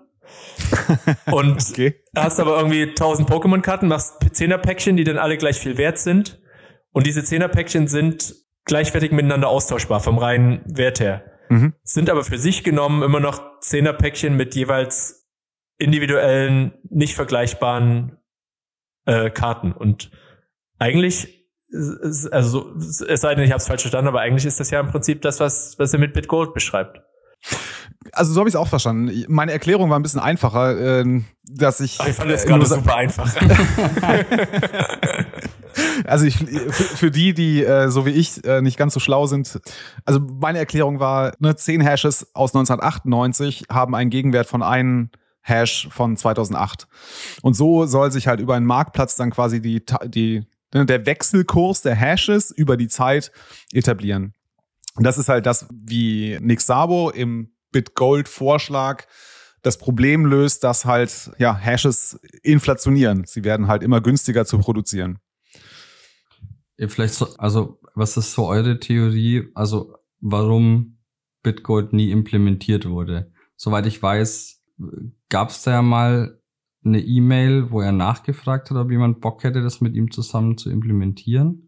und 1.33 1.71
okay. 1.71 1.95
hast 2.17 2.41
aber 2.41 2.57
irgendwie 2.57 2.83
1000 2.83 3.29
Pokémon-Karten, 3.29 3.89
machst 3.89 4.23
10er-Päckchen, 4.23 4.97
die 4.97 5.05
dann 5.05 5.19
alle 5.19 5.37
gleich 5.37 5.59
viel 5.59 5.77
wert 5.79 5.99
sind. 5.99 6.41
Und 6.93 7.07
diese 7.07 7.21
10er-Päckchen 7.21 7.89
sind 7.89 8.35
gleichwertig 8.65 9.13
miteinander 9.13 9.49
austauschbar 9.49 10.01
vom 10.01 10.19
reinen 10.19 10.63
Wert 10.67 11.01
her. 11.01 11.25
Mhm. 11.49 11.75
Sind 11.83 12.11
aber 12.11 12.25
für 12.25 12.39
sich 12.39 12.65
genommen 12.65 13.03
immer 13.03 13.21
noch 13.21 13.41
10er-Päckchen 13.61 14.37
mit 14.37 14.55
jeweils 14.55 15.29
individuellen, 15.79 16.73
nicht 16.89 17.15
vergleichbaren 17.15 18.19
äh, 19.05 19.31
Karten. 19.31 19.73
Und 19.73 20.11
eigentlich, 20.79 21.36
also 21.73 22.75
es 22.77 23.21
sei 23.21 23.35
denn, 23.35 23.45
ich 23.45 23.51
habe 23.51 23.61
es 23.61 23.67
falsch 23.67 23.83
verstanden, 23.83 24.09
aber 24.09 24.21
eigentlich 24.21 24.47
ist 24.47 24.61
das 24.61 24.71
ja 24.71 24.81
im 24.81 24.89
Prinzip 24.89 25.23
das, 25.23 25.41
was, 25.41 25.79
was 25.79 25.93
er 25.93 25.99
mit 25.99 26.13
BitGold 26.13 26.55
beschreibt. 26.55 27.01
Also 28.13 28.33
so 28.33 28.41
habe 28.41 28.49
ich 28.49 28.55
es 28.55 28.61
auch 28.61 28.69
verstanden. 28.69 29.25
Meine 29.29 29.53
Erklärung 29.53 29.91
war 29.91 29.99
ein 29.99 30.03
bisschen 30.03 30.21
einfacher, 30.21 31.01
äh, 31.01 31.23
dass 31.45 31.81
ich. 31.81 31.99
Ach, 32.01 32.09
ich 32.09 32.15
fand 32.15 32.31
das 32.31 32.45
äh, 32.45 32.49
gerade 32.49 32.67
super 32.67 32.95
einfach. 32.97 33.29
also 36.05 36.25
ich 36.25 36.37
für 36.37 37.11
die, 37.11 37.35
die 37.35 37.65
äh, 37.65 37.89
so 37.89 38.07
wie 38.07 38.11
ich 38.11 38.45
äh, 38.45 38.63
nicht 38.63 38.79
ganz 38.79 38.95
so 38.95 39.01
schlau 39.01 39.27
sind. 39.27 39.61
Also 40.05 40.21
meine 40.21 40.59
Erklärung 40.59 41.01
war, 41.01 41.33
ne, 41.41 41.57
10 41.57 41.81
Hashes 41.81 42.35
aus 42.35 42.55
1998 42.55 43.65
haben 43.71 43.95
einen 43.95 44.11
Gegenwert 44.11 44.47
von 44.47 44.63
einem 44.63 45.11
Hash 45.43 45.89
von 45.91 46.17
2008. 46.17 46.89
Und 47.43 47.55
so 47.55 47.87
soll 47.87 48.11
sich 48.11 48.27
halt 48.27 48.41
über 48.41 48.55
einen 48.55 48.67
Marktplatz 48.67 49.17
dann 49.17 49.31
quasi 49.31 49.61
die, 49.61 49.85
die, 50.07 50.45
der 50.73 51.07
Wechselkurs 51.07 51.83
der 51.83 51.95
Hashes 51.95 52.51
über 52.51 52.77
die 52.77 52.89
Zeit 52.89 53.33
etablieren. 53.73 54.35
Und 54.95 55.05
das 55.05 55.19
ist 55.19 55.29
halt 55.29 55.47
das, 55.47 55.67
wie 55.71 56.39
Nick 56.41 56.61
Sabo 56.61 57.11
im 57.11 57.53
BitGold-Vorschlag 57.73 59.05
das 59.63 59.79
Problem 59.79 60.27
löst, 60.27 60.65
dass 60.65 60.85
halt 60.85 61.31
ja, 61.39 61.55
Hashes 61.57 62.19
inflationieren. 62.43 63.25
Sie 63.27 63.45
werden 63.45 63.69
halt 63.69 63.83
immer 63.83 64.01
günstiger 64.01 64.47
zu 64.47 64.59
produzieren. 64.59 65.19
Vielleicht 66.79 67.15
so, 67.15 67.35
also 67.37 67.81
was 67.95 68.17
ist 68.17 68.33
so 68.33 68.47
eure 68.47 68.79
Theorie? 68.79 69.51
Also 69.55 69.95
warum 70.21 70.99
Bitgold 71.43 71.93
nie 71.93 72.11
implementiert 72.11 72.87
wurde? 72.87 73.33
Soweit 73.57 73.87
ich 73.87 74.03
weiß, 74.03 74.63
gab 75.29 75.51
es 75.51 75.63
da 75.63 75.73
ja 75.73 75.83
mal 75.83 76.41
eine 76.87 77.01
E-Mail, 77.01 77.71
wo 77.71 77.81
er 77.81 77.93
nachgefragt 77.93 78.71
hat, 78.71 78.77
ob 78.77 78.91
jemand 78.91 79.21
Bock 79.21 79.45
hätte, 79.45 79.63
das 79.63 79.81
mit 79.81 79.95
ihm 79.95 80.11
zusammen 80.11 80.57
zu 80.57 80.71
implementieren 80.71 81.67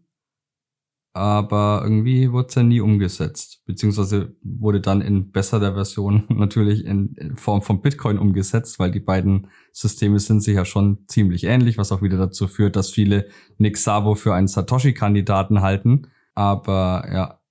aber 1.13 1.81
irgendwie 1.83 2.31
wurde 2.31 2.47
es 2.49 2.55
ja 2.55 2.63
nie 2.63 2.81
umgesetzt, 2.81 3.63
beziehungsweise 3.65 4.35
wurde 4.43 4.79
dann 4.79 5.01
in 5.01 5.31
besserer 5.31 5.73
Version 5.73 6.23
natürlich 6.29 6.85
in 6.85 7.33
Form 7.35 7.61
von 7.61 7.81
Bitcoin 7.81 8.19
umgesetzt, 8.19 8.79
weil 8.79 8.91
die 8.91 8.99
beiden 8.99 9.47
Systeme 9.73 10.19
sind 10.19 10.41
sich 10.41 10.55
ja 10.55 10.65
schon 10.65 10.99
ziemlich 11.07 11.45
ähnlich, 11.45 11.77
was 11.77 11.91
auch 11.91 12.01
wieder 12.01 12.17
dazu 12.17 12.47
führt, 12.47 12.75
dass 12.75 12.91
viele 12.91 13.27
Nick 13.57 13.77
Sabo 13.77 14.15
für 14.15 14.33
einen 14.35 14.47
Satoshi-Kandidaten 14.47 15.61
halten. 15.61 16.07
Aber 16.35 17.05
ja, 17.11 17.41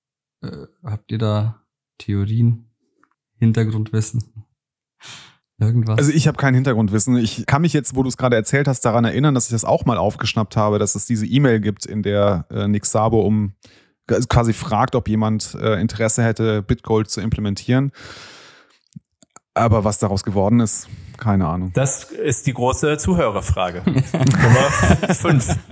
äh, 0.41 0.65
habt 0.83 1.11
ihr 1.11 1.17
da 1.17 1.61
Theorien, 1.97 2.69
Hintergrundwissen? 3.37 4.38
Irgendwas? 5.59 5.97
Also 5.97 6.11
ich 6.11 6.27
habe 6.27 6.37
kein 6.37 6.53
Hintergrundwissen. 6.53 7.17
Ich 7.17 7.45
kann 7.45 7.61
mich 7.61 7.73
jetzt, 7.73 7.95
wo 7.95 8.03
du 8.03 8.09
es 8.09 8.17
gerade 8.17 8.35
erzählt 8.35 8.67
hast, 8.67 8.85
daran 8.85 9.03
erinnern, 9.03 9.35
dass 9.35 9.45
ich 9.45 9.51
das 9.51 9.65
auch 9.65 9.85
mal 9.85 9.97
aufgeschnappt 9.97 10.55
habe, 10.55 10.79
dass 10.79 10.95
es 10.95 11.05
diese 11.05 11.25
E-Mail 11.25 11.59
gibt, 11.59 11.85
in 11.85 12.01
der 12.01 12.45
äh, 12.49 12.67
Nick 12.67 12.85
Sabo 12.85 13.21
um 13.21 13.53
quasi 14.07 14.53
fragt, 14.53 14.95
ob 14.95 15.07
jemand 15.07 15.55
äh, 15.61 15.79
Interesse 15.79 16.23
hätte, 16.23 16.63
Bitgold 16.63 17.09
zu 17.09 17.21
implementieren. 17.21 17.91
Aber 19.53 19.83
was 19.83 19.97
daraus 19.97 20.23
geworden 20.23 20.59
ist, 20.59 20.87
keine 21.17 21.47
Ahnung. 21.47 21.71
Das 21.73 22.05
ist 22.05 22.47
die 22.47 22.53
große 22.53 22.97
Zuhörerfrage. 22.97 23.83
Nummer 23.85 25.13
fünf. 25.13 25.55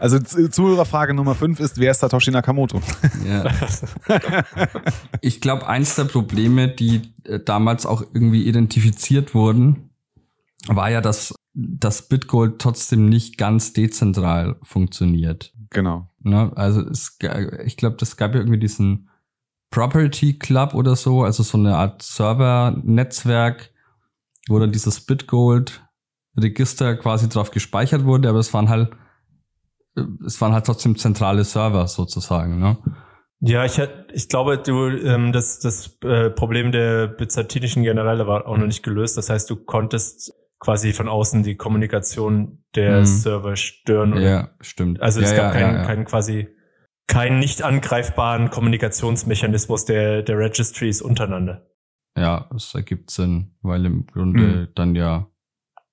Also 0.00 0.18
Zuhörerfrage 0.18 1.12
Nummer 1.12 1.34
fünf 1.34 1.60
ist, 1.60 1.78
wer 1.78 1.90
ist 1.90 2.00
Satoshi 2.00 2.30
Nakamoto? 2.30 2.80
Ja. 3.26 3.44
Ich 5.20 5.40
glaube, 5.40 5.66
eins 5.66 5.94
der 5.96 6.04
Probleme, 6.04 6.68
die 6.68 7.12
äh, 7.24 7.40
damals 7.40 7.86
auch 7.86 8.02
irgendwie 8.02 8.44
identifiziert 8.44 9.34
wurden, 9.34 9.90
war 10.66 10.90
ja, 10.90 11.00
dass 11.00 11.34
das 11.54 12.08
Bitgold 12.08 12.60
trotzdem 12.60 13.08
nicht 13.08 13.36
ganz 13.36 13.72
dezentral 13.72 14.56
funktioniert. 14.62 15.52
Genau. 15.70 16.08
Ne? 16.20 16.52
Also 16.56 16.80
es, 16.82 17.18
ich 17.64 17.76
glaube, 17.76 17.96
das 17.98 18.16
gab 18.16 18.34
ja 18.34 18.40
irgendwie 18.40 18.60
diesen 18.60 19.08
Property 19.70 20.38
Club 20.38 20.74
oder 20.74 20.96
so, 20.96 21.22
also 21.22 21.42
so 21.42 21.58
eine 21.58 21.76
Art 21.76 22.02
Server-Netzwerk, 22.02 23.70
wo 24.48 24.58
dann 24.58 24.72
dieses 24.72 25.04
Bitgold-Register 25.04 26.96
quasi 26.96 27.28
drauf 27.28 27.50
gespeichert 27.50 28.04
wurde, 28.04 28.28
aber 28.28 28.38
es 28.38 28.54
waren 28.54 28.68
halt, 28.68 28.90
es 30.24 30.40
waren 30.40 30.52
halt 30.52 30.66
trotzdem 30.66 30.96
zentrale 30.96 31.44
Server 31.44 31.86
sozusagen. 31.86 32.58
Ne? 32.58 32.78
Ja, 33.40 33.64
ich, 33.64 33.80
ich 34.12 34.28
glaube, 34.28 34.58
du, 34.58 34.88
ähm, 34.88 35.32
das, 35.32 35.60
das 35.60 35.98
äh, 36.02 36.30
Problem 36.30 36.72
der 36.72 37.06
byzantinischen 37.06 37.84
Generäle 37.84 38.26
war 38.26 38.46
auch 38.46 38.56
noch 38.56 38.66
nicht 38.66 38.82
gelöst. 38.82 39.16
Das 39.16 39.30
heißt, 39.30 39.48
du 39.48 39.56
konntest 39.56 40.32
quasi 40.58 40.92
von 40.92 41.08
außen 41.08 41.44
die 41.44 41.56
Kommunikation 41.56 42.64
der 42.74 43.00
mhm. 43.00 43.04
Server 43.04 43.54
stören. 43.54 44.12
Oder? 44.14 44.22
Ja, 44.22 44.48
stimmt. 44.60 45.00
Also 45.00 45.20
es 45.20 45.30
ja, 45.30 45.36
gab 45.36 45.54
ja, 45.54 45.60
keinen, 45.60 45.76
ja. 45.76 45.82
keinen 45.84 46.04
quasi 46.04 46.48
keinen 47.08 47.40
nicht 47.40 47.62
angreifbaren 47.62 48.50
Kommunikationsmechanismus 48.50 49.84
der, 49.84 50.22
der 50.22 50.38
Registries 50.38 51.02
untereinander. 51.02 51.66
Ja, 52.16 52.48
es 52.54 52.74
ergibt 52.74 53.10
Sinn, 53.10 53.56
weil 53.62 53.84
im 53.86 54.06
Grunde 54.06 54.40
Mhm. 54.40 54.68
dann 54.74 54.94
ja 54.94 55.26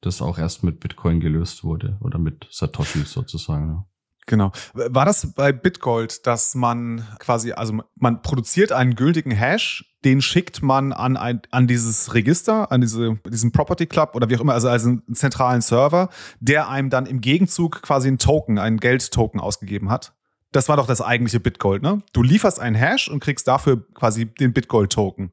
das 0.02 0.22
auch 0.22 0.38
erst 0.38 0.64
mit 0.64 0.80
Bitcoin 0.80 1.20
gelöst 1.20 1.64
wurde 1.64 1.98
oder 2.02 2.20
mit 2.20 2.48
Satoshi 2.52 3.00
sozusagen. 3.00 3.68
Ja. 3.70 3.86
Genau. 4.28 4.52
War 4.74 5.06
das 5.06 5.34
bei 5.34 5.52
Bitgold, 5.52 6.26
dass 6.26 6.56
man 6.56 7.06
quasi, 7.20 7.52
also 7.52 7.80
man 7.96 8.22
produziert 8.24 8.72
einen 8.72 8.96
gültigen 8.96 9.32
Hash, 9.32 9.96
den 10.04 10.22
schickt 10.22 10.64
man 10.64 10.94
an 10.94 11.16
ein, 11.16 11.42
an 11.52 11.68
dieses 11.68 12.14
Register, 12.16 12.72
an 12.72 12.82
diese, 12.82 13.20
diesen 13.32 13.52
Property 13.52 13.86
Club 13.86 14.16
oder 14.16 14.30
wie 14.30 14.36
auch 14.36 14.42
immer, 14.42 14.54
also 14.54 14.68
als 14.68 14.86
einen 14.86 15.04
zentralen 15.14 15.62
Server, 15.62 16.10
der 16.40 16.70
einem 16.70 16.90
dann 16.90 17.06
im 17.06 17.22
Gegenzug 17.22 17.84
quasi 17.84 18.08
einen 18.08 18.18
Token, 18.18 18.58
einen 18.58 18.80
Geldtoken 18.80 19.40
ausgegeben 19.40 19.92
hat? 19.92 20.14
Das 20.56 20.70
war 20.70 20.78
doch 20.78 20.88
das 20.88 21.02
eigentliche 21.02 21.40
Bitgold, 21.40 21.82
ne? 21.82 22.02
Du 22.14 22.24
lieferst 22.24 22.60
einen 22.60 22.76
Hash 22.76 23.10
und 23.10 23.20
kriegst 23.20 23.48
dafür 23.48 23.86
quasi 23.94 24.26
den 24.26 24.54
Bitgold-Token. 24.54 25.32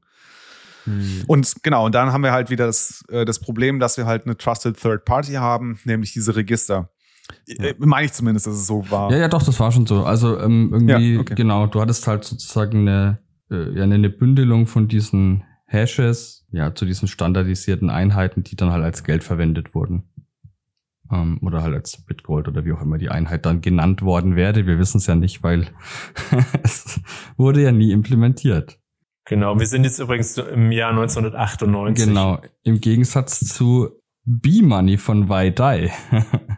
Und 1.27 1.55
genau, 1.63 1.85
und 1.85 1.95
dann 1.95 2.11
haben 2.11 2.23
wir 2.23 2.33
halt 2.33 2.49
wieder 2.49 2.65
das, 2.65 3.05
äh, 3.09 3.23
das 3.23 3.39
Problem, 3.39 3.79
dass 3.79 3.95
wir 3.97 4.05
halt 4.05 4.25
eine 4.25 4.35
Trusted 4.35 4.77
Third 4.77 5.05
Party 5.05 5.33
haben, 5.33 5.79
nämlich 5.85 6.11
diese 6.11 6.35
Register. 6.35 6.89
Äh, 7.47 7.73
Meine 7.77 8.07
ich 8.07 8.13
zumindest, 8.13 8.47
dass 8.47 8.55
es 8.55 8.67
so 8.67 8.89
war. 8.89 9.09
Ja, 9.11 9.17
ja, 9.17 9.27
doch, 9.29 9.43
das 9.43 9.57
war 9.59 9.71
schon 9.71 9.85
so. 9.85 10.03
Also 10.03 10.37
ähm, 10.39 10.71
irgendwie, 10.73 11.13
Ja, 11.13 11.21
okay. 11.21 11.35
genau, 11.35 11.67
du 11.67 11.79
hattest 11.79 12.05
halt 12.07 12.25
sozusagen 12.25 12.87
eine, 12.87 13.19
äh, 13.49 13.77
ja, 13.77 13.83
eine 13.83 14.09
Bündelung 14.09 14.67
von 14.67 14.89
diesen 14.89 15.45
Hashes, 15.65 16.45
ja, 16.51 16.75
zu 16.75 16.85
diesen 16.85 17.07
standardisierten 17.07 17.89
Einheiten, 17.89 18.43
die 18.43 18.57
dann 18.57 18.71
halt 18.71 18.83
als 18.83 19.03
Geld 19.03 19.23
verwendet 19.23 19.73
wurden. 19.73 20.03
Ähm, 21.13 21.37
oder 21.41 21.61
halt 21.61 21.75
als 21.75 21.97
Bitgold 22.05 22.47
oder 22.47 22.65
wie 22.65 22.73
auch 22.73 22.81
immer 22.81 22.97
die 22.97 23.09
Einheit 23.09 23.45
dann 23.45 23.61
genannt 23.61 24.01
worden 24.01 24.35
werde. 24.35 24.65
Wir 24.65 24.79
wissen 24.79 24.97
es 24.97 25.07
ja 25.07 25.15
nicht, 25.15 25.43
weil 25.43 25.67
es 26.63 26.99
wurde 27.37 27.61
ja 27.61 27.71
nie 27.71 27.91
implementiert. 27.91 28.79
Genau, 29.25 29.57
wir 29.57 29.67
sind 29.67 29.83
jetzt 29.83 29.99
übrigens 29.99 30.37
im 30.37 30.71
Jahr 30.71 30.89
1998. 30.89 32.07
Genau, 32.07 32.41
im 32.63 32.81
Gegensatz 32.81 33.39
zu 33.39 33.89
B-Money 34.25 34.97
von 34.97 35.29
Waidai. 35.29 35.91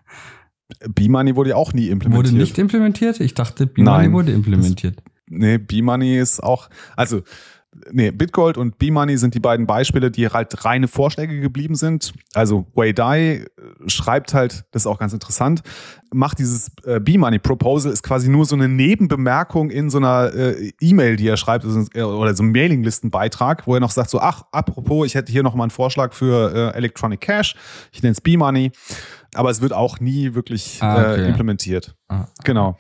B-Money 0.90 1.36
wurde 1.36 1.52
ja 1.52 1.56
auch 1.58 1.74
nie 1.74 1.90
implementiert. 1.90 2.34
wurde 2.34 2.38
nicht 2.38 2.58
implementiert? 2.58 3.20
Ich 3.20 3.34
dachte, 3.34 3.68
B-Money 3.68 4.12
wurde 4.12 4.32
implementiert. 4.32 5.04
Nee, 5.28 5.58
B-Money 5.58 6.18
ist 6.18 6.42
auch, 6.42 6.70
also, 6.96 7.22
nee, 7.92 8.12
Bitgold 8.12 8.58
und 8.58 8.78
B-Money 8.78 9.18
sind 9.18 9.34
die 9.36 9.40
beiden 9.40 9.66
Beispiele, 9.68 10.12
die 10.12 10.28
halt 10.28 10.66
reine 10.66 10.88
Vorschläge 10.88 11.40
geblieben 11.40 11.76
sind. 11.76 12.14
Also, 12.34 12.66
Wei 12.76 12.92
Dai 12.94 13.22
äh, 13.36 13.46
schreibt 13.88 14.34
halt, 14.34 14.66
das 14.72 14.84
ist 14.84 14.88
auch 14.88 15.00
ganz 15.00 15.14
interessant, 15.14 15.62
macht 16.14 16.40
dieses 16.40 16.72
äh, 16.86 17.00
B-Money-Proposal, 17.00 17.92
ist 17.92 18.04
quasi 18.04 18.30
nur 18.30 18.46
so 18.46 18.56
eine 18.56 18.68
Nebenbemerkung 18.70 19.70
in 19.70 19.90
so 19.90 19.98
einer 19.98 20.34
äh, 20.34 20.72
E-Mail, 20.80 21.16
die 21.18 21.28
er 21.28 21.38
schreibt, 21.38 21.66
also, 21.66 21.86
äh, 21.94 22.02
oder 22.04 22.36
so 22.36 22.44
ein 22.44 22.52
Mailinglistenbeitrag, 22.52 23.68
wo 23.68 23.74
er 23.76 23.80
noch 23.80 23.92
sagt 23.92 24.10
so, 24.10 24.20
ach, 24.20 24.44
apropos, 24.52 25.06
ich 25.08 25.16
hätte 25.16 25.32
hier 25.32 25.44
noch 25.44 25.56
mal 25.56 25.64
einen 25.66 25.72
Vorschlag 25.72 26.14
für 26.14 26.54
äh, 26.74 26.78
Electronic 26.78 27.22
Cash, 27.22 27.56
ich 27.92 28.02
nenne 28.02 28.14
es 28.14 28.22
B-Money, 28.22 28.72
aber 29.34 29.50
es 29.50 29.62
wird 29.62 29.74
auch 29.74 30.00
nie 30.00 30.34
wirklich 30.34 30.82
Ah, 30.82 31.12
okay. 31.14 31.28
implementiert. 31.28 31.96
Ah. 32.08 32.26
Genau. 32.44 32.78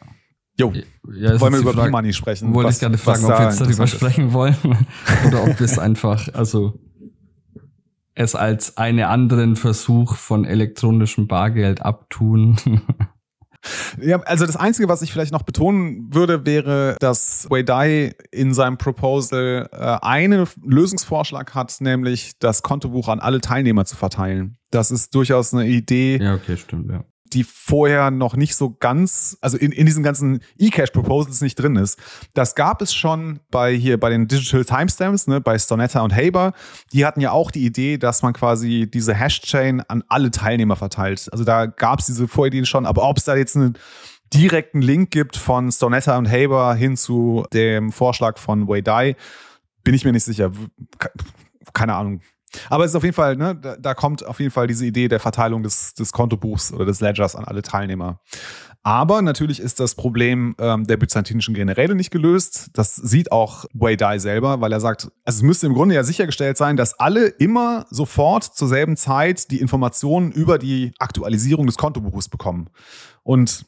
Jo, 0.57 0.71
Ja, 1.13 1.39
wollen 1.39 1.53
wir 1.53 1.59
über 1.59 1.73
Frage- 1.73 1.87
B-Money 1.89 2.13
sprechen? 2.13 2.53
Wollte 2.53 2.69
Was- 2.69 2.75
ich 2.75 2.81
gerade 2.81 2.97
fragen, 2.97 3.25
ob 3.25 3.31
wir 3.31 3.45
jetzt 3.45 3.61
darüber 3.61 3.87
sprechen 3.87 4.33
wollen 4.33 4.55
oder 5.27 5.43
ob 5.43 5.59
wir 5.59 5.65
es 5.65 5.77
einfach, 5.79 6.29
also 6.33 6.79
es 8.13 8.35
als 8.35 8.77
einen 8.77 9.03
anderen 9.05 9.57
Versuch 9.57 10.15
von 10.15 10.45
elektronischem 10.45 11.27
Bargeld 11.27 11.81
abtun. 11.81 12.57
Ja, 13.99 14.19
also 14.19 14.45
das 14.45 14.57
Einzige, 14.57 14.87
was 14.89 15.01
ich 15.01 15.11
vielleicht 15.11 15.31
noch 15.31 15.41
betonen 15.41 16.13
würde, 16.13 16.45
wäre, 16.45 16.97
dass 16.99 17.47
Wei 17.49 17.63
Dai 17.63 18.13
in 18.31 18.53
seinem 18.53 18.77
Proposal 18.77 19.67
äh, 19.71 20.05
einen 20.05 20.45
Lösungsvorschlag 20.63 21.55
hat, 21.55 21.75
nämlich 21.79 22.33
das 22.37 22.61
Kontobuch 22.61 23.07
an 23.07 23.19
alle 23.19 23.41
Teilnehmer 23.41 23.85
zu 23.85 23.95
verteilen. 23.95 24.57
Das 24.69 24.91
ist 24.91 25.15
durchaus 25.15 25.51
eine 25.51 25.65
Idee, 25.65 26.19
ja, 26.21 26.35
okay, 26.35 26.57
stimmt, 26.57 26.91
ja. 26.91 27.05
Die 27.33 27.43
vorher 27.43 28.11
noch 28.11 28.35
nicht 28.35 28.55
so 28.55 28.75
ganz, 28.79 29.37
also 29.41 29.57
in, 29.57 29.71
in 29.71 29.85
diesen 29.85 30.03
ganzen 30.03 30.41
E-Cash-Proposals 30.57 31.41
nicht 31.41 31.55
drin 31.55 31.75
ist. 31.75 31.99
Das 32.33 32.55
gab 32.55 32.81
es 32.81 32.93
schon 32.93 33.39
bei 33.51 33.73
hier 33.73 33.99
bei 33.99 34.09
den 34.09 34.27
Digital 34.27 34.63
Timestamps, 34.63 35.27
ne, 35.27 35.41
bei 35.41 35.57
Stonetta 35.57 36.01
und 36.01 36.15
Haber. 36.15 36.53
Die 36.93 37.05
hatten 37.05 37.21
ja 37.21 37.31
auch 37.31 37.51
die 37.51 37.65
Idee, 37.65 37.97
dass 37.97 38.21
man 38.21 38.33
quasi 38.33 38.89
diese 38.91 39.13
Hash-Chain 39.15 39.81
an 39.81 40.03
alle 40.07 40.31
Teilnehmer 40.31 40.75
verteilt. 40.75 41.27
Also 41.31 41.43
da 41.43 41.65
gab 41.65 41.99
es 41.99 42.05
diese 42.05 42.27
Vorideen 42.27 42.65
schon, 42.65 42.85
aber 42.85 43.03
ob 43.03 43.17
es 43.17 43.23
da 43.23 43.35
jetzt 43.35 43.55
einen 43.55 43.77
direkten 44.33 44.81
Link 44.81 45.11
gibt 45.11 45.35
von 45.37 45.71
Stonetta 45.71 46.17
und 46.17 46.29
Haber 46.29 46.75
hin 46.75 46.95
zu 46.97 47.45
dem 47.53 47.91
Vorschlag 47.91 48.37
von 48.37 48.67
Wei 48.67 48.81
Dai, 48.81 49.15
bin 49.83 49.93
ich 49.93 50.05
mir 50.05 50.11
nicht 50.11 50.25
sicher. 50.25 50.51
Ke- 50.99 51.11
Keine 51.73 51.95
Ahnung. 51.95 52.21
Aber 52.69 52.83
es 52.83 52.91
ist 52.91 52.95
auf 52.95 53.03
jeden 53.03 53.15
Fall, 53.15 53.35
ne, 53.35 53.55
da, 53.55 53.75
da 53.77 53.93
kommt 53.93 54.25
auf 54.25 54.39
jeden 54.39 54.51
Fall 54.51 54.67
diese 54.67 54.85
Idee 54.85 55.07
der 55.07 55.19
Verteilung 55.19 55.63
des, 55.63 55.93
des 55.93 56.11
Kontobuchs 56.11 56.73
oder 56.73 56.85
des 56.85 57.01
Ledgers 57.01 57.35
an 57.35 57.45
alle 57.45 57.61
Teilnehmer. 57.61 58.19
Aber 58.85 59.23
natürlich 59.23 59.59
ist 59.59 59.79
das 59.79 59.95
Problem 59.95 60.55
ähm, 60.59 60.85
der 60.85 60.97
byzantinischen 60.97 61.55
Generäle 61.55 61.95
nicht 61.95 62.11
gelöst. 62.11 62.69
Das 62.73 62.95
sieht 62.95 63.31
auch 63.31 63.65
Wei 63.73 63.95
Dai 63.95 64.19
selber, 64.19 64.61
weil 64.61 64.71
er 64.71 64.79
sagt, 64.79 65.09
also 65.23 65.39
es 65.39 65.41
müsste 65.41 65.65
im 65.65 65.73
Grunde 65.73 65.95
ja 65.95 66.03
sichergestellt 66.03 66.55
sein, 66.55 66.77
dass 66.77 66.99
alle 66.99 67.25
immer 67.25 67.87
sofort 67.89 68.43
zur 68.43 68.67
selben 68.67 68.95
Zeit 68.95 69.49
die 69.49 69.59
Informationen 69.59 70.31
über 70.31 70.59
die 70.59 70.93
Aktualisierung 70.99 71.65
des 71.65 71.77
Kontobuches 71.77 72.29
bekommen. 72.29 72.69
Und 73.23 73.65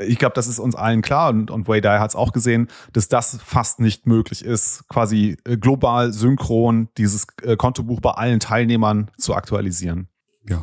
ich 0.00 0.18
glaube, 0.18 0.34
das 0.34 0.46
ist 0.46 0.58
uns 0.58 0.74
allen 0.74 1.02
klar 1.02 1.30
und, 1.30 1.50
und 1.50 1.68
Wei 1.68 1.80
Dai 1.80 1.98
hat 1.98 2.10
es 2.10 2.16
auch 2.16 2.32
gesehen, 2.32 2.68
dass 2.92 3.08
das 3.08 3.38
fast 3.44 3.80
nicht 3.80 4.06
möglich 4.06 4.44
ist, 4.44 4.86
quasi 4.88 5.36
äh, 5.46 5.56
global 5.56 6.12
synchron 6.12 6.88
dieses 6.98 7.26
äh, 7.42 7.56
Kontobuch 7.56 8.00
bei 8.00 8.10
allen 8.12 8.40
Teilnehmern 8.40 9.10
zu 9.16 9.34
aktualisieren. 9.34 10.08
Ja. 10.48 10.62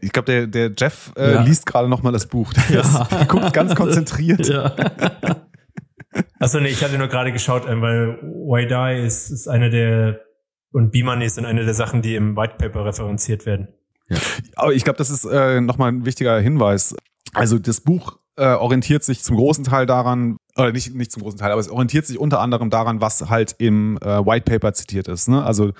Ich 0.00 0.12
glaube, 0.12 0.26
der, 0.26 0.46
der 0.46 0.70
Jeff 0.76 1.12
äh, 1.16 1.32
Ja. 1.34 1.42
liest 1.42 1.66
gerade 1.66 1.88
noch 1.88 2.02
mal 2.02 2.12
das 2.12 2.26
Buch. 2.26 2.52
Der, 2.52 2.64
Ja. 2.76 2.80
ist, 2.82 3.10
der 3.10 3.26
guckt 3.26 3.52
ganz 3.52 3.74
konzentriert. 3.76 4.46
ja. 4.46 4.74
Achso, 6.38 6.60
nee, 6.60 6.68
ich 6.68 6.84
hatte 6.84 6.98
nur 6.98 7.08
gerade 7.08 7.32
geschaut, 7.32 7.66
weil 7.66 8.18
Waidai 8.22 9.02
ist, 9.04 9.30
ist 9.30 9.48
eine 9.48 9.70
der 9.70 10.20
und 10.72 10.90
B-Money 10.90 11.28
sind 11.28 11.44
eine 11.46 11.64
der 11.64 11.74
Sachen, 11.74 12.00
die 12.00 12.14
im 12.14 12.36
White 12.36 12.54
Paper 12.58 12.84
referenziert 12.84 13.44
werden. 13.44 13.68
Aber 14.56 14.72
ich 14.72 14.84
glaube, 14.84 14.98
das 14.98 15.10
ist 15.10 15.24
äh, 15.24 15.60
nochmal 15.60 15.92
ein 15.92 16.04
wichtiger 16.04 16.38
Hinweis. 16.40 16.94
Also 17.34 17.58
das 17.58 17.80
Buch 17.80 18.18
äh, 18.36 18.46
orientiert 18.46 19.04
sich 19.04 19.22
zum 19.22 19.36
großen 19.36 19.64
Teil 19.64 19.86
daran, 19.86 20.36
oder 20.56 20.72
nicht, 20.72 20.94
nicht 20.94 21.12
zum 21.12 21.22
großen 21.22 21.38
Teil, 21.38 21.52
aber 21.52 21.60
es 21.60 21.70
orientiert 21.70 22.06
sich 22.06 22.18
unter 22.18 22.40
anderem 22.40 22.70
daran, 22.70 23.00
was 23.00 23.28
halt 23.28 23.54
im 23.58 23.98
äh, 23.98 24.24
White 24.24 24.50
Paper 24.50 24.72
zitiert 24.74 25.08
ist. 25.08 25.28
Ne? 25.28 25.42
Also 25.42 25.72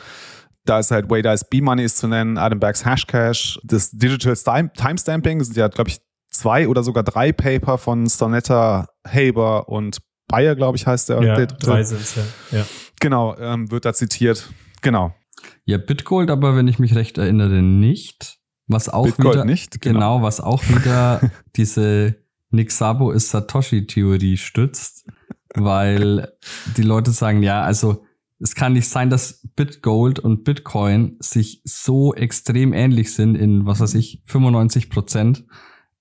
da 0.64 0.78
ist 0.78 0.90
halt 0.90 1.10
Wada's 1.10 1.48
B-Money 1.48 1.84
ist 1.84 1.98
zu 1.98 2.08
nennen, 2.08 2.38
Adam 2.38 2.60
Bergs 2.60 2.84
Hashcash, 2.84 3.58
das 3.64 3.90
Digital 3.90 4.36
Time 4.36 4.70
Timestamping, 4.74 5.38
das 5.38 5.48
sind 5.48 5.56
ja, 5.56 5.68
glaube 5.68 5.90
ich, 5.90 5.98
zwei 6.30 6.68
oder 6.68 6.82
sogar 6.82 7.02
drei 7.02 7.32
Paper 7.32 7.78
von 7.78 8.08
Stonetta, 8.08 8.88
Haber 9.06 9.68
und 9.68 9.98
Bayer, 10.28 10.54
glaube 10.54 10.76
ich, 10.76 10.86
heißt 10.86 11.10
der. 11.10 11.22
ja, 11.22 11.34
der 11.34 11.46
drei 11.46 11.82
sind's 11.82 12.14
ja. 12.14 12.58
ja. 12.58 12.66
Genau, 13.00 13.36
ähm, 13.38 13.70
wird 13.70 13.84
da 13.84 13.92
zitiert. 13.92 14.50
Genau. 14.80 15.14
Ja, 15.64 15.78
Bitgold, 15.78 16.30
aber 16.30 16.56
wenn 16.56 16.68
ich 16.68 16.78
mich 16.78 16.94
recht 16.94 17.18
erinnere, 17.18 17.62
nicht. 17.62 18.38
Was 18.68 18.88
auch 18.88 19.04
Bitgold 19.06 19.34
wieder, 19.34 19.44
nicht, 19.44 19.80
Genau. 19.80 19.98
genau. 20.18 20.22
was 20.22 20.40
auch 20.40 20.62
wieder 20.68 21.20
diese 21.56 22.16
Nixabo 22.50 23.10
ist 23.10 23.30
Satoshi-Theorie 23.30 24.36
stützt, 24.36 25.06
weil 25.54 26.32
die 26.76 26.82
Leute 26.82 27.10
sagen, 27.10 27.42
ja, 27.42 27.62
also 27.62 28.04
es 28.38 28.54
kann 28.54 28.72
nicht 28.72 28.88
sein, 28.88 29.08
dass 29.10 29.46
Bitgold 29.56 30.18
und 30.18 30.44
Bitcoin 30.44 31.16
sich 31.20 31.62
so 31.64 32.14
extrem 32.14 32.72
ähnlich 32.72 33.14
sind 33.14 33.36
in, 33.36 33.66
was 33.66 33.80
weiß 33.80 33.94
ich, 33.94 34.22
95 34.26 34.90
Prozent 34.90 35.44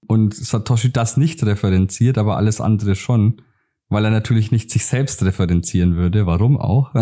und 0.07 0.33
Satoshi 0.33 0.91
das 0.91 1.17
nicht 1.17 1.43
referenziert, 1.45 2.17
aber 2.17 2.37
alles 2.37 2.59
andere 2.59 2.95
schon, 2.95 3.41
weil 3.89 4.05
er 4.05 4.11
natürlich 4.11 4.51
nicht 4.51 4.71
sich 4.71 4.85
selbst 4.85 5.23
referenzieren 5.23 5.95
würde. 5.95 6.25
Warum 6.25 6.59
auch? 6.59 6.93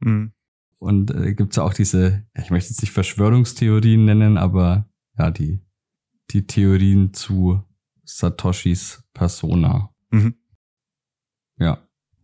mhm. 0.00 0.32
Und 0.78 1.10
äh, 1.10 1.34
gibt 1.34 1.56
ja 1.56 1.62
auch 1.62 1.74
diese, 1.74 2.24
ich 2.34 2.50
möchte 2.50 2.70
jetzt 2.70 2.82
nicht 2.82 2.92
Verschwörungstheorien 2.92 4.04
nennen, 4.04 4.36
aber 4.36 4.88
ja, 5.18 5.30
die, 5.30 5.60
die 6.30 6.46
Theorien 6.46 7.14
zu 7.14 7.62
Satoshis 8.04 9.02
Persona. 9.14 9.90
Mhm. 10.10 10.34
Ja. 11.58 11.78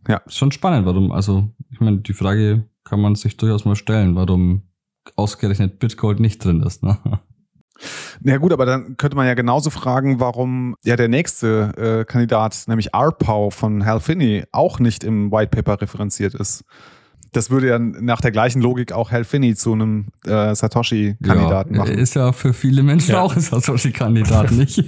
Ja. 0.07 0.17
Ist 0.17 0.37
schon 0.37 0.51
spannend, 0.51 0.85
warum, 0.85 1.11
also, 1.11 1.49
ich 1.71 1.79
meine, 1.79 1.97
die 1.97 2.13
Frage 2.13 2.69
kann 2.83 3.01
man 3.01 3.15
sich 3.15 3.37
durchaus 3.37 3.65
mal 3.65 3.75
stellen, 3.75 4.15
warum 4.15 4.63
ausgerechnet 5.15 5.79
Bitgold 5.79 6.19
nicht 6.19 6.43
drin 6.43 6.61
ist, 6.61 6.83
ne? 6.83 6.97
Na 8.21 8.33
ja, 8.33 8.37
gut, 8.37 8.53
aber 8.53 8.65
dann 8.65 8.97
könnte 8.97 9.17
man 9.17 9.25
ja 9.25 9.33
genauso 9.33 9.69
fragen, 9.69 10.19
warum 10.19 10.75
ja 10.83 10.95
der 10.95 11.07
nächste 11.07 11.73
äh, 11.75 12.05
Kandidat, 12.05 12.63
nämlich 12.67 12.93
Arpau 12.93 13.49
von 13.49 13.85
Hal 13.85 13.99
Finney, 13.99 14.45
auch 14.51 14.79
nicht 14.79 15.03
im 15.03 15.31
White 15.31 15.49
Paper 15.49 15.81
referenziert 15.81 16.35
ist. 16.35 16.63
Das 17.33 17.49
würde 17.49 17.67
ja 17.67 17.79
nach 17.79 18.21
der 18.21 18.31
gleichen 18.31 18.61
Logik 18.61 18.91
auch 18.93 19.11
Hal 19.11 19.23
Finney 19.23 19.55
zu 19.55 19.73
einem 19.73 20.07
äh, 20.25 20.55
Satoshi-Kandidaten 20.55 21.73
ja, 21.73 21.81
machen. 21.81 21.97
Ist 21.97 22.15
ja 22.15 22.31
für 22.31 22.53
viele 22.53 22.83
Menschen 22.83 23.11
ja. 23.11 23.21
auch 23.21 23.35
ein 23.35 23.41
Satoshi-Kandidat, 23.41 24.51
nicht? 24.53 24.83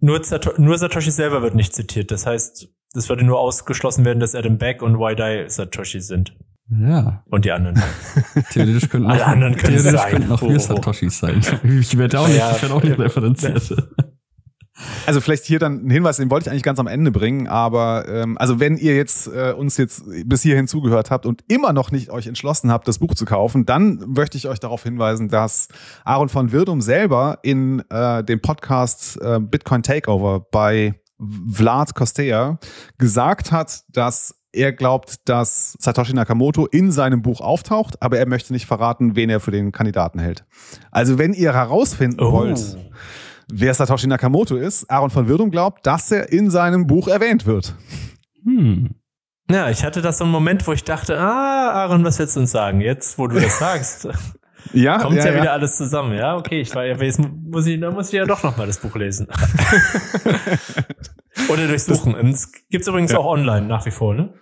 nur, 0.00 0.20
nur 0.58 0.78
Satoshi 0.78 1.10
selber 1.10 1.42
wird 1.42 1.54
nicht 1.54 1.74
zitiert. 1.74 2.10
Das 2.10 2.26
heißt, 2.26 2.68
es 2.94 3.08
würde 3.08 3.24
nur 3.24 3.40
ausgeschlossen 3.40 4.04
werden, 4.04 4.20
dass 4.20 4.34
Adam 4.34 4.58
Beck 4.58 4.82
und 4.82 4.98
Wydai 4.98 5.48
Satoshi 5.48 6.00
sind. 6.00 6.36
Ja. 6.70 7.22
Und 7.26 7.44
die 7.44 7.52
anderen. 7.52 7.82
Theoretisch 8.50 8.88
könnten 8.88 9.10
Alle 9.10 9.22
auch, 9.22 9.28
anderen 9.28 9.56
können 9.56 9.76
theoretisch 9.76 10.00
sein. 10.00 10.10
könnten 10.12 10.32
auch 10.32 10.42
wir 10.42 10.60
Satoshis 10.60 11.18
sein. 11.18 11.42
Ich 11.64 11.98
werde 11.98 12.20
auch 12.20 12.28
nicht, 12.28 12.38
Ja, 12.38 12.52
ich 12.52 12.62
werde 12.62 12.74
auch 12.74 12.82
nicht 12.82 12.98
referenziert. 12.98 13.74
Also 15.06 15.20
vielleicht 15.20 15.44
hier 15.44 15.58
dann 15.58 15.86
ein 15.86 15.90
Hinweis, 15.90 16.16
den 16.16 16.30
wollte 16.30 16.46
ich 16.46 16.50
eigentlich 16.50 16.62
ganz 16.64 16.78
am 16.80 16.86
Ende 16.88 17.10
bringen, 17.12 17.46
aber 17.46 18.06
ähm, 18.08 18.36
also 18.38 18.58
wenn 18.58 18.76
ihr 18.76 18.96
jetzt 18.96 19.28
äh, 19.28 19.52
uns 19.52 19.76
jetzt 19.76 20.02
bis 20.26 20.42
hierhin 20.42 20.66
zugehört 20.66 21.10
habt 21.12 21.26
und 21.26 21.42
immer 21.48 21.72
noch 21.72 21.92
nicht 21.92 22.10
euch 22.10 22.26
entschlossen 22.26 22.72
habt, 22.72 22.88
das 22.88 22.98
Buch 22.98 23.14
zu 23.14 23.24
kaufen, 23.24 23.66
dann 23.66 24.02
möchte 24.08 24.36
ich 24.36 24.48
euch 24.48 24.58
darauf 24.58 24.82
hinweisen, 24.82 25.28
dass 25.28 25.68
Aaron 26.04 26.28
von 26.28 26.50
Wirdum 26.50 26.80
selber 26.80 27.38
in 27.42 27.84
äh, 27.90 28.24
dem 28.24 28.40
Podcast 28.40 29.20
äh, 29.22 29.38
Bitcoin 29.40 29.82
Takeover 29.84 30.40
bei 30.50 30.94
Vlad 31.52 31.94
Kostea 31.94 32.58
gesagt 32.98 33.52
hat, 33.52 33.82
dass 33.90 34.34
er 34.52 34.72
glaubt, 34.72 35.28
dass 35.28 35.76
Satoshi 35.80 36.14
Nakamoto 36.14 36.66
in 36.66 36.90
seinem 36.92 37.22
Buch 37.22 37.40
auftaucht, 37.40 38.00
aber 38.02 38.18
er 38.18 38.26
möchte 38.28 38.52
nicht 38.52 38.66
verraten, 38.66 39.16
wen 39.16 39.30
er 39.30 39.40
für 39.40 39.50
den 39.50 39.72
Kandidaten 39.72 40.18
hält. 40.18 40.44
Also 40.90 41.18
wenn 41.18 41.32
ihr 41.32 41.52
herausfinden 41.52 42.20
Oh. 42.20 42.32
wollt, 42.32 42.76
wer 43.52 43.74
Satoshi 43.74 44.06
Nakamoto 44.06 44.56
ist, 44.56 44.90
Aaron 44.90 45.10
von 45.10 45.28
Wirdum 45.28 45.50
glaubt, 45.50 45.86
dass 45.86 46.10
er 46.10 46.32
in 46.32 46.50
seinem 46.50 46.86
Buch 46.86 47.08
erwähnt 47.08 47.46
wird. 47.46 47.74
Hm. 48.44 48.90
Ja, 49.50 49.68
ich 49.68 49.84
hatte 49.84 50.00
das 50.00 50.18
so 50.18 50.24
einen 50.24 50.32
Moment, 50.32 50.66
wo 50.66 50.72
ich 50.72 50.84
dachte, 50.84 51.18
ah, 51.18 51.70
Aaron, 51.72 52.04
was 52.04 52.18
willst 52.18 52.36
du 52.36 52.40
uns 52.40 52.50
sagen? 52.50 52.80
Jetzt, 52.80 53.18
wo 53.18 53.26
du 53.26 53.38
das 53.38 53.58
sagst, 53.58 54.08
Ja, 54.72 54.98
kommt 54.98 55.16
ja, 55.16 55.34
wieder 55.34 55.52
alles 55.52 55.76
zusammen. 55.76 56.16
Ja, 56.16 56.36
okay, 56.36 56.60
ich 56.60 56.74
war, 56.74 56.84
jetzt 56.84 57.20
muss 57.20 57.66
ich, 57.66 57.80
dann 57.80 57.94
muss 57.94 58.08
ich 58.08 58.14
ja 58.14 58.24
doch 58.24 58.42
noch 58.42 58.56
mal 58.56 58.66
das 58.66 58.78
Buch 58.78 58.94
lesen. 58.96 59.28
Oder 61.50 61.68
durchsuchen. 61.68 62.14
Es 62.28 62.50
gibt's 62.70 62.88
übrigens 62.88 63.12
Ja. 63.12 63.18
auch 63.18 63.26
online 63.26 63.66
nach 63.66 63.84
wie 63.86 63.90
vor, 63.90 64.14
ne? 64.14 64.32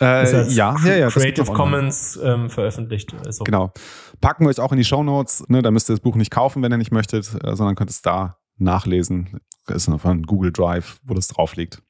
Äh, 0.00 0.48
ja, 0.48 0.76
ja, 0.84 0.96
ja. 0.96 1.04
das 1.06 1.14
Creative. 1.14 1.52
Commons 1.52 2.18
ähm, 2.22 2.50
veröffentlicht. 2.50 3.14
Also, 3.24 3.44
Genau. 3.44 3.72
Packen 4.20 4.44
wir 4.44 4.50
euch 4.50 4.60
auch 4.60 4.72
in 4.72 4.78
die 4.78 4.84
Shownotes. 4.84 5.44
Ne, 5.48 5.62
da 5.62 5.70
müsst 5.70 5.88
ihr 5.88 5.94
das 5.94 6.00
Buch 6.00 6.16
nicht 6.16 6.30
kaufen, 6.30 6.62
wenn 6.62 6.72
ihr 6.72 6.78
nicht 6.78 6.92
möchtet, 6.92 7.30
äh, 7.44 7.54
sondern 7.54 7.76
könnt 7.76 7.90
es 7.90 8.02
da 8.02 8.38
nachlesen. 8.56 9.40
Das 9.66 9.76
ist 9.78 9.88
noch 9.88 10.00
von 10.00 10.22
Google 10.24 10.52
Drive, 10.52 10.98
wo 11.04 11.14
das 11.14 11.28
drauf 11.28 11.56
liegt. 11.56 11.82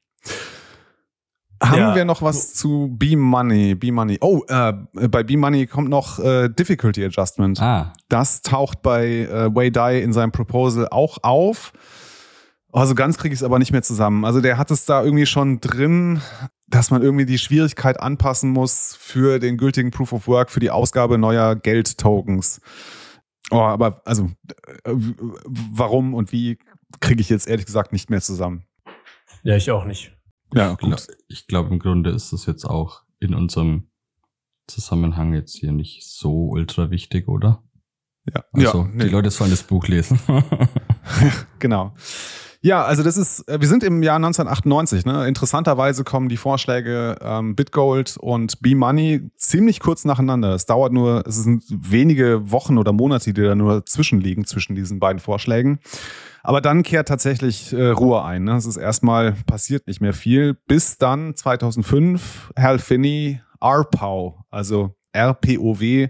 Haben 1.62 1.79
Ja. 1.79 1.95
wir 1.95 2.05
noch 2.05 2.21
was 2.21 2.55
zu 2.55 2.89
B-Money? 2.93 3.75
B-Money. 3.75 4.19
Oh, 4.21 4.43
äh, 4.49 4.73
bei 5.09 5.23
B-Money 5.23 5.67
kommt 5.67 5.89
noch 5.89 6.19
äh, 6.19 6.49
Difficulty 6.49 7.05
Adjustment. 7.05 7.61
Ah, 7.61 7.93
Das 8.09 8.43
taucht 8.43 8.83
bei 8.83 9.21
äh, 9.21 9.55
Wei 9.55 9.71
Dai 9.71 10.01
in 10.01 10.12
seinem 10.12 10.33
Proposal 10.33 10.89
auch 10.91 11.19
auf. 11.23 11.73
Also 12.73 12.95
ganz 12.97 13.17
kriege 13.19 13.33
ich 13.33 13.39
es 13.41 13.45
aber 13.45 13.59
nicht 13.61 13.71
mehr 13.73 13.83
zusammen. 13.83 14.25
Also 14.25 14.41
der 14.41 14.59
hat 14.59 14.71
es 14.73 14.85
da 14.85 15.03
irgendwie 15.05 15.27
schon 15.27 15.61
drin, 15.61 16.21
dass 16.67 16.91
man 16.91 17.03
irgendwie 17.03 17.25
die 17.25 17.39
Schwierigkeit 17.39 18.01
anpassen 18.01 18.51
muss 18.51 18.97
für 18.99 19.39
den 19.39 19.57
gültigen 19.57 19.91
Proof 19.93 20.12
of 20.12 20.27
Work, 20.27 20.51
für 20.51 20.61
die 20.61 20.71
Ausgabe 20.73 21.17
neuer 21.19 21.55
Geldtokens. 21.55 22.61
Oh, 23.55 23.63
aber 23.63 24.03
also 24.05 24.31
äh, 24.85 24.95
warum 24.95 26.15
und 26.15 26.33
wie 26.33 26.59
kriege 27.01 27.21
ich 27.21 27.29
jetzt 27.29 27.47
ehrlich 27.47 27.67
gesagt 27.67 27.93
nicht 27.93 28.11
mehr 28.11 28.21
zusammen. 28.21 28.67
Ja, 29.45 29.57
ich 29.57 29.71
auch 29.71 29.85
nicht. 29.85 30.13
Ja, 30.53 30.73
ich 30.73 30.79
glaube, 30.79 31.17
glaub, 31.49 31.71
im 31.71 31.79
Grunde 31.79 32.11
ist 32.11 32.33
das 32.33 32.47
jetzt 32.47 32.65
auch 32.65 33.03
in 33.21 33.35
unserem 33.35 33.89
Zusammenhang 34.67 35.35
jetzt 35.35 35.57
hier 35.57 35.73
nicht 35.73 36.05
so 36.05 36.49
ultra 36.49 36.91
wichtig, 36.91 37.29
oder? 37.29 37.63
Ja, 38.27 38.45
Also, 38.53 38.83
ja 38.83 38.89
nee. 38.93 39.05
die 39.05 39.11
Leute 39.11 39.31
sollen 39.31 39.51
das 39.51 39.63
Buch 39.63 39.87
lesen. 39.87 40.19
Genau. 41.59 41.95
Ja, 42.65 42.83
also 42.83 43.03
das 43.03 43.19
ist, 43.19 43.47
äh, 43.47 43.61
wir 43.61 43.69
sind 43.69 43.83
im 43.83 44.03
Jahr 44.03 44.17
1998. 44.17 45.05
Ne? 45.05 45.29
Interessanterweise 45.29 46.03
kommen 46.03 46.31
die 46.31 46.39
Vorschläge 46.39 47.19
ähm, 47.21 47.55
Bitgold 47.55 48.17
und 48.17 48.62
B-Money 48.62 49.29
ziemlich 49.37 49.81
kurz 49.81 50.07
nacheinander. 50.07 50.55
Es 50.55 50.65
dauert 50.65 50.91
nur, 50.91 51.27
es 51.27 51.43
sind 51.43 51.62
wenige 51.69 52.51
Wochen 52.51 52.79
oder 52.79 52.95
Monate, 52.95 53.35
die 53.35 53.43
da 53.43 53.55
nur 53.55 53.85
zwischenliegen 53.85 54.47
zwischen 54.47 54.75
diesen 54.75 54.99
beiden 54.99 55.21
Vorschlägen. 55.21 55.79
Aber 56.43 56.62
dann 56.62 56.83
kehrt 56.85 57.07
tatsächlich 57.07 57.75
äh, 57.75 57.89
Ruhe 57.89 58.25
ein. 58.25 58.45
Ne? 58.45 58.57
Es 58.57 58.65
ist 58.65 58.79
erstmal 58.79 59.33
passiert 59.45 59.87
nicht 59.87 60.01
mehr 60.01 60.15
viel, 60.15 60.55
bis 60.67 60.97
dann 60.97 61.37
2005 61.37 62.51
Hal 62.59 62.79
Finney 62.79 63.43
RPOW, 63.62 64.39
also 64.51 64.95
RPOW, 65.15 66.09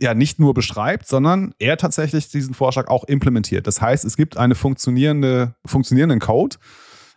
ja 0.00 0.14
nicht 0.14 0.38
nur 0.38 0.54
beschreibt, 0.54 1.06
sondern 1.06 1.54
er 1.58 1.76
tatsächlich 1.76 2.28
diesen 2.28 2.54
Vorschlag 2.54 2.88
auch 2.88 3.04
implementiert. 3.04 3.66
Das 3.66 3.80
heißt, 3.80 4.04
es 4.04 4.16
gibt 4.16 4.36
eine 4.36 4.54
funktionierende, 4.54 5.54
funktionierenden 5.66 6.20
Code, 6.20 6.56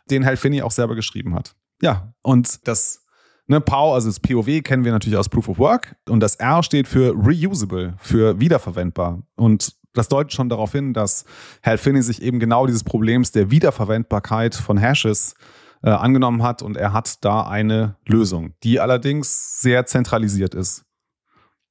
den 0.09 0.25
Hal 0.25 0.38
Finney 0.38 0.61
auch 0.61 0.71
selber 0.71 0.95
geschrieben 0.95 1.34
hat. 1.34 1.55
Ja, 1.81 2.13
und 2.21 2.67
das 2.67 3.05
ne, 3.47 3.61
POW, 3.61 3.93
also 3.93 4.09
das 4.09 4.19
POW 4.19 4.61
kennen 4.61 4.84
wir 4.84 4.91
natürlich 4.91 5.17
aus 5.17 5.29
Proof 5.29 5.49
of 5.49 5.59
Work 5.59 5.95
und 6.09 6.19
das 6.19 6.36
R 6.36 6.61
steht 6.63 6.88
für 6.88 7.13
reusable, 7.13 7.95
für 7.99 8.39
wiederverwendbar. 8.39 9.23
Und 9.36 9.75
das 9.93 10.09
deutet 10.09 10.34
schon 10.34 10.49
darauf 10.49 10.71
hin, 10.71 10.93
dass 10.93 11.25
Hal 11.63 11.77
Finney 11.77 12.01
sich 12.01 12.21
eben 12.21 12.39
genau 12.39 12.65
dieses 12.65 12.84
Problems 12.84 13.31
der 13.31 13.51
Wiederverwendbarkeit 13.51 14.55
von 14.55 14.77
Hashes 14.77 15.36
äh, 15.84 15.89
angenommen 15.89 16.43
hat 16.43 16.61
und 16.61 16.77
er 16.77 16.93
hat 16.93 17.23
da 17.23 17.43
eine 17.43 17.95
Lösung, 18.05 18.53
die 18.63 18.79
allerdings 18.79 19.61
sehr 19.61 19.86
zentralisiert 19.86 20.55
ist. 20.55 20.86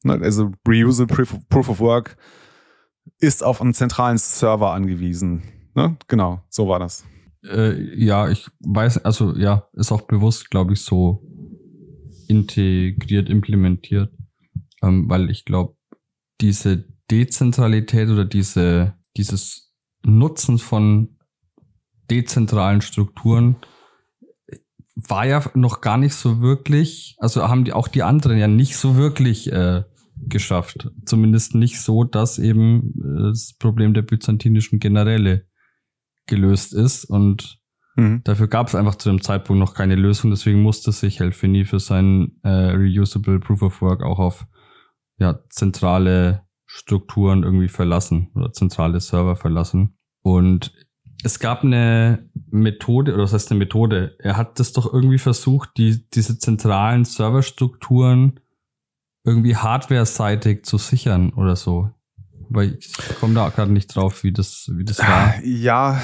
Ne, 0.04 0.18
Also 0.22 0.50
Reusable 0.66 1.14
Proof 1.14 1.34
of, 1.34 1.48
Proof 1.48 1.68
of 1.68 1.80
Work 1.80 2.16
ist 3.18 3.42
auf 3.42 3.60
einen 3.60 3.74
zentralen 3.74 4.18
Server 4.18 4.72
angewiesen. 4.72 5.42
Ne? 5.74 5.96
Genau, 6.08 6.42
so 6.48 6.68
war 6.68 6.78
das. 6.78 7.04
äh, 7.44 7.72
ja, 7.96 8.28
ich 8.28 8.46
weiß, 8.60 9.04
also 9.04 9.34
ja, 9.36 9.68
ist 9.72 9.92
auch 9.92 10.02
bewusst, 10.02 10.50
glaube 10.50 10.74
ich, 10.74 10.82
so 10.82 11.22
integriert, 12.28 13.28
implementiert, 13.28 14.12
ähm, 14.82 15.08
weil 15.08 15.30
ich 15.30 15.44
glaube, 15.44 15.76
diese 16.40 16.84
Dezentralität 17.10 18.08
oder 18.08 18.24
diese, 18.24 18.94
dieses 19.16 19.72
Nutzen 20.04 20.58
von 20.58 21.18
dezentralen 22.10 22.80
Strukturen 22.80 23.56
war 24.94 25.26
ja 25.26 25.42
noch 25.54 25.80
gar 25.80 25.96
nicht 25.96 26.14
so 26.14 26.40
wirklich, 26.40 27.16
also 27.18 27.48
haben 27.48 27.64
die 27.64 27.72
auch 27.72 27.88
die 27.88 28.02
anderen 28.02 28.38
ja 28.38 28.48
nicht 28.48 28.76
so 28.76 28.96
wirklich 28.96 29.50
äh, 29.50 29.84
geschafft. 30.28 30.90
Zumindest 31.04 31.54
nicht 31.54 31.80
so, 31.80 32.04
dass 32.04 32.38
eben 32.38 32.94
äh, 32.98 33.28
das 33.30 33.54
Problem 33.58 33.94
der 33.94 34.02
byzantinischen 34.02 34.78
Generäle 34.78 35.46
gelöst 36.26 36.72
ist 36.72 37.04
und 37.04 37.62
Mhm. 37.96 38.22
Dafür 38.24 38.48
gab 38.48 38.68
es 38.68 38.74
einfach 38.74 38.94
zu 38.94 39.10
dem 39.10 39.20
Zeitpunkt 39.20 39.60
noch 39.60 39.74
keine 39.74 39.96
Lösung, 39.96 40.30
deswegen 40.30 40.62
musste 40.62 40.92
sich 40.92 41.20
Helfini 41.20 41.64
für 41.64 41.80
sein 41.80 42.32
äh, 42.42 42.48
Reusable 42.48 43.38
Proof 43.38 43.62
of 43.62 43.82
Work 43.82 44.02
auch 44.02 44.18
auf 44.18 44.46
ja, 45.18 45.40
zentrale 45.50 46.42
Strukturen 46.64 47.42
irgendwie 47.42 47.68
verlassen 47.68 48.30
oder 48.34 48.52
zentrale 48.52 49.00
Server 49.00 49.36
verlassen. 49.36 49.98
Und 50.22 50.72
es 51.22 51.38
gab 51.38 51.62
eine 51.62 52.30
Methode, 52.50 53.12
oder 53.14 53.24
was 53.24 53.34
heißt 53.34 53.50
eine 53.50 53.58
Methode? 53.58 54.16
Er 54.18 54.36
hat 54.36 54.58
das 54.58 54.72
doch 54.72 54.92
irgendwie 54.92 55.18
versucht, 55.18 55.70
die, 55.76 56.08
diese 56.10 56.38
zentralen 56.38 57.04
Serverstrukturen 57.04 58.40
irgendwie 59.24 59.56
hardware-seitig 59.56 60.64
zu 60.64 60.78
sichern 60.78 61.30
oder 61.30 61.56
so. 61.56 61.90
Weil 62.54 62.76
ich 62.78 62.92
komme 63.18 63.32
da 63.32 63.48
gerade 63.48 63.72
nicht 63.72 63.94
drauf, 63.94 64.24
wie 64.24 64.32
das, 64.32 64.70
wie 64.74 64.84
das 64.84 64.98
war. 64.98 65.42
Ja, 65.42 66.00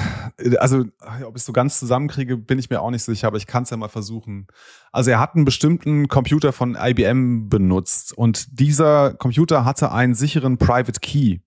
also 0.57 0.85
ob 1.23 1.35
ich 1.35 1.41
es 1.41 1.45
so 1.45 1.53
ganz 1.53 1.77
zusammenkriege, 1.79 2.37
bin 2.37 2.57
ich 2.57 2.71
mir 2.71 2.81
auch 2.81 2.89
nicht 2.89 3.03
sicher, 3.03 3.27
aber 3.27 3.37
ich 3.37 3.45
kann 3.45 3.63
es 3.63 3.69
ja 3.69 3.77
mal 3.77 3.87
versuchen. 3.87 4.47
Also 4.91 5.11
er 5.11 5.19
hat 5.19 5.35
einen 5.35 5.45
bestimmten 5.45 6.07
Computer 6.07 6.51
von 6.51 6.75
IBM 6.79 7.49
benutzt 7.49 8.17
und 8.17 8.59
dieser 8.59 9.13
Computer 9.13 9.63
hatte 9.63 9.91
einen 9.91 10.15
sicheren 10.15 10.57
Private 10.57 10.99
Key 10.99 11.39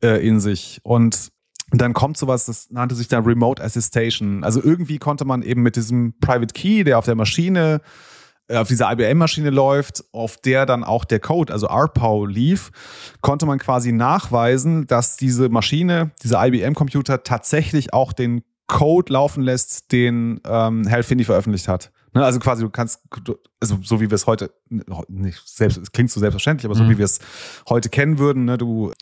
äh, 0.00 0.24
in 0.24 0.38
sich 0.38 0.78
und 0.84 1.32
dann 1.70 1.92
kommt 1.92 2.16
sowas, 2.16 2.46
das 2.46 2.70
nannte 2.70 2.94
sich 2.94 3.08
dann 3.08 3.24
Remote 3.24 3.62
Assistation. 3.62 4.44
Also 4.44 4.62
irgendwie 4.62 4.98
konnte 4.98 5.24
man 5.24 5.42
eben 5.42 5.62
mit 5.62 5.74
diesem 5.74 6.14
Private 6.20 6.54
Key, 6.54 6.84
der 6.84 6.98
auf 6.98 7.04
der 7.04 7.16
Maschine 7.16 7.80
auf 8.48 8.68
dieser 8.68 8.90
IBM-Maschine 8.92 9.50
läuft, 9.50 10.04
auf 10.12 10.36
der 10.36 10.66
dann 10.66 10.84
auch 10.84 11.04
der 11.04 11.20
Code, 11.20 11.52
also 11.52 11.66
RPOW 11.68 12.26
lief, 12.26 12.70
konnte 13.20 13.46
man 13.46 13.58
quasi 13.58 13.92
nachweisen, 13.92 14.86
dass 14.86 15.16
diese 15.16 15.48
Maschine, 15.48 16.12
dieser 16.22 16.46
IBM-Computer 16.46 17.22
tatsächlich 17.22 17.92
auch 17.92 18.12
den 18.12 18.42
Code 18.66 19.12
laufen 19.12 19.42
lässt, 19.42 19.92
den 19.92 20.40
ähm, 20.44 20.88
Hal 20.90 21.02
Finney 21.02 21.24
veröffentlicht 21.24 21.68
hat. 21.68 21.92
Ne, 22.14 22.24
also 22.24 22.38
quasi 22.38 22.62
du 22.62 22.70
kannst, 22.70 23.02
also 23.60 23.78
so 23.82 24.00
wie 24.00 24.10
wir 24.10 24.14
es 24.14 24.26
heute, 24.26 24.50
nicht 25.08 25.42
selbst, 25.44 25.76
es 25.76 25.92
klingt 25.92 26.10
so 26.10 26.18
selbstverständlich, 26.18 26.64
aber 26.64 26.74
so 26.74 26.84
mhm. 26.84 26.90
wie 26.90 26.98
wir 26.98 27.04
es 27.04 27.18
heute 27.68 27.88
kennen 27.88 28.18
würden, 28.18 28.46
ne, 28.46 28.56
du 28.58 28.92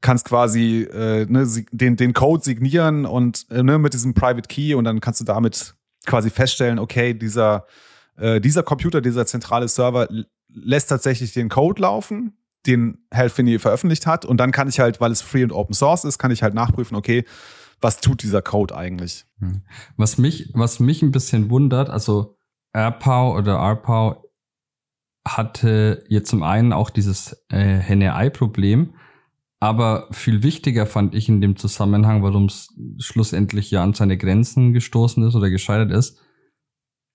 kannst 0.00 0.26
quasi 0.26 0.82
äh, 0.82 1.26
ne, 1.28 1.46
den, 1.70 1.96
den 1.96 2.12
Code 2.12 2.44
signieren 2.44 3.04
und 3.06 3.46
äh, 3.50 3.62
ne, 3.62 3.78
mit 3.78 3.94
diesem 3.94 4.14
Private 4.14 4.48
Key 4.48 4.74
und 4.74 4.84
dann 4.84 5.00
kannst 5.00 5.20
du 5.20 5.24
damit 5.24 5.74
quasi 6.06 6.30
feststellen, 6.30 6.78
okay, 6.78 7.14
dieser 7.14 7.66
äh, 8.22 8.40
dieser 8.40 8.62
Computer, 8.62 9.00
dieser 9.00 9.26
zentrale 9.26 9.66
Server 9.66 10.08
lässt 10.48 10.88
tatsächlich 10.88 11.32
den 11.32 11.48
Code 11.48 11.82
laufen, 11.82 12.36
den 12.66 12.98
Hal 13.12 13.28
Finney 13.28 13.58
veröffentlicht 13.58 14.06
hat. 14.06 14.24
Und 14.24 14.36
dann 14.38 14.52
kann 14.52 14.68
ich 14.68 14.78
halt, 14.78 15.00
weil 15.00 15.10
es 15.10 15.22
free 15.22 15.42
und 15.42 15.50
open 15.50 15.74
source 15.74 16.04
ist, 16.04 16.18
kann 16.18 16.30
ich 16.30 16.44
halt 16.44 16.54
nachprüfen, 16.54 16.96
okay, 16.96 17.24
was 17.80 18.00
tut 18.00 18.22
dieser 18.22 18.40
Code 18.40 18.76
eigentlich? 18.76 19.24
Hm. 19.40 19.62
Was 19.96 20.18
mich, 20.18 20.50
was 20.54 20.78
mich 20.78 21.02
ein 21.02 21.10
bisschen 21.10 21.50
wundert, 21.50 21.90
also 21.90 22.36
AirPow 22.72 23.36
oder 23.36 23.56
RPow 23.56 24.18
hatte 25.26 26.04
jetzt 26.08 26.30
zum 26.30 26.44
einen 26.44 26.72
auch 26.72 26.90
dieses 26.90 27.44
äh, 27.48 27.78
Henne-Ei-Problem, 27.78 28.94
aber 29.58 30.06
viel 30.12 30.44
wichtiger 30.44 30.86
fand 30.86 31.16
ich 31.16 31.28
in 31.28 31.40
dem 31.40 31.56
Zusammenhang, 31.56 32.22
warum 32.22 32.44
es 32.44 32.72
schlussendlich 32.98 33.72
ja 33.72 33.82
an 33.82 33.94
seine 33.94 34.16
Grenzen 34.16 34.72
gestoßen 34.72 35.26
ist 35.26 35.34
oder 35.34 35.50
gescheitert 35.50 35.90
ist, 35.90 36.20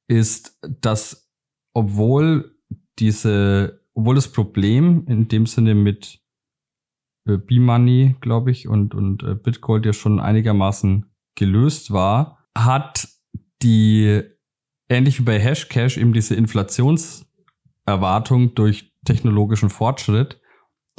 ist, 0.07 0.57
dass 0.81 1.29
obwohl 1.73 2.55
diese, 2.99 3.81
obwohl 3.93 4.15
das 4.15 4.31
Problem 4.31 5.05
in 5.07 5.27
dem 5.27 5.45
Sinne 5.45 5.75
mit 5.75 6.21
äh, 7.27 7.37
B-Money, 7.37 8.15
glaube 8.21 8.49
ich, 8.51 8.67
und, 8.67 8.95
und 8.95 9.21
äh, 9.23 9.35
Bitgold 9.35 9.85
ja 9.85 9.93
schon 9.93 10.19
einigermaßen 10.19 11.05
gelöst 11.35 11.91
war, 11.91 12.43
hat 12.57 13.07
die, 13.61 14.23
ähnlich 14.89 15.19
wie 15.19 15.23
bei 15.23 15.39
Hashcash, 15.39 15.97
eben 15.97 16.13
diese 16.13 16.33
Inflationserwartung 16.35 18.55
durch 18.55 18.93
technologischen 19.05 19.69
Fortschritt, 19.69 20.41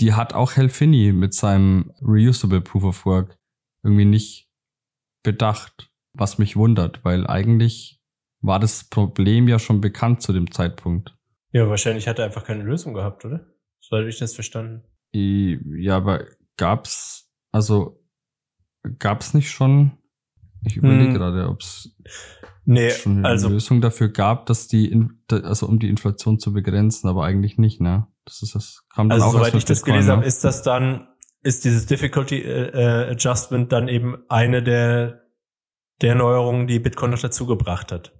die 0.01 0.15
hat 0.15 0.35
auch 0.35 0.53
Helfini 0.53 1.13
mit 1.13 1.35
seinem 1.35 1.93
Reusable 2.01 2.61
Proof 2.61 2.85
of 2.85 3.05
Work 3.07 3.37
irgendwie 3.83 4.05
nicht 4.05 4.49
bedacht, 5.25 5.91
was 6.13 6.39
mich 6.39 6.55
wundert, 6.57 7.05
weil 7.05 7.27
eigentlich 7.27 7.98
war 8.41 8.59
das 8.61 8.85
Problem 8.85 9.49
ja 9.49 9.59
schon 9.59 9.81
bekannt 9.81 10.23
zu 10.23 10.33
dem 10.33 10.51
Zeitpunkt. 10.51 11.15
Ja, 11.53 11.69
wahrscheinlich 11.69 12.07
hat 12.09 12.19
er 12.19 12.27
einfach 12.27 12.45
keine 12.45 12.63
Lösung 12.63 12.95
gehabt, 12.95 13.25
oder? 13.25 13.47
So 13.81 13.97
habe 13.97 14.09
ich 14.09 14.19
das 14.19 14.35
verstanden. 14.35 14.85
Ja, 15.13 15.97
aber 15.97 16.27
gab's, 16.57 17.33
also 17.53 18.03
gab's 18.99 19.35
nicht 19.35 19.51
schon, 19.51 19.93
ich 20.65 20.77
überlege 20.77 21.07
hm. 21.07 21.15
gerade, 21.15 21.49
ob's 21.49 21.97
nee, 22.65 22.91
schon 22.91 23.19
eine 23.19 23.29
also, 23.29 23.49
Lösung 23.49 23.81
dafür 23.81 24.09
gab, 24.09 24.47
dass 24.47 24.69
die, 24.69 25.09
also 25.31 25.67
um 25.67 25.79
die 25.79 25.89
Inflation 25.89 26.39
zu 26.39 26.53
begrenzen, 26.53 27.09
aber 27.09 27.25
eigentlich 27.25 27.59
nicht, 27.59 27.81
ne? 27.81 28.07
Das 28.25 28.43
ist 28.43 28.55
das, 28.55 28.85
kam 28.95 29.09
dann 29.09 29.23
also, 29.23 29.29
auch 29.29 29.41
soweit 29.41 29.55
ich 29.55 29.65
das 29.65 29.83
gelesen 29.83 30.09
ne? 30.09 30.17
habe, 30.17 30.27
ist 30.27 30.45
das 30.45 30.63
dann, 30.63 31.09
ist 31.43 31.65
dieses 31.65 31.87
Difficulty 31.87 32.43
äh, 32.43 33.11
Adjustment 33.11 33.73
dann 33.73 33.89
eben 33.89 34.19
eine 34.29 34.63
der, 34.63 35.23
der 36.03 36.15
Neuerungen, 36.15 36.67
die 36.67 36.79
Bitcoin 36.79 37.11
noch 37.11 37.21
dazu 37.21 37.47
gebracht 37.47 37.91
hat. 37.91 38.13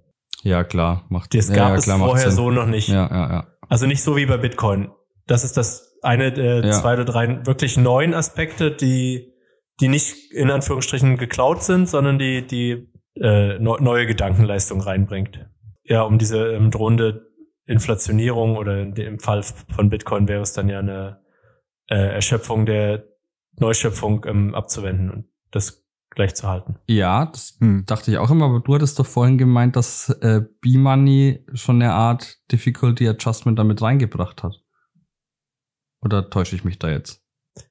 Ja, 0.43 0.63
klar, 0.63 1.05
macht 1.09 1.33
Das 1.33 1.47
gab 1.47 1.57
ja, 1.57 1.75
ja, 1.75 1.81
klar, 1.81 1.97
es 1.97 2.03
vorher 2.03 2.31
so 2.31 2.51
noch 2.51 2.65
nicht. 2.65 2.89
Ja, 2.89 3.07
ja, 3.09 3.29
ja. 3.31 3.47
Also 3.67 3.85
nicht 3.85 4.01
so 4.01 4.15
wie 4.15 4.25
bei 4.25 4.37
Bitcoin. 4.37 4.89
Das 5.27 5.43
ist 5.43 5.57
das 5.57 5.97
eine 6.01 6.31
der 6.31 6.65
ja. 6.65 6.71
zwei 6.71 6.93
oder 6.93 7.05
drei 7.05 7.45
wirklich 7.45 7.77
neuen 7.77 8.13
Aspekte, 8.13 8.71
die, 8.71 9.33
die 9.79 9.89
nicht 9.89 10.31
in 10.31 10.49
Anführungsstrichen 10.49 11.17
geklaut 11.17 11.63
sind, 11.63 11.89
sondern 11.89 12.17
die, 12.17 12.45
die 12.47 12.89
äh, 13.15 13.59
neue 13.59 14.05
Gedankenleistung 14.05 14.81
reinbringt. 14.81 15.45
Ja, 15.83 16.03
um 16.03 16.17
diese 16.17 16.53
ähm, 16.53 16.71
drohende 16.71 17.27
Inflationierung 17.65 18.57
oder 18.57 18.81
im 18.81 19.19
Fall 19.19 19.43
von 19.43 19.89
Bitcoin 19.89 20.27
wäre 20.27 20.41
es 20.41 20.53
dann 20.53 20.69
ja 20.69 20.79
eine 20.79 21.21
äh, 21.87 21.95
Erschöpfung 21.95 22.65
der 22.65 23.05
Neuschöpfung 23.57 24.25
ähm, 24.27 24.55
abzuwenden. 24.55 25.11
Und 25.11 25.25
das 25.51 25.85
gleich 26.11 26.35
zu 26.35 26.47
halten. 26.47 26.75
Ja, 26.87 27.25
das 27.25 27.57
hm. 27.59 27.85
dachte 27.85 28.11
ich 28.11 28.17
auch 28.17 28.29
immer, 28.29 28.45
aber 28.45 28.59
du 28.59 28.75
hattest 28.75 28.99
doch 28.99 29.05
vorhin 29.05 29.37
gemeint, 29.37 29.75
dass 29.75 30.09
äh, 30.21 30.41
B-Money 30.61 31.45
schon 31.53 31.81
eine 31.81 31.93
Art 31.93 32.37
Difficulty 32.51 33.07
Adjustment 33.07 33.59
damit 33.59 33.81
reingebracht 33.81 34.43
hat. 34.43 34.61
Oder 36.01 36.29
täusche 36.29 36.55
ich 36.55 36.63
mich 36.63 36.79
da 36.79 36.89
jetzt? 36.89 37.21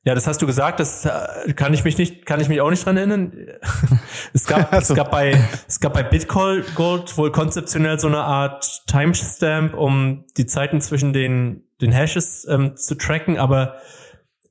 Ja, 0.04 0.14
das 0.14 0.26
hast 0.26 0.42
du 0.42 0.46
gesagt, 0.46 0.80
das 0.80 1.04
äh, 1.04 1.52
kann 1.54 1.72
ich 1.72 1.84
mich 1.84 1.98
nicht, 1.98 2.26
kann 2.26 2.40
ich 2.40 2.48
mich 2.48 2.60
auch 2.60 2.70
nicht 2.70 2.84
dran 2.84 2.96
erinnern. 2.96 3.32
es 4.32 4.46
gab, 4.46 4.72
also. 4.72 4.92
es 4.92 4.96
gab 4.96 5.10
bei, 5.10 5.38
es 5.66 5.80
gab 5.80 5.94
bei 5.94 6.02
Bitcoin 6.02 6.64
Gold 6.74 7.16
wohl 7.16 7.32
konzeptionell 7.32 7.98
so 7.98 8.08
eine 8.08 8.22
Art 8.22 8.82
Timestamp, 8.86 9.74
um 9.74 10.26
die 10.36 10.46
Zeiten 10.46 10.80
zwischen 10.80 11.12
den, 11.12 11.64
den 11.80 11.92
Hashes 11.92 12.46
ähm, 12.48 12.76
zu 12.76 12.96
tracken, 12.96 13.38
aber 13.38 13.76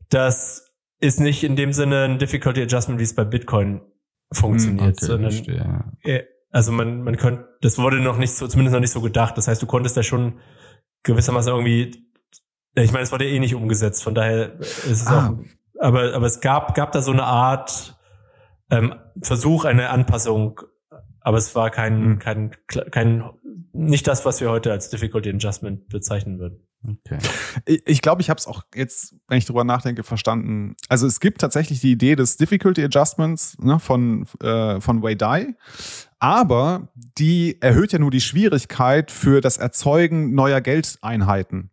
das 0.09 0.66
ist 0.99 1.19
nicht 1.19 1.43
in 1.43 1.55
dem 1.55 1.73
Sinne 1.73 2.05
ein 2.05 2.19
Difficulty 2.19 2.61
Adjustment, 2.61 2.99
wie 2.99 3.03
es 3.03 3.15
bei 3.15 3.23
Bitcoin 3.23 3.81
funktioniert, 4.31 4.97
okay, 4.97 5.05
sondern 5.05 5.31
verstehe, 5.31 5.91
ja. 6.03 6.19
also 6.51 6.71
man, 6.71 7.03
man 7.03 7.17
könnte, 7.17 7.47
das 7.61 7.77
wurde 7.77 7.99
noch 8.01 8.17
nicht 8.17 8.33
so, 8.33 8.47
zumindest 8.47 8.73
noch 8.73 8.81
nicht 8.81 8.91
so 8.91 9.01
gedacht. 9.01 9.37
Das 9.37 9.47
heißt, 9.47 9.61
du 9.61 9.67
konntest 9.67 9.95
da 9.95 10.03
schon 10.03 10.39
gewissermaßen 11.03 11.51
irgendwie, 11.51 12.03
ich 12.75 12.91
meine, 12.91 13.03
es 13.03 13.11
wurde 13.11 13.27
eh 13.27 13.39
nicht 13.39 13.55
umgesetzt, 13.55 14.03
von 14.03 14.15
daher 14.15 14.59
ist 14.59 14.87
es 14.87 15.07
ah. 15.07 15.29
auch, 15.29 15.37
aber, 15.79 16.13
aber 16.13 16.25
es 16.25 16.41
gab, 16.41 16.75
gab 16.75 16.91
da 16.91 17.01
so 17.01 17.11
eine 17.11 17.23
Art 17.23 17.95
ähm, 18.69 18.95
Versuch, 19.21 19.65
eine 19.65 19.89
Anpassung, 19.89 20.59
aber 21.21 21.37
es 21.37 21.55
war 21.55 21.69
kein, 21.69 22.01
mhm. 22.01 22.19
kein, 22.19 22.55
kein, 22.67 23.29
nicht 23.71 24.07
das, 24.07 24.25
was 24.25 24.41
wir 24.41 24.49
heute 24.49 24.71
als 24.71 24.89
Difficulty 24.89 25.29
Adjustment 25.29 25.87
bezeichnen 25.87 26.39
würden. 26.39 26.66
Okay. 26.89 27.17
Ich 27.65 28.01
glaube, 28.01 28.21
ich, 28.21 28.29
habe 28.29 28.37
es 28.37 28.47
auch 28.47 28.63
jetzt, 28.73 29.15
wenn 29.27 29.37
ich 29.37 29.45
drüber 29.45 29.65
nachdenke, 29.65 30.03
verstanden. 30.03 30.75
Also 30.87 31.05
es 31.05 31.19
gibt 31.19 31.41
tatsächlich 31.41 31.81
die 31.81 31.91
Idee 31.91 32.15
des 32.15 32.37
Difficulty 32.37 32.83
Adjustments 32.83 33.57
ne, 33.59 33.79
von, 33.79 34.25
äh, 34.41 34.79
von 34.79 35.03
Wei 35.03 35.15
Dai, 35.15 35.55
aber 36.19 36.87
die 37.17 37.61
erhöht 37.61 37.91
ja 37.91 37.99
nur 37.99 38.11
die 38.11 38.21
Schwierigkeit 38.21 39.11
für 39.11 39.41
das 39.41 39.57
Erzeugen 39.57 40.33
neuer 40.33 40.61
Geldeinheiten. 40.61 41.71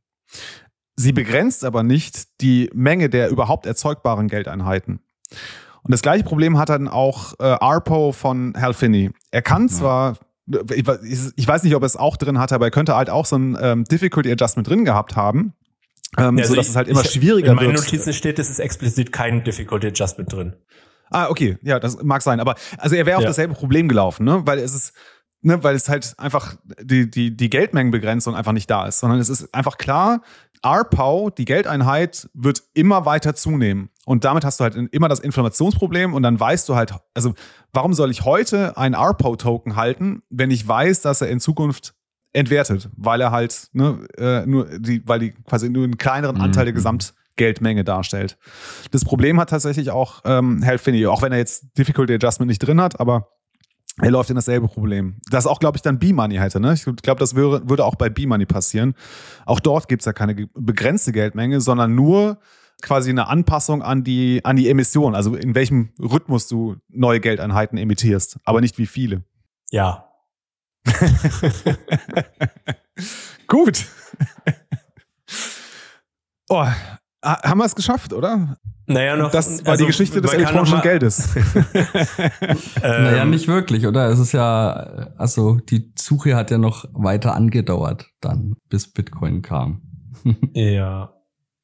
Sie 0.96 1.12
begrenzt 1.12 1.64
aber 1.64 1.82
nicht 1.82 2.40
die 2.40 2.70
Menge 2.72 3.08
der 3.08 3.30
überhaupt 3.30 3.66
erzeugbaren 3.66 4.28
Geldeinheiten. 4.28 5.00
Und 5.82 5.92
das 5.92 6.02
gleiche 6.02 6.24
Problem 6.24 6.58
hat 6.58 6.70
dann 6.70 6.88
auch 6.88 7.34
äh, 7.38 7.44
Arpo 7.44 8.12
von 8.12 8.54
Hal 8.56 8.74
Finney. 8.74 9.10
Er 9.30 9.42
kann 9.42 9.68
zwar 9.68 10.16
ich 10.46 11.48
weiß 11.48 11.62
nicht, 11.62 11.74
ob 11.74 11.82
er 11.82 11.86
es 11.86 11.96
auch 11.96 12.16
drin 12.16 12.38
hatte, 12.38 12.54
aber 12.54 12.66
er 12.66 12.70
könnte 12.70 12.94
halt 12.96 13.10
auch 13.10 13.26
so 13.26 13.36
ein 13.36 13.56
ähm, 13.60 13.84
Difficulty 13.84 14.30
Adjustment 14.30 14.68
drin 14.68 14.84
gehabt 14.84 15.16
haben. 15.16 15.54
Ähm, 16.18 16.38
also 16.38 16.50
sodass 16.50 16.66
ich, 16.66 16.70
es 16.70 16.76
halt 16.76 16.88
immer 16.88 17.04
ich, 17.04 17.10
schwieriger 17.10 17.48
wird. 17.48 17.60
In 17.60 17.66
meinen 17.68 17.76
Notizen 17.76 18.12
steht, 18.12 18.38
es 18.38 18.50
ist 18.50 18.58
explizit 18.58 19.12
kein 19.12 19.42
Difficulty 19.44 19.88
Adjustment 19.88 20.32
drin. 20.32 20.54
Ah, 21.10 21.28
okay, 21.28 21.58
ja, 21.62 21.78
das 21.78 22.02
mag 22.02 22.22
sein. 22.22 22.40
Aber 22.40 22.56
also 22.78 22.96
er 22.96 23.06
wäre 23.06 23.18
auf 23.18 23.22
ja. 23.22 23.28
dasselbe 23.28 23.54
Problem 23.54 23.88
gelaufen, 23.88 24.24
ne? 24.24 24.42
Weil 24.44 24.58
es 24.58 24.74
ist, 24.74 24.92
ne, 25.42 25.62
weil 25.62 25.74
es 25.76 25.88
halt 25.88 26.14
einfach 26.18 26.56
die, 26.80 27.10
die, 27.10 27.36
die 27.36 27.50
Geldmengenbegrenzung 27.50 28.34
einfach 28.34 28.52
nicht 28.52 28.70
da 28.70 28.86
ist, 28.86 29.00
sondern 29.00 29.20
es 29.20 29.28
ist 29.28 29.54
einfach 29.54 29.78
klar, 29.78 30.22
RPOW, 30.64 31.30
die 31.30 31.44
Geldeinheit, 31.44 32.28
wird 32.34 32.62
immer 32.74 33.04
weiter 33.06 33.34
zunehmen. 33.34 33.90
Und 34.06 34.24
damit 34.24 34.44
hast 34.44 34.60
du 34.60 34.64
halt 34.64 34.76
immer 34.92 35.08
das 35.08 35.20
Informationsproblem 35.20 36.12
und 36.12 36.22
dann 36.22 36.38
weißt 36.38 36.68
du 36.68 36.74
halt, 36.74 36.92
also 37.14 37.34
warum 37.72 37.94
soll 37.94 38.10
ich 38.10 38.24
heute 38.24 38.76
einen 38.76 38.94
RPOW-Token 38.94 39.76
halten, 39.76 40.22
wenn 40.28 40.50
ich 40.50 40.66
weiß, 40.66 41.00
dass 41.00 41.22
er 41.22 41.28
in 41.28 41.40
Zukunft 41.40 41.94
entwertet, 42.34 42.90
weil 42.96 43.20
er 43.20 43.30
halt 43.30 43.68
ne, 43.72 44.06
äh, 44.18 44.44
nur 44.44 44.66
die, 44.78 45.06
weil 45.06 45.20
die 45.20 45.30
quasi 45.30 45.70
nur 45.70 45.84
einen 45.84 45.96
kleineren 45.96 46.40
Anteil 46.40 46.64
der 46.64 46.74
mhm. 46.74 46.76
Gesamtgeldmenge 46.76 47.84
darstellt. 47.84 48.36
Das 48.90 49.04
Problem 49.04 49.40
hat 49.40 49.50
tatsächlich 49.50 49.90
auch 49.90 50.20
ähm, 50.24 50.62
Hal 50.64 50.78
Finney, 50.78 51.06
auch 51.06 51.22
wenn 51.22 51.32
er 51.32 51.38
jetzt 51.38 51.78
Difficulty 51.78 52.14
Adjustment 52.14 52.48
nicht 52.48 52.58
drin 52.58 52.80
hat, 52.80 53.00
aber 53.00 53.28
er 54.02 54.10
läuft 54.10 54.28
in 54.28 54.36
dasselbe 54.36 54.66
Problem. 54.66 55.20
Das 55.30 55.46
auch, 55.46 55.60
glaube 55.60 55.76
ich, 55.76 55.82
dann 55.82 56.00
B-Money 56.00 56.36
hätte. 56.36 56.58
Ne? 56.58 56.74
Ich 56.74 56.84
glaube, 56.84 57.20
das 57.20 57.36
würde, 57.36 57.68
würde 57.68 57.84
auch 57.84 57.94
bei 57.94 58.08
B-Money 58.10 58.44
passieren. 58.44 58.94
Auch 59.46 59.60
dort 59.60 59.88
gibt 59.88 60.02
es 60.02 60.06
ja 60.06 60.12
keine 60.12 60.48
begrenzte 60.52 61.12
Geldmenge, 61.12 61.60
sondern 61.60 61.94
nur 61.94 62.38
quasi 62.84 63.10
eine 63.10 63.26
Anpassung 63.28 63.82
an 63.82 64.04
die, 64.04 64.44
an 64.44 64.56
die 64.56 64.68
Emission, 64.68 65.14
also 65.14 65.34
in 65.34 65.54
welchem 65.54 65.92
Rhythmus 65.98 66.46
du 66.46 66.76
neue 66.88 67.18
Geldeinheiten 67.18 67.78
emittierst, 67.78 68.38
aber 68.44 68.60
nicht 68.60 68.78
wie 68.78 68.86
viele. 68.86 69.24
Ja. 69.70 70.08
Gut. 73.48 73.86
oh, 76.50 76.66
haben 77.22 77.58
wir 77.58 77.64
es 77.64 77.74
geschafft, 77.74 78.12
oder? 78.12 78.58
Naja, 78.86 79.16
noch. 79.16 79.30
Das 79.30 79.64
war 79.64 79.72
also, 79.72 79.84
die 79.84 79.88
Geschichte 79.88 80.20
des 80.20 80.34
elektronischen 80.34 80.82
Geldes. 80.82 81.34
naja, 82.82 83.22
ähm, 83.22 83.30
nicht 83.30 83.48
wirklich, 83.48 83.86
oder? 83.86 84.10
Es 84.10 84.18
ist 84.18 84.32
ja, 84.32 84.72
also 85.16 85.56
die 85.56 85.90
Suche 85.98 86.36
hat 86.36 86.50
ja 86.50 86.58
noch 86.58 86.84
weiter 86.92 87.34
angedauert, 87.34 88.10
dann, 88.20 88.56
bis 88.68 88.92
Bitcoin 88.92 89.40
kam. 89.40 89.80
ja. 90.52 91.14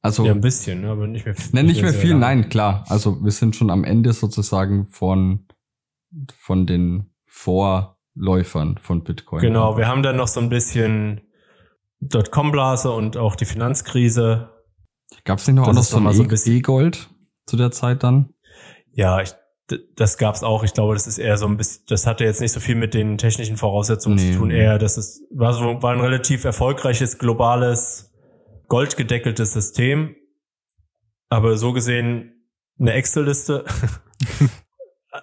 Also, 0.01 0.25
ja, 0.25 0.31
ein 0.31 0.41
bisschen, 0.41 0.81
ne, 0.81 0.89
aber 0.89 1.07
nicht 1.07 1.25
mehr 1.25 1.35
viel. 1.35 1.49
Nein, 1.53 1.65
nicht 1.67 1.81
mehr 1.81 1.93
viel, 1.93 2.15
nein, 2.15 2.49
klar. 2.49 2.85
Also 2.87 3.23
wir 3.23 3.31
sind 3.31 3.55
schon 3.55 3.69
am 3.69 3.83
Ende 3.83 4.13
sozusagen 4.13 4.87
von, 4.87 5.45
von 6.37 6.65
den 6.65 7.13
Vorläufern 7.27 8.79
von 8.81 9.03
Bitcoin. 9.03 9.41
Genau, 9.41 9.77
wir 9.77 9.87
haben 9.87 10.01
dann 10.01 10.15
noch 10.17 10.27
so 10.27 10.39
ein 10.39 10.49
bisschen 10.49 11.21
Dotcom-Blase 11.99 12.91
und 12.91 13.15
auch 13.15 13.35
die 13.35 13.45
Finanzkrise 13.45 14.49
Gab 15.23 15.39
es 15.39 15.47
nicht 15.47 15.55
noch 15.55 15.67
das 15.67 15.93
auch 15.93 15.99
noch 15.99 16.13
so 16.13 16.23
ein 16.23 16.29
e- 16.29 16.57
E-Gold 16.57 17.09
zu 17.45 17.57
der 17.57 17.71
Zeit 17.71 18.03
dann? 18.03 18.33
Ja, 18.93 19.21
ich, 19.21 19.33
das 19.95 20.17
gab's 20.17 20.43
auch. 20.43 20.63
Ich 20.63 20.73
glaube, 20.73 20.93
das 20.93 21.07
ist 21.07 21.17
eher 21.17 21.37
so 21.37 21.47
ein 21.47 21.57
bisschen, 21.57 21.83
das 21.87 22.07
hatte 22.07 22.23
jetzt 22.23 22.41
nicht 22.41 22.51
so 22.51 22.59
viel 22.59 22.75
mit 22.75 22.93
den 22.93 23.17
technischen 23.17 23.57
Voraussetzungen 23.57 24.15
nee, 24.15 24.31
zu 24.31 24.39
tun. 24.39 24.51
Eher, 24.51 24.79
das 24.79 24.97
ist, 24.97 25.21
war 25.31 25.53
so, 25.53 25.81
war 25.81 25.93
ein 25.93 26.01
relativ 26.01 26.43
erfolgreiches, 26.43 27.17
globales, 27.19 28.10
goldgedeckeltes 28.71 29.51
System. 29.51 30.15
Aber 31.27 31.57
so 31.57 31.73
gesehen 31.73 32.47
eine 32.79 32.93
Excel-Liste. 32.93 33.65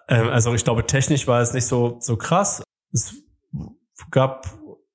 Ähm, 0.06 0.28
also 0.28 0.52
ich 0.52 0.64
glaube, 0.64 0.84
technisch 0.84 1.26
war 1.26 1.40
es 1.40 1.54
nicht 1.54 1.64
so, 1.64 1.96
so 2.00 2.18
krass. 2.18 2.62
Es 2.92 3.22
gab 4.10 4.46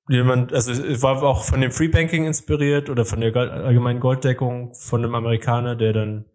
jemand, 0.08 0.52
also 0.52 0.70
es 0.70 1.02
war 1.02 1.20
auch 1.24 1.42
von 1.42 1.60
dem 1.60 1.72
Free 1.72 1.88
Banking 1.88 2.26
inspiriert 2.26 2.88
oder 2.88 3.04
von 3.04 3.20
der 3.20 3.34
allgemeinen 3.34 3.98
Golddeckung 3.98 4.72
von 4.74 5.02
einem 5.02 5.16
Amerikaner, 5.16 5.74
der 5.74 5.94
dann 5.94 6.26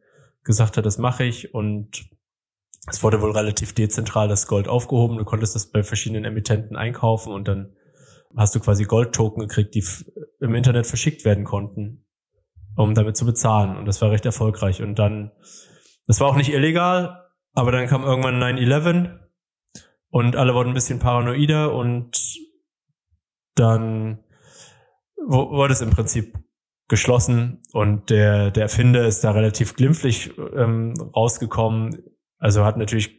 gesagt 0.44 0.76
hat, 0.76 0.86
das 0.86 0.98
mache 0.98 1.24
ich 1.24 1.54
und 1.54 2.10
es 2.88 3.02
wurde 3.02 3.22
wohl 3.22 3.32
relativ 3.32 3.72
dezentral 3.72 4.28
das 4.28 4.46
Gold 4.46 4.68
aufgehoben. 4.68 5.18
Du 5.18 5.24
konntest 5.24 5.56
das 5.56 5.72
bei 5.72 5.82
verschiedenen 5.82 6.26
Emittenten 6.26 6.76
einkaufen 6.76 7.32
und 7.32 7.48
dann 7.48 7.78
hast 8.36 8.56
du 8.56 8.60
quasi 8.60 8.84
Goldtoken 8.84 9.48
gekriegt, 9.48 9.74
die 9.74 9.86
im 10.42 10.54
Internet 10.54 10.86
verschickt 10.86 11.24
werden 11.24 11.46
konnten, 11.46 12.06
um 12.80 12.94
damit 12.94 13.18
zu 13.18 13.26
bezahlen. 13.26 13.76
Und 13.76 13.86
das 13.86 14.02
war 14.02 14.10
recht 14.10 14.26
erfolgreich. 14.26 14.82
Und 14.82 14.98
dann, 14.98 15.32
das 16.08 16.22
war 16.22 16.28
auch 16.28 16.38
nicht 16.38 16.54
illegal, 16.54 17.30
aber 17.54 17.74
dann 17.74 17.88
kam 17.88 18.04
irgendwann 18.04 18.42
9-11 18.42 19.20
und 20.10 20.38
alle 20.38 20.54
wurden 20.54 20.70
ein 20.70 20.76
bisschen 20.76 21.00
paranoider 21.00 21.74
und 21.74 22.18
dann 23.56 24.24
wurde 25.18 25.74
es 25.74 25.82
im 25.82 25.90
Prinzip 25.90 26.40
geschlossen 26.88 27.62
und 27.74 28.10
der, 28.10 28.50
der 28.50 28.64
Erfinder 28.64 29.06
ist 29.06 29.26
da 29.26 29.32
relativ 29.32 29.76
glimpflich 29.76 30.32
ähm, 30.56 30.94
rausgekommen. 31.14 32.02
Also 32.38 32.64
hat 32.64 32.78
natürlich 32.78 33.14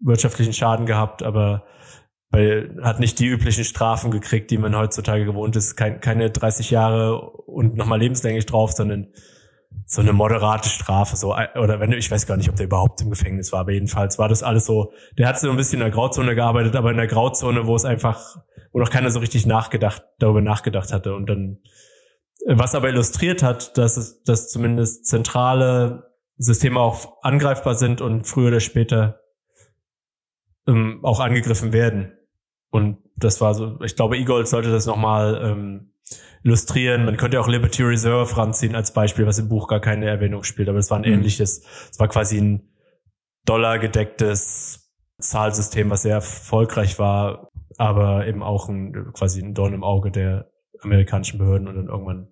wirtschaftlichen 0.00 0.52
Schaden 0.52 0.86
gehabt, 0.86 1.22
aber 1.22 1.64
weil 2.32 2.76
hat 2.82 2.98
nicht 2.98 3.18
die 3.20 3.26
üblichen 3.26 3.64
Strafen 3.64 4.10
gekriegt, 4.10 4.50
die 4.50 4.58
man 4.58 4.76
heutzutage 4.76 5.24
gewohnt 5.24 5.54
ist. 5.54 5.76
Kein, 5.76 6.00
keine 6.00 6.30
30 6.30 6.70
Jahre 6.70 7.20
und 7.20 7.76
nochmal 7.76 8.00
lebenslänglich 8.00 8.46
drauf, 8.46 8.72
sondern 8.72 9.08
so 9.86 10.00
eine 10.00 10.12
moderate 10.12 10.68
Strafe. 10.68 11.16
So, 11.16 11.34
oder 11.34 11.78
wenn 11.78 11.92
ich 11.92 12.10
weiß 12.10 12.26
gar 12.26 12.36
nicht, 12.36 12.48
ob 12.48 12.56
der 12.56 12.66
überhaupt 12.66 13.00
im 13.02 13.10
Gefängnis 13.10 13.52
war, 13.52 13.60
aber 13.60 13.72
jedenfalls 13.72 14.18
war 14.18 14.28
das 14.28 14.42
alles 14.42 14.66
so. 14.66 14.92
Der 15.18 15.28
hat 15.28 15.38
so 15.38 15.50
ein 15.50 15.56
bisschen 15.56 15.80
in 15.80 15.84
der 15.84 15.90
Grauzone 15.90 16.34
gearbeitet, 16.34 16.74
aber 16.74 16.90
in 16.90 16.96
der 16.96 17.06
Grauzone, 17.06 17.66
wo 17.66 17.76
es 17.76 17.84
einfach 17.84 18.36
wo 18.72 18.78
noch 18.78 18.90
keiner 18.90 19.10
so 19.10 19.20
richtig 19.20 19.46
nachgedacht, 19.46 20.02
darüber 20.18 20.40
nachgedacht 20.40 20.92
hatte. 20.92 21.14
Und 21.14 21.28
dann, 21.28 21.58
was 22.46 22.74
aber 22.74 22.88
illustriert 22.88 23.42
hat, 23.42 23.76
dass 23.76 23.96
es, 23.96 24.22
dass 24.22 24.48
zumindest 24.48 25.06
zentrale 25.06 26.10
Systeme 26.38 26.80
auch 26.80 27.22
angreifbar 27.22 27.74
sind 27.74 28.00
und 28.00 28.26
früher 28.26 28.48
oder 28.48 28.60
später 28.60 29.20
ähm, 30.66 31.00
auch 31.02 31.20
angegriffen 31.20 31.72
werden. 31.72 32.16
Und 32.72 32.96
das 33.16 33.40
war 33.42 33.54
so, 33.54 33.78
ich 33.82 33.96
glaube, 33.96 34.16
Egold 34.16 34.48
sollte 34.48 34.72
das 34.72 34.86
nochmal 34.86 35.40
ähm, 35.44 35.92
illustrieren. 36.42 37.04
Man 37.04 37.18
könnte 37.18 37.38
auch 37.38 37.46
Liberty 37.46 37.82
Reserve 37.82 38.34
ranziehen 38.34 38.74
als 38.74 38.94
Beispiel, 38.94 39.26
was 39.26 39.38
im 39.38 39.50
Buch 39.50 39.68
gar 39.68 39.80
keine 39.80 40.06
Erwähnung 40.06 40.42
spielt, 40.42 40.70
aber 40.70 40.78
es 40.78 40.90
war 40.90 40.98
ein 40.98 41.06
mhm. 41.06 41.18
ähnliches, 41.18 41.62
es 41.90 41.98
war 42.00 42.08
quasi 42.08 42.40
ein 42.40 42.72
dollargedecktes 43.44 44.90
Zahlsystem, 45.18 45.90
was 45.90 46.02
sehr 46.02 46.14
erfolgreich 46.14 46.98
war, 46.98 47.50
aber 47.76 48.26
eben 48.26 48.42
auch 48.42 48.70
ein, 48.70 49.12
quasi 49.12 49.42
ein 49.42 49.52
Dorn 49.52 49.74
im 49.74 49.84
Auge 49.84 50.10
der 50.10 50.50
amerikanischen 50.80 51.38
Behörden 51.38 51.68
und 51.68 51.76
dann 51.76 51.88
irgendwann 51.88 52.28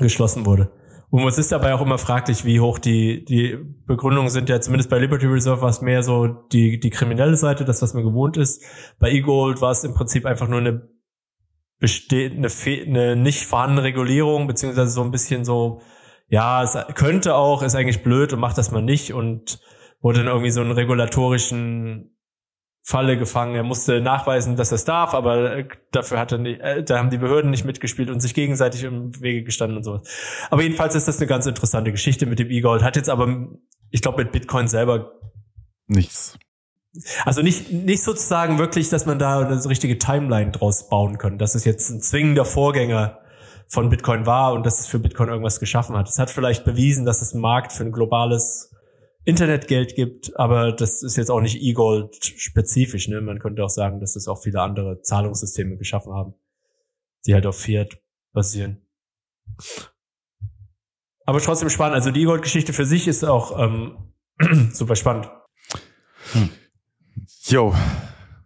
geschlossen 0.00 0.44
wurde. 0.44 0.72
Und 1.14 1.28
es 1.28 1.38
ist 1.38 1.52
dabei 1.52 1.74
auch 1.74 1.80
immer 1.80 1.98
fraglich, 1.98 2.44
wie 2.44 2.58
hoch 2.58 2.80
die, 2.80 3.24
die 3.24 3.56
Begründungen 3.86 4.30
sind. 4.30 4.48
Ja, 4.48 4.60
zumindest 4.60 4.90
bei 4.90 4.98
Liberty 4.98 5.26
Reserve 5.26 5.62
war 5.62 5.68
es 5.68 5.80
mehr 5.80 6.02
so 6.02 6.26
die, 6.26 6.80
die 6.80 6.90
kriminelle 6.90 7.36
Seite, 7.36 7.64
das, 7.64 7.80
was 7.82 7.94
man 7.94 8.02
gewohnt 8.02 8.36
ist. 8.36 8.64
Bei 8.98 9.12
eGold 9.12 9.60
war 9.60 9.70
es 9.70 9.84
im 9.84 9.94
Prinzip 9.94 10.26
einfach 10.26 10.48
nur 10.48 10.58
eine 10.58 10.88
bestehende, 11.78 12.48
eine, 12.48 12.82
eine 12.82 13.14
nicht 13.14 13.44
vorhandene 13.44 13.84
Regulierung, 13.84 14.48
beziehungsweise 14.48 14.90
so 14.90 15.04
ein 15.04 15.12
bisschen 15.12 15.44
so, 15.44 15.82
ja, 16.26 16.64
es 16.64 16.76
könnte 16.96 17.36
auch, 17.36 17.62
ist 17.62 17.76
eigentlich 17.76 18.02
blöd 18.02 18.32
und 18.32 18.40
macht 18.40 18.58
das 18.58 18.72
mal 18.72 18.82
nicht 18.82 19.12
und 19.12 19.60
wurde 20.00 20.18
dann 20.18 20.26
irgendwie 20.26 20.50
so 20.50 20.62
einen 20.62 20.72
regulatorischen 20.72 22.13
Falle 22.86 23.16
gefangen. 23.16 23.54
Er 23.54 23.62
musste 23.62 24.02
nachweisen, 24.02 24.56
dass 24.56 24.70
er 24.70 24.74
es 24.76 24.84
darf, 24.84 25.14
aber 25.14 25.56
äh, 25.56 25.68
dafür 25.90 26.18
hat 26.18 26.32
er 26.32 26.38
nicht, 26.38 26.60
äh, 26.60 26.84
da 26.84 26.98
haben 26.98 27.08
die 27.08 27.16
Behörden 27.16 27.50
nicht 27.50 27.64
mitgespielt 27.64 28.10
und 28.10 28.20
sich 28.20 28.34
gegenseitig 28.34 28.84
im 28.84 29.18
Wege 29.22 29.42
gestanden 29.42 29.78
und 29.78 29.84
sowas. 29.84 30.06
Aber 30.50 30.62
jedenfalls 30.62 30.94
ist 30.94 31.08
das 31.08 31.16
eine 31.16 31.26
ganz 31.26 31.46
interessante 31.46 31.92
Geschichte 31.92 32.26
mit 32.26 32.38
dem 32.38 32.50
E-Gold. 32.50 32.82
Hat 32.82 32.96
jetzt 32.96 33.08
aber, 33.08 33.48
ich 33.90 34.02
glaube, 34.02 34.22
mit 34.22 34.32
Bitcoin 34.32 34.68
selber 34.68 35.12
nichts. 35.86 36.38
Also 37.24 37.40
nicht, 37.40 37.72
nicht 37.72 38.02
sozusagen 38.02 38.58
wirklich, 38.58 38.90
dass 38.90 39.06
man 39.06 39.18
da 39.18 39.40
eine 39.40 39.64
richtige 39.64 39.96
Timeline 39.96 40.50
draus 40.50 40.90
bauen 40.90 41.16
kann, 41.16 41.38
dass 41.38 41.54
es 41.54 41.64
jetzt 41.64 41.88
ein 41.88 42.02
zwingender 42.02 42.44
Vorgänger 42.44 43.18
von 43.66 43.88
Bitcoin 43.88 44.26
war 44.26 44.52
und 44.52 44.66
dass 44.66 44.78
es 44.78 44.86
für 44.86 44.98
Bitcoin 44.98 45.30
irgendwas 45.30 45.58
geschaffen 45.58 45.96
hat. 45.96 46.10
Es 46.10 46.18
hat 46.18 46.30
vielleicht 46.30 46.66
bewiesen, 46.66 47.06
dass 47.06 47.22
es 47.22 47.32
einen 47.32 47.40
Markt 47.40 47.72
für 47.72 47.84
ein 47.84 47.92
globales 47.92 48.73
Internetgeld 49.24 49.94
gibt, 49.94 50.36
aber 50.36 50.72
das 50.72 51.02
ist 51.02 51.16
jetzt 51.16 51.30
auch 51.30 51.40
nicht 51.40 51.62
E-Gold 51.62 52.22
spezifisch. 52.22 53.08
Ne? 53.08 53.22
Man 53.22 53.38
könnte 53.38 53.64
auch 53.64 53.70
sagen, 53.70 54.00
dass 54.00 54.16
es 54.16 54.28
auch 54.28 54.42
viele 54.42 54.60
andere 54.60 55.00
Zahlungssysteme 55.00 55.76
geschaffen 55.76 56.12
haben, 56.12 56.34
die 57.26 57.34
halt 57.34 57.46
auf 57.46 57.58
Fiat 57.58 57.98
basieren. 58.32 58.86
Aber 61.24 61.40
trotzdem 61.40 61.70
spannend. 61.70 61.94
Also 61.94 62.10
die 62.10 62.20
E-Gold-Geschichte 62.22 62.74
für 62.74 62.84
sich 62.84 63.08
ist 63.08 63.24
auch 63.24 63.58
ähm, 63.58 64.12
super 64.72 64.94
spannend. 64.94 65.30
Hm. 66.32 66.50
Jo. 67.46 67.74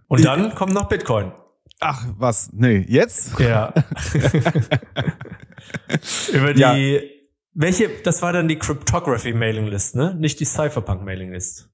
Und 0.06 0.24
dann 0.24 0.54
kommt 0.54 0.74
noch 0.74 0.88
Bitcoin. 0.88 1.32
Ach, 1.80 2.06
was? 2.16 2.50
Nee, 2.52 2.84
jetzt? 2.88 3.38
Ja. 3.40 3.74
Über 6.32 6.54
die 6.54 6.60
ja 6.60 7.17
welche, 7.58 7.90
das 8.04 8.22
war 8.22 8.32
dann 8.32 8.46
die 8.46 8.56
Cryptography 8.56 9.32
Mailing 9.32 9.66
List, 9.66 9.96
ne? 9.96 10.14
Nicht 10.14 10.38
die 10.38 10.44
Cypherpunk 10.44 11.04
Mailing 11.04 11.32
List. 11.32 11.68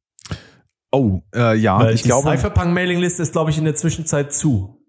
Oh, 0.91 1.22
äh, 1.35 1.57
ja, 1.57 1.78
Weil 1.78 1.95
ich 1.95 2.03
die 2.03 2.09
glaube. 2.09 2.30
Die 2.30 2.37
Cypherpunk 2.37 2.72
Mailing 2.72 2.99
List 2.99 3.20
ist, 3.20 3.32
glaube 3.32 3.51
ich, 3.51 3.59
in 3.59 3.64
der 3.64 3.74
Zwischenzeit 3.74 4.32
zu. 4.32 4.80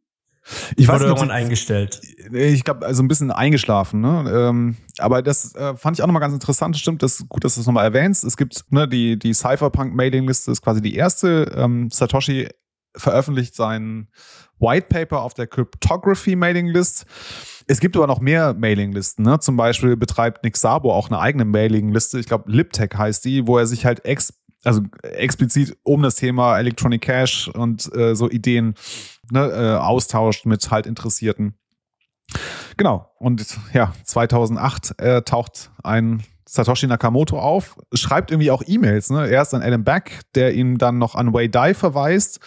Ich 0.77 0.87
weiß 0.87 0.95
wurde 0.95 1.05
irgendwann 1.05 1.31
eingestellt. 1.31 1.99
Ich 2.31 2.63
glaube, 2.63 2.85
also 2.85 3.03
ein 3.03 3.07
bisschen 3.07 3.31
eingeschlafen, 3.31 3.99
ne? 3.99 4.31
Ähm, 4.33 4.77
aber 4.99 5.21
das 5.21 5.53
äh, 5.55 5.75
fand 5.75 5.97
ich 5.97 6.03
auch 6.03 6.07
nochmal 6.07 6.21
ganz 6.21 6.33
interessant. 6.33 6.77
Stimmt, 6.77 7.03
das 7.03 7.25
gut, 7.27 7.43
dass 7.43 7.55
du 7.55 7.61
es 7.61 7.67
nochmal 7.67 7.83
erwähnst. 7.83 8.23
Es 8.23 8.37
gibt 8.37 8.63
ne, 8.69 8.87
die, 8.87 9.19
die 9.19 9.33
Cypherpunk-Mailing-Liste, 9.33 10.51
ist 10.51 10.61
quasi 10.61 10.81
die 10.81 10.95
erste. 10.95 11.51
Ähm, 11.55 11.89
Satoshi 11.91 12.47
veröffentlicht 12.95 13.55
sein 13.55 14.07
White 14.59 14.87
Paper 14.87 15.21
auf 15.21 15.33
der 15.33 15.47
Cryptography-Mailing-List. 15.47 17.05
Es 17.67 17.79
gibt 17.79 17.95
aber 17.95 18.07
noch 18.07 18.19
mehr 18.19 18.53
Mailinglisten. 18.53 19.25
Ne? 19.25 19.39
Zum 19.39 19.57
Beispiel 19.57 19.95
betreibt 19.97 20.43
Nick 20.43 20.57
Sabo 20.57 20.93
auch 20.93 21.09
eine 21.09 21.19
eigene 21.19 21.45
Mailingliste. 21.45 22.19
Ich 22.19 22.27
glaube, 22.27 22.51
Liptech 22.51 22.91
heißt 22.95 23.25
die, 23.25 23.47
wo 23.47 23.57
er 23.57 23.65
sich 23.65 23.85
halt 23.85 24.05
ex 24.05 24.33
also 24.63 24.81
explizit 25.03 25.77
um 25.83 26.01
das 26.01 26.15
Thema 26.15 26.57
Electronic 26.57 27.01
Cash 27.01 27.49
und 27.49 27.93
äh, 27.95 28.15
so 28.15 28.29
Ideen 28.29 28.73
ne, 29.31 29.45
äh, 29.45 29.77
austauscht 29.77 30.47
mit 30.47 30.71
halt 30.71 30.87
Interessierten. 30.87 31.53
Genau. 32.75 33.11
Und 33.19 33.45
ja, 33.73 33.93
2008 34.03 34.99
äh, 34.99 35.21
taucht 35.21 35.71
ein 35.83 36.23
Satoshi 36.47 36.87
Nakamoto 36.87 37.39
auf, 37.39 37.77
schreibt 37.93 38.31
irgendwie 38.31 38.49
auch 38.49 38.63
E-Mails. 38.65 39.11
Ne? 39.11 39.27
Erst 39.27 39.53
an 39.53 39.61
Adam 39.61 39.83
Back, 39.83 40.21
der 40.33 40.55
ihn 40.55 40.77
dann 40.77 40.97
noch 40.97 41.13
an 41.15 41.33
Wei 41.33 41.47
Dai 41.47 41.73
verweist 41.73 42.39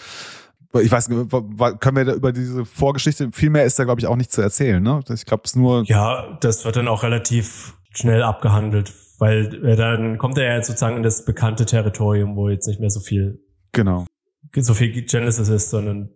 ich 0.74 0.90
weiß 0.90 1.08
können 1.08 1.96
wir 1.96 2.04
da 2.04 2.12
über 2.14 2.32
diese 2.32 2.64
Vorgeschichte, 2.64 3.30
viel 3.32 3.50
mehr 3.50 3.64
ist 3.64 3.78
da, 3.78 3.84
glaube 3.84 4.00
ich, 4.00 4.06
auch 4.06 4.16
nicht 4.16 4.30
zu 4.32 4.42
erzählen, 4.42 4.82
ne? 4.82 5.00
Ich 5.14 5.24
glaube, 5.24 5.42
es 5.46 5.56
nur. 5.56 5.84
Ja, 5.86 6.36
das 6.40 6.64
wird 6.64 6.76
dann 6.76 6.88
auch 6.88 7.02
relativ 7.02 7.74
schnell 7.94 8.22
abgehandelt. 8.22 8.92
Weil 9.20 9.74
dann 9.76 10.16
kommt 10.18 10.38
er 10.38 10.44
ja 10.44 10.54
jetzt 10.56 10.68
sozusagen 10.68 10.96
in 10.98 11.02
das 11.02 11.24
bekannte 11.24 11.66
Territorium, 11.66 12.36
wo 12.36 12.48
jetzt 12.48 12.68
nicht 12.68 12.78
mehr 12.78 12.90
so 12.90 13.00
viel, 13.00 13.40
Genau. 13.72 14.06
so 14.56 14.74
viel 14.74 14.90
Genesis 15.02 15.48
ist, 15.48 15.70
sondern 15.70 16.10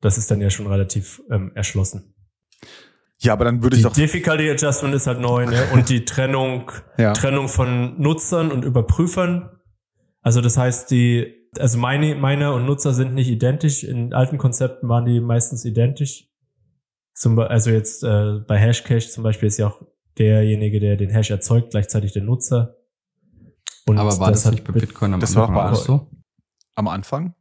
das- 0.00 0.16
ist 0.18 0.30
dann 0.30 0.40
ja 0.40 0.48
schon 0.50 0.68
relativ 0.68 1.20
ähm, 1.30 1.50
erschlossen. 1.56 2.14
Ja, 3.18 3.32
aber 3.32 3.46
dann 3.46 3.62
würde 3.64 3.74
ich 3.76 3.82
Die 3.82 3.88
doch. 3.88 3.94
Difficulty 3.94 4.48
Adjustment 4.50 4.94
ist 4.94 5.08
halt 5.08 5.20
neu, 5.20 5.46
ne? 5.46 5.60
Und 5.72 5.88
die 5.88 6.04
Trennung, 6.04 6.70
Ja. 6.98 7.14
Trennung 7.14 7.48
von 7.48 8.00
Nutzern 8.00 8.52
und 8.52 8.64
Überprüfern. 8.64 9.50
Also 10.26 10.40
das 10.40 10.56
heißt, 10.58 10.90
die, 10.90 11.48
also 11.56 11.78
meine, 11.78 12.16
meine 12.16 12.52
und 12.52 12.66
Nutzer 12.66 12.92
sind 12.92 13.14
nicht 13.14 13.28
identisch. 13.28 13.84
In 13.84 14.12
alten 14.12 14.38
Konzepten 14.38 14.88
waren 14.88 15.04
die 15.04 15.20
meistens 15.20 15.64
identisch. 15.64 16.28
Zum, 17.14 17.38
also 17.38 17.70
jetzt 17.70 18.02
äh, 18.02 18.40
bei 18.44 18.58
Hashcache 18.58 19.08
zum 19.08 19.22
Beispiel 19.22 19.46
ist 19.46 19.56
ja 19.58 19.68
auch 19.68 19.80
derjenige, 20.18 20.80
der 20.80 20.96
den 20.96 21.10
Hash 21.10 21.30
erzeugt, 21.30 21.70
gleichzeitig 21.70 22.12
der 22.12 22.24
Nutzer. 22.24 22.74
Und 23.86 23.98
Aber 23.98 24.18
war 24.18 24.32
das, 24.32 24.44
hat 24.46 24.54
nicht 24.54 24.64
bei 24.64 24.72
Bit- 24.72 24.88
Bitcoin 24.88 25.14
am 25.14 25.20
das 25.20 25.36
war 25.36 25.44
auch 25.44 25.48
Anfang 25.50 25.64
bei 25.64 25.70
auch 25.70 25.76
so? 25.76 26.10
am 26.74 26.88
Anfang. 26.88 27.34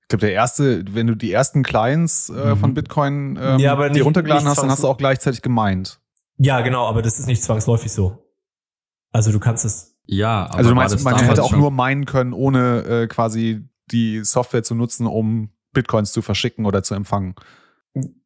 Ich 0.00 0.08
glaube, 0.08 0.20
der 0.22 0.32
erste, 0.32 0.84
wenn 0.94 1.06
du 1.06 1.14
die 1.14 1.32
ersten 1.32 1.62
Clients 1.64 2.30
äh, 2.30 2.54
Mhm. 2.54 2.56
von 2.60 2.72
Bitcoin 2.72 3.38
ähm, 3.38 3.58
Ja, 3.58 3.72
aber 3.72 3.88
die 3.90 3.96
nicht- 3.96 4.06
runtergeladen 4.06 4.44
nicht 4.44 4.50
hast, 4.50 4.62
dann 4.62 4.70
hast 4.70 4.82
du 4.82 4.88
auch 4.88 4.96
gleichzeitig 4.96 5.42
gemeint. 5.42 6.00
Ja, 6.38 6.62
genau, 6.62 6.86
aber 6.86 7.02
das 7.02 7.18
ist 7.18 7.26
nicht 7.26 7.42
zwangsläufig 7.42 7.92
so. 7.92 8.26
Also 9.12 9.32
du 9.32 9.38
kannst 9.38 9.66
es 9.66 9.93
Ja, 10.06 10.44
aber 10.46 10.56
Also 10.58 10.70
du 10.70 10.76
meinst, 10.76 11.02
man 11.04 11.16
hätte 11.16 11.42
auch 11.42 11.52
nur 11.56 11.70
meinen 11.70 12.04
können, 12.04 12.32
ohne 12.32 12.84
äh, 12.84 13.06
quasi 13.06 13.62
die 13.90 14.24
Software 14.24 14.62
zu 14.62 14.74
nutzen, 14.74 15.06
um 15.06 15.50
Bitcoins 15.72 16.12
zu 16.12 16.22
verschicken 16.22 16.66
oder 16.66 16.82
zu 16.82 16.94
empfangen. 16.94 17.34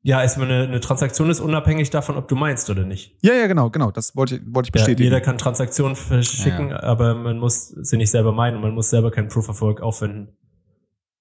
Ja, 0.03 0.23
ist 0.23 0.39
eine, 0.39 0.63
eine 0.65 0.81
Transaktion 0.81 1.29
ist 1.29 1.41
unabhängig 1.41 1.91
davon, 1.91 2.17
ob 2.17 2.27
du 2.27 2.37
meinst 2.37 2.71
oder 2.71 2.85
nicht. 2.85 3.17
Ja, 3.21 3.35
ja, 3.35 3.47
genau, 3.47 3.69
genau. 3.69 3.91
Das 3.91 4.17
wollte 4.17 4.37
ich, 4.37 4.41
wollte 4.47 4.69
ich 4.69 4.75
Ja, 4.75 4.81
bestätigen. 4.81 5.03
jeder 5.05 5.21
kann 5.21 5.37
Transaktionen 5.37 5.95
verschicken, 5.95 6.73
aber 6.73 7.15
man 7.15 7.39
muss 7.39 7.69
sie 7.69 7.97
nicht 7.99 8.11
selber 8.11 8.33
meinen 8.33 8.57
und 8.57 8.63
man 8.63 8.73
muss 8.73 8.89
selber 8.89 9.11
kein 9.11 9.29
Proof 9.29 9.51
of 9.51 9.61
Work 9.61 9.83
aufwenden, 9.83 10.37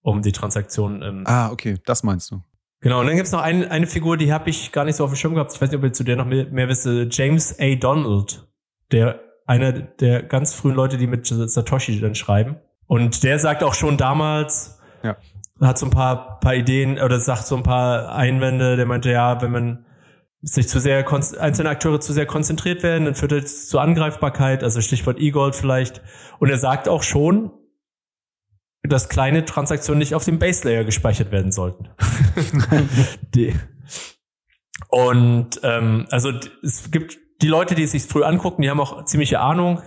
um 0.01 0.21
die 0.21 0.31
Transaktion. 0.31 1.01
Ähm, 1.01 1.23
ah, 1.25 1.51
okay, 1.51 1.75
das 1.85 2.03
meinst 2.03 2.31
du. 2.31 2.41
Genau, 2.79 3.01
und 3.01 3.07
dann 3.07 3.15
gibt's 3.17 3.31
noch 3.33 3.41
eine, 3.41 3.69
eine 3.69 3.87
Figur, 3.87 4.15
die 4.15 4.31
habe 4.31 4.49
ich 4.49 4.71
gar 4.71 4.85
nicht 4.85 4.95
so 4.95 5.03
auf 5.03 5.11
dem 5.11 5.17
Schirm 5.17 5.33
gehabt. 5.33 5.51
Ich 5.53 5.59
weiß 5.61 5.69
nicht, 5.69 5.77
ob 5.77 5.83
ihr 5.83 5.91
zu 5.93 6.05
der 6.05 6.15
noch 6.15 6.25
mehr, 6.25 6.45
mehr 6.45 6.69
wisst. 6.69 6.85
äh, 6.85 7.07
James 7.11 7.59
A. 7.59 7.75
Donald, 7.75 8.47
der 8.91 9.19
einer 9.47 9.71
der 9.71 10.21
ganz 10.23 10.53
frühen 10.53 10.75
Leute, 10.75 10.97
die 10.97 11.07
mit 11.07 11.25
Satoshi 11.25 11.99
dann 11.99 12.15
schreiben. 12.15 12.57
Und 12.85 13.23
der 13.23 13.39
sagt 13.39 13.63
auch 13.63 13.73
schon 13.73 13.97
damals, 13.97 14.79
Ja. 15.03 15.17
hat 15.59 15.77
so 15.77 15.87
ein 15.87 15.91
paar, 15.91 16.39
paar 16.39 16.53
Ideen 16.55 16.99
oder 16.99 17.19
sagt 17.19 17.47
so 17.47 17.55
ein 17.57 17.63
paar 17.63 18.13
Einwände. 18.13 18.75
Der 18.75 18.85
meinte, 18.85 19.09
ja, 19.11 19.41
wenn 19.41 19.51
man 19.51 19.85
sich 20.41 20.67
zu 20.69 20.79
sehr, 20.79 21.05
einzelne 21.39 21.69
Akteure 21.69 21.99
zu 21.99 22.13
sehr 22.13 22.25
konzentriert 22.27 22.83
werden, 22.83 23.05
dann 23.05 23.15
führt 23.15 23.31
das 23.31 23.67
zu 23.67 23.79
Angreifbarkeit, 23.79 24.63
also 24.63 24.81
Stichwort 24.81 25.19
E-Gold 25.19 25.55
vielleicht. 25.55 26.01
Und 26.39 26.49
er 26.49 26.57
sagt 26.59 26.87
auch 26.87 27.01
schon, 27.03 27.51
dass 28.83 29.09
kleine 29.09 29.43
Transaktionen 29.45 29.99
nicht 29.99 30.13
auf 30.13 30.23
dem 30.23 30.39
Base 30.39 30.67
Layer 30.67 30.83
gespeichert 30.83 31.31
werden 31.31 31.51
sollten. 31.51 31.89
die. 33.35 33.55
Und 34.89 35.59
ähm, 35.63 36.05
also 36.11 36.31
es 36.63 36.91
gibt 36.91 37.17
die 37.41 37.47
Leute, 37.47 37.75
die 37.75 37.83
es 37.83 37.91
sich 37.91 38.03
früh 38.03 38.23
angucken, 38.23 38.61
die 38.61 38.69
haben 38.69 38.79
auch 38.79 39.05
ziemliche 39.05 39.39
Ahnung. 39.39 39.81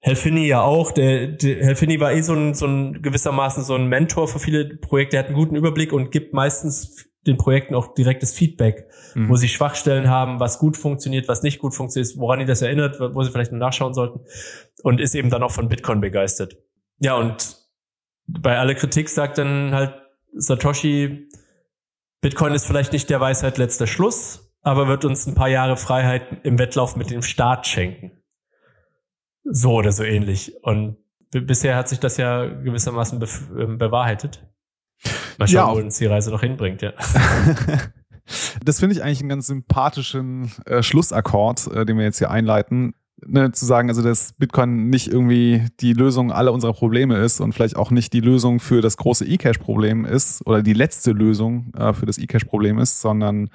Helfini 0.00 0.46
ja 0.46 0.62
auch. 0.62 0.90
Der, 0.92 1.28
der 1.28 1.64
Helfini 1.64 2.00
war 2.00 2.12
eh 2.12 2.22
so 2.22 2.34
ein, 2.34 2.54
so 2.54 2.66
ein 2.66 3.02
gewissermaßen 3.02 3.62
so 3.62 3.74
ein 3.74 3.86
Mentor 3.86 4.26
für 4.28 4.38
viele 4.38 4.76
Projekte. 4.76 5.16
Er 5.16 5.20
hat 5.20 5.26
einen 5.28 5.36
guten 5.36 5.54
Überblick 5.54 5.92
und 5.92 6.10
gibt 6.10 6.34
meistens 6.34 7.08
den 7.26 7.36
Projekten 7.36 7.74
auch 7.76 7.94
direktes 7.94 8.32
Feedback, 8.32 8.88
Mhm. 9.14 9.28
wo 9.28 9.36
sie 9.36 9.48
Schwachstellen 9.48 10.08
haben, 10.08 10.40
was 10.40 10.58
gut 10.58 10.76
funktioniert, 10.76 11.28
was 11.28 11.42
nicht 11.42 11.58
gut 11.58 11.74
funktioniert, 11.74 12.16
woran 12.16 12.38
die 12.38 12.46
das 12.46 12.62
erinnert, 12.62 12.98
wo 12.98 13.22
sie 13.22 13.30
vielleicht 13.30 13.52
noch 13.52 13.58
nachschauen 13.58 13.94
sollten. 13.94 14.20
Und 14.82 15.00
ist 15.00 15.14
eben 15.14 15.30
dann 15.30 15.42
auch 15.42 15.50
von 15.50 15.68
Bitcoin 15.68 16.00
begeistert. 16.00 16.56
Ja, 16.98 17.16
und 17.16 17.58
bei 18.26 18.58
aller 18.58 18.74
Kritik 18.74 19.08
sagt 19.08 19.38
dann 19.38 19.74
halt 19.74 19.94
Satoshi, 20.34 21.28
Bitcoin 22.22 22.54
ist 22.54 22.66
vielleicht 22.66 22.92
nicht 22.92 23.10
der 23.10 23.20
Weisheit 23.20 23.58
letzter 23.58 23.86
Schluss, 23.86 24.51
aber 24.62 24.88
wird 24.88 25.04
uns 25.04 25.26
ein 25.26 25.34
paar 25.34 25.48
Jahre 25.48 25.76
Freiheit 25.76 26.44
im 26.44 26.58
Wettlauf 26.58 26.96
mit 26.96 27.10
dem 27.10 27.22
Staat 27.22 27.66
schenken. 27.66 28.12
So 29.44 29.72
oder 29.74 29.92
so 29.92 30.04
ähnlich. 30.04 30.54
Und 30.62 30.96
bisher 31.30 31.76
hat 31.76 31.88
sich 31.88 31.98
das 32.00 32.16
ja 32.16 32.46
gewissermaßen 32.46 33.20
bef- 33.20 33.58
ähm, 33.58 33.78
bewahrheitet. 33.78 34.46
Mal 35.38 35.48
schauen, 35.48 35.68
Ja, 35.68 35.74
wo 35.74 35.78
uns 35.84 35.98
die 35.98 36.06
Reise 36.06 36.30
noch 36.30 36.40
hinbringt, 36.42 36.82
ja. 36.82 36.92
Das 38.64 38.78
finde 38.78 38.94
ich 38.94 39.02
eigentlich 39.02 39.18
einen 39.20 39.28
ganz 39.28 39.48
sympathischen 39.48 40.52
äh, 40.64 40.82
Schlussakkord, 40.82 41.66
äh, 41.74 41.84
den 41.84 41.98
wir 41.98 42.04
jetzt 42.04 42.18
hier 42.18 42.30
einleiten. 42.30 42.94
Ne, 43.24 43.52
zu 43.52 43.66
sagen, 43.66 43.88
also 43.88 44.02
dass 44.02 44.32
Bitcoin 44.32 44.90
nicht 44.90 45.06
irgendwie 45.08 45.66
die 45.80 45.92
Lösung 45.92 46.32
aller 46.32 46.52
unserer 46.52 46.72
Probleme 46.72 47.18
ist 47.18 47.40
und 47.40 47.52
vielleicht 47.52 47.76
auch 47.76 47.90
nicht 47.92 48.12
die 48.12 48.20
Lösung 48.20 48.58
für 48.58 48.80
das 48.80 48.96
große 48.96 49.24
E-Cash-Problem 49.24 50.04
ist 50.04 50.44
oder 50.46 50.62
die 50.62 50.72
letzte 50.72 51.12
Lösung 51.12 51.72
äh, 51.76 51.92
für 51.92 52.06
das 52.06 52.18
E-Cash-Problem 52.18 52.78
ist, 52.78 53.00
sondern 53.00 53.50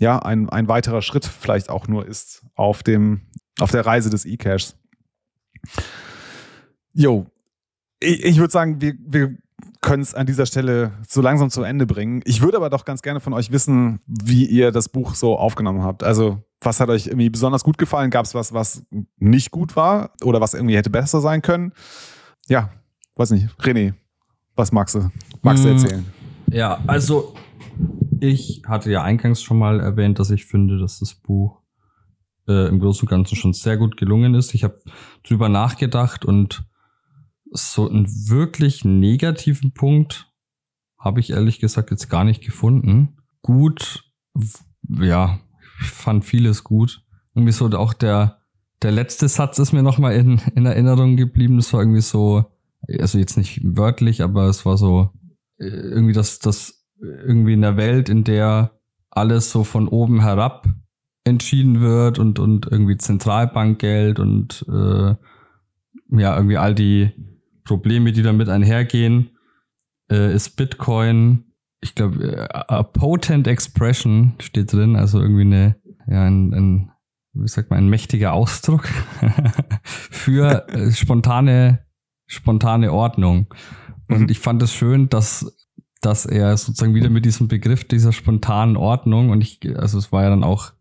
ja, 0.00 0.18
ein, 0.18 0.48
ein 0.48 0.68
weiterer 0.68 1.02
Schritt 1.02 1.24
vielleicht 1.26 1.70
auch 1.70 1.88
nur 1.88 2.06
ist 2.06 2.44
auf 2.54 2.82
dem, 2.82 3.22
auf 3.60 3.70
der 3.70 3.84
Reise 3.86 4.10
des 4.10 4.24
E-Cashs. 4.24 4.76
Jo, 6.92 7.26
ich, 8.00 8.24
ich 8.24 8.38
würde 8.38 8.52
sagen, 8.52 8.80
wir, 8.80 8.94
wir 9.06 9.36
können 9.80 10.02
es 10.02 10.14
an 10.14 10.26
dieser 10.26 10.46
Stelle 10.46 10.92
so 11.08 11.20
langsam 11.20 11.50
zu 11.50 11.62
Ende 11.62 11.86
bringen. 11.86 12.22
Ich 12.24 12.42
würde 12.42 12.56
aber 12.56 12.70
doch 12.70 12.84
ganz 12.84 13.02
gerne 13.02 13.20
von 13.20 13.32
euch 13.32 13.50
wissen, 13.52 14.00
wie 14.06 14.44
ihr 14.46 14.72
das 14.72 14.88
Buch 14.88 15.14
so 15.14 15.36
aufgenommen 15.36 15.82
habt. 15.82 16.02
Also, 16.02 16.42
was 16.60 16.80
hat 16.80 16.88
euch 16.88 17.06
irgendwie 17.06 17.30
besonders 17.30 17.62
gut 17.62 17.78
gefallen? 17.78 18.10
Gab 18.10 18.24
es 18.24 18.34
was, 18.34 18.52
was 18.52 18.82
nicht 19.18 19.50
gut 19.52 19.76
war 19.76 20.10
oder 20.24 20.40
was 20.40 20.54
irgendwie 20.54 20.76
hätte 20.76 20.90
besser 20.90 21.20
sein 21.20 21.42
können? 21.42 21.72
Ja, 22.48 22.70
weiß 23.14 23.30
nicht. 23.30 23.48
René, 23.60 23.94
was 24.56 24.72
magst 24.72 24.96
du? 24.96 25.10
Magst 25.42 25.64
du 25.64 25.68
Mm. 25.68 25.72
erzählen? 25.72 26.06
Ja, 26.50 26.78
also 26.88 27.34
ich 28.20 28.62
hatte 28.66 28.90
ja 28.90 29.02
eingangs 29.02 29.42
schon 29.42 29.58
mal 29.58 29.80
erwähnt, 29.80 30.18
dass 30.18 30.30
ich 30.30 30.46
finde, 30.46 30.78
dass 30.78 30.98
das 30.98 31.14
Buch 31.14 31.60
äh, 32.46 32.68
im 32.68 32.80
Großen 32.80 33.02
und 33.02 33.10
Ganzen 33.10 33.36
schon 33.36 33.52
sehr 33.52 33.76
gut 33.76 33.96
gelungen 33.96 34.34
ist. 34.34 34.54
Ich 34.54 34.64
habe 34.64 34.80
drüber 35.22 35.48
nachgedacht 35.48 36.24
und 36.24 36.64
so 37.50 37.88
einen 37.88 38.06
wirklich 38.28 38.84
negativen 38.84 39.72
Punkt 39.72 40.30
habe 40.98 41.20
ich 41.20 41.30
ehrlich 41.30 41.60
gesagt 41.60 41.90
jetzt 41.90 42.08
gar 42.08 42.24
nicht 42.24 42.42
gefunden. 42.42 43.16
Gut, 43.42 44.04
ja, 44.88 45.38
ich 45.80 45.86
fand 45.86 46.24
vieles 46.24 46.64
gut. 46.64 47.04
Irgendwie 47.34 47.52
so 47.52 47.66
auch 47.70 47.94
der, 47.94 48.40
der 48.82 48.92
letzte 48.92 49.28
Satz 49.28 49.58
ist 49.58 49.72
mir 49.72 49.82
nochmal 49.82 50.14
in, 50.14 50.40
in 50.54 50.66
Erinnerung 50.66 51.16
geblieben. 51.16 51.56
Das 51.56 51.72
war 51.72 51.80
irgendwie 51.80 52.00
so, 52.00 52.44
also 52.98 53.18
jetzt 53.18 53.36
nicht 53.36 53.60
wörtlich, 53.62 54.22
aber 54.22 54.46
es 54.48 54.66
war 54.66 54.76
so 54.76 55.10
äh, 55.58 55.66
irgendwie 55.66 56.14
das, 56.14 56.40
das 56.40 56.77
irgendwie 57.00 57.54
in 57.54 57.62
der 57.62 57.76
Welt, 57.76 58.08
in 58.08 58.24
der 58.24 58.72
alles 59.10 59.50
so 59.50 59.64
von 59.64 59.88
oben 59.88 60.20
herab 60.20 60.68
entschieden 61.24 61.80
wird 61.80 62.18
und, 62.18 62.38
und 62.38 62.66
irgendwie 62.70 62.96
Zentralbankgeld 62.96 64.18
und 64.18 64.64
äh, 64.68 65.14
ja, 66.10 66.36
irgendwie 66.36 66.56
all 66.56 66.74
die 66.74 67.12
Probleme, 67.64 68.12
die 68.12 68.22
damit 68.22 68.48
einhergehen, 68.48 69.30
äh, 70.10 70.34
ist 70.34 70.56
Bitcoin, 70.56 71.44
ich 71.80 71.94
glaube, 71.94 72.24
äh, 72.24 72.48
a 72.50 72.82
potent 72.82 73.46
expression 73.46 74.34
steht 74.40 74.72
drin, 74.72 74.96
also 74.96 75.20
irgendwie 75.20 75.42
eine, 75.42 75.76
ja, 76.06 76.24
ein, 76.24 76.54
ein 76.54 76.90
wie 77.34 77.48
sagt 77.48 77.70
man, 77.70 77.80
ein 77.80 77.88
mächtiger 77.88 78.32
Ausdruck 78.32 78.88
für 79.82 80.66
äh, 80.68 80.90
spontane, 80.92 81.80
spontane 82.26 82.92
Ordnung. 82.92 83.52
Und 84.08 84.22
Mhm. 84.22 84.28
ich 84.30 84.38
fand 84.38 84.62
es 84.62 84.72
schön, 84.72 85.10
dass, 85.10 85.57
dass 86.00 86.26
er 86.26 86.56
sozusagen 86.56 86.94
wieder 86.94 87.10
mit 87.10 87.24
diesem 87.24 87.48
Begriff 87.48 87.84
dieser 87.84 88.12
spontanen 88.12 88.76
Ordnung 88.76 89.30
und 89.30 89.40
ich, 89.40 89.60
also 89.76 89.98
es 89.98 90.12
war 90.12 90.22
ja 90.22 90.30
dann 90.30 90.44
auch 90.44 90.72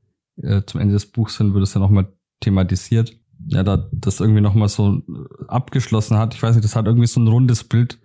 äh, 0.42 0.62
zum 0.66 0.80
Ende 0.82 0.94
des 0.94 1.08
Buchs 1.08 1.38
hin, 1.38 1.54
wird 1.54 1.64
es 1.64 1.74
ja 1.74 1.80
nochmal 1.80 2.14
thematisiert, 2.40 3.18
ja, 3.48 3.64
da 3.64 3.90
das 3.92 4.20
irgendwie 4.20 4.42
nochmal 4.42 4.68
so 4.68 5.02
abgeschlossen 5.48 6.18
hat. 6.18 6.36
Ich 6.36 6.44
weiß 6.44 6.56
nicht, 6.56 6.66
das 6.66 6.76
hat 6.76 6.86
irgendwie 6.86 7.08
so 7.08 7.20
ein 7.20 7.28
rundes 7.28 7.64
Bild 7.64 8.00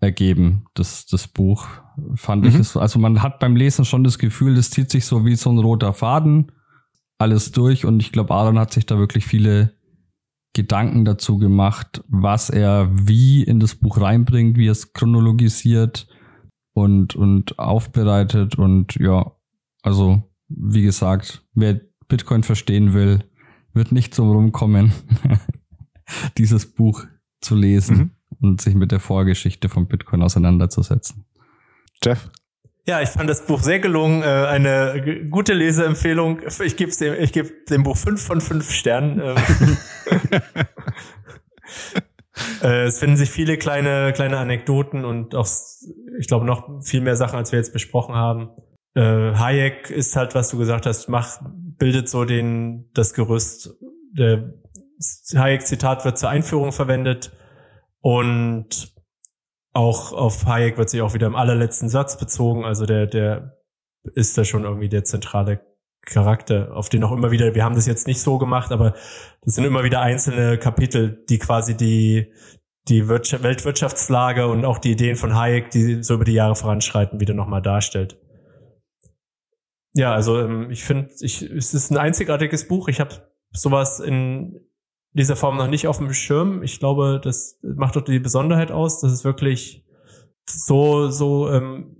ergeben, 0.00 0.64
das, 0.74 1.06
das 1.06 1.28
Buch, 1.28 1.66
fand 2.14 2.46
ich 2.46 2.54
Mhm. 2.54 2.60
es. 2.60 2.76
Also 2.76 2.98
man 2.98 3.22
hat 3.22 3.38
beim 3.38 3.56
Lesen 3.56 3.84
schon 3.84 4.04
das 4.04 4.18
Gefühl, 4.18 4.54
das 4.54 4.70
zieht 4.70 4.90
sich 4.90 5.04
so 5.04 5.24
wie 5.26 5.36
so 5.36 5.50
ein 5.50 5.58
roter 5.58 5.92
Faden 5.92 6.52
alles 7.18 7.52
durch 7.52 7.84
und 7.84 8.00
ich 8.00 8.12
glaube, 8.12 8.32
Aaron 8.34 8.58
hat 8.58 8.72
sich 8.72 8.86
da 8.86 8.98
wirklich 8.98 9.26
viele 9.26 9.74
Gedanken 10.52 11.04
dazu 11.04 11.38
gemacht, 11.38 12.02
was 12.08 12.50
er 12.50 12.88
wie 12.92 13.42
in 13.42 13.60
das 13.60 13.76
Buch 13.76 14.00
reinbringt, 14.00 14.56
wie 14.56 14.66
er 14.68 14.72
es 14.72 14.92
chronologisiert 14.92 16.08
und, 16.72 17.14
und 17.14 17.58
aufbereitet 17.58 18.56
und 18.56 18.96
ja, 18.96 19.32
also 19.82 20.22
wie 20.48 20.82
gesagt, 20.82 21.46
wer 21.54 21.80
Bitcoin 22.08 22.42
verstehen 22.42 22.92
will, 22.92 23.24
wird 23.72 23.92
nicht 23.92 24.14
so 24.14 24.30
rumkommen, 24.32 24.92
dieses 26.38 26.66
Buch 26.66 27.04
zu 27.40 27.54
lesen 27.54 27.96
Mhm. 27.96 28.10
und 28.40 28.60
sich 28.60 28.74
mit 28.74 28.90
der 28.92 29.00
Vorgeschichte 29.00 29.68
von 29.68 29.86
Bitcoin 29.86 30.22
auseinanderzusetzen. 30.22 31.24
Jeff? 32.02 32.30
Ja, 32.90 33.00
ich 33.00 33.10
fand 33.10 33.30
das 33.30 33.46
Buch 33.46 33.62
sehr 33.62 33.78
gelungen. 33.78 34.22
Äh, 34.22 34.26
eine 34.26 35.28
gute 35.30 35.52
Leseempfehlung. 35.52 36.40
Ich 36.64 36.76
gebe 36.76 36.90
dem, 36.90 37.14
ich 37.20 37.32
geb 37.32 37.66
dem 37.66 37.84
Buch 37.84 37.96
fünf 37.96 38.20
von 38.20 38.40
fünf 38.40 38.72
Sternen. 38.72 39.22
Ähm. 39.22 39.36
Äh, 42.62 42.84
es 42.84 42.98
finden 42.98 43.16
sich 43.16 43.30
viele 43.30 43.58
kleine, 43.58 44.12
kleine 44.14 44.38
Anekdoten 44.38 45.04
und 45.04 45.34
auch, 45.34 45.46
ich 46.18 46.26
glaube, 46.26 46.46
noch 46.46 46.82
viel 46.82 47.02
mehr 47.02 47.14
Sachen, 47.14 47.36
als 47.36 47.52
wir 47.52 47.58
jetzt 47.58 47.72
besprochen 47.72 48.14
haben. 48.14 48.48
Äh, 48.94 49.02
Hayek 49.02 49.90
ist 49.90 50.16
halt, 50.16 50.34
was 50.34 50.48
du 50.48 50.56
gesagt 50.56 50.86
hast, 50.86 51.08
mach, 51.08 51.38
bildet 51.78 52.08
so 52.08 52.24
den, 52.24 52.90
das 52.94 53.12
Gerüst. 53.12 53.74
Der 54.16 54.52
Hayek-Zitat 55.34 56.06
wird 56.06 56.18
zur 56.18 56.30
Einführung 56.30 56.72
verwendet 56.72 57.30
und 58.00 58.94
auch 59.72 60.12
auf 60.12 60.46
Hayek 60.46 60.78
wird 60.78 60.90
sich 60.90 61.02
auch 61.02 61.14
wieder 61.14 61.26
im 61.26 61.36
allerletzten 61.36 61.88
Satz 61.88 62.18
bezogen. 62.18 62.64
Also 62.64 62.86
der, 62.86 63.06
der 63.06 63.56
ist 64.14 64.36
da 64.36 64.44
schon 64.44 64.64
irgendwie 64.64 64.88
der 64.88 65.04
zentrale 65.04 65.60
Charakter, 66.02 66.74
auf 66.74 66.88
den 66.88 67.04
auch 67.04 67.12
immer 67.12 67.30
wieder, 67.30 67.54
wir 67.54 67.62
haben 67.62 67.74
das 67.74 67.86
jetzt 67.86 68.06
nicht 68.06 68.22
so 68.22 68.38
gemacht, 68.38 68.72
aber 68.72 68.94
das 69.42 69.54
sind 69.54 69.64
immer 69.64 69.84
wieder 69.84 70.00
einzelne 70.00 70.56
Kapitel, 70.58 71.24
die 71.28 71.38
quasi 71.38 71.76
die, 71.76 72.32
die 72.88 73.06
Wirtschaft, 73.08 73.42
Weltwirtschaftslage 73.42 74.46
und 74.46 74.64
auch 74.64 74.78
die 74.78 74.92
Ideen 74.92 75.16
von 75.16 75.36
Hayek, 75.36 75.70
die 75.70 76.02
so 76.02 76.14
über 76.14 76.24
die 76.24 76.32
Jahre 76.32 76.56
voranschreiten, 76.56 77.20
wieder 77.20 77.34
nochmal 77.34 77.60
darstellt. 77.60 78.18
Ja, 79.92 80.14
also 80.14 80.40
ähm, 80.40 80.70
ich 80.70 80.84
finde, 80.84 81.10
ich, 81.20 81.42
es 81.42 81.74
ist 81.74 81.90
ein 81.90 81.98
einzigartiges 81.98 82.66
Buch. 82.66 82.88
Ich 82.88 83.00
habe 83.00 83.30
sowas 83.52 84.00
in 84.00 84.58
dieser 85.12 85.36
Form 85.36 85.56
noch 85.56 85.68
nicht 85.68 85.86
auf 85.86 85.98
dem 85.98 86.12
Schirm. 86.12 86.62
Ich 86.62 86.78
glaube, 86.78 87.20
das 87.22 87.58
macht 87.62 87.96
doch 87.96 88.02
die 88.02 88.20
Besonderheit 88.20 88.70
aus, 88.70 89.00
dass 89.00 89.12
es 89.12 89.24
wirklich 89.24 89.84
so, 90.46 91.10
so 91.10 91.50
ähm, 91.50 91.96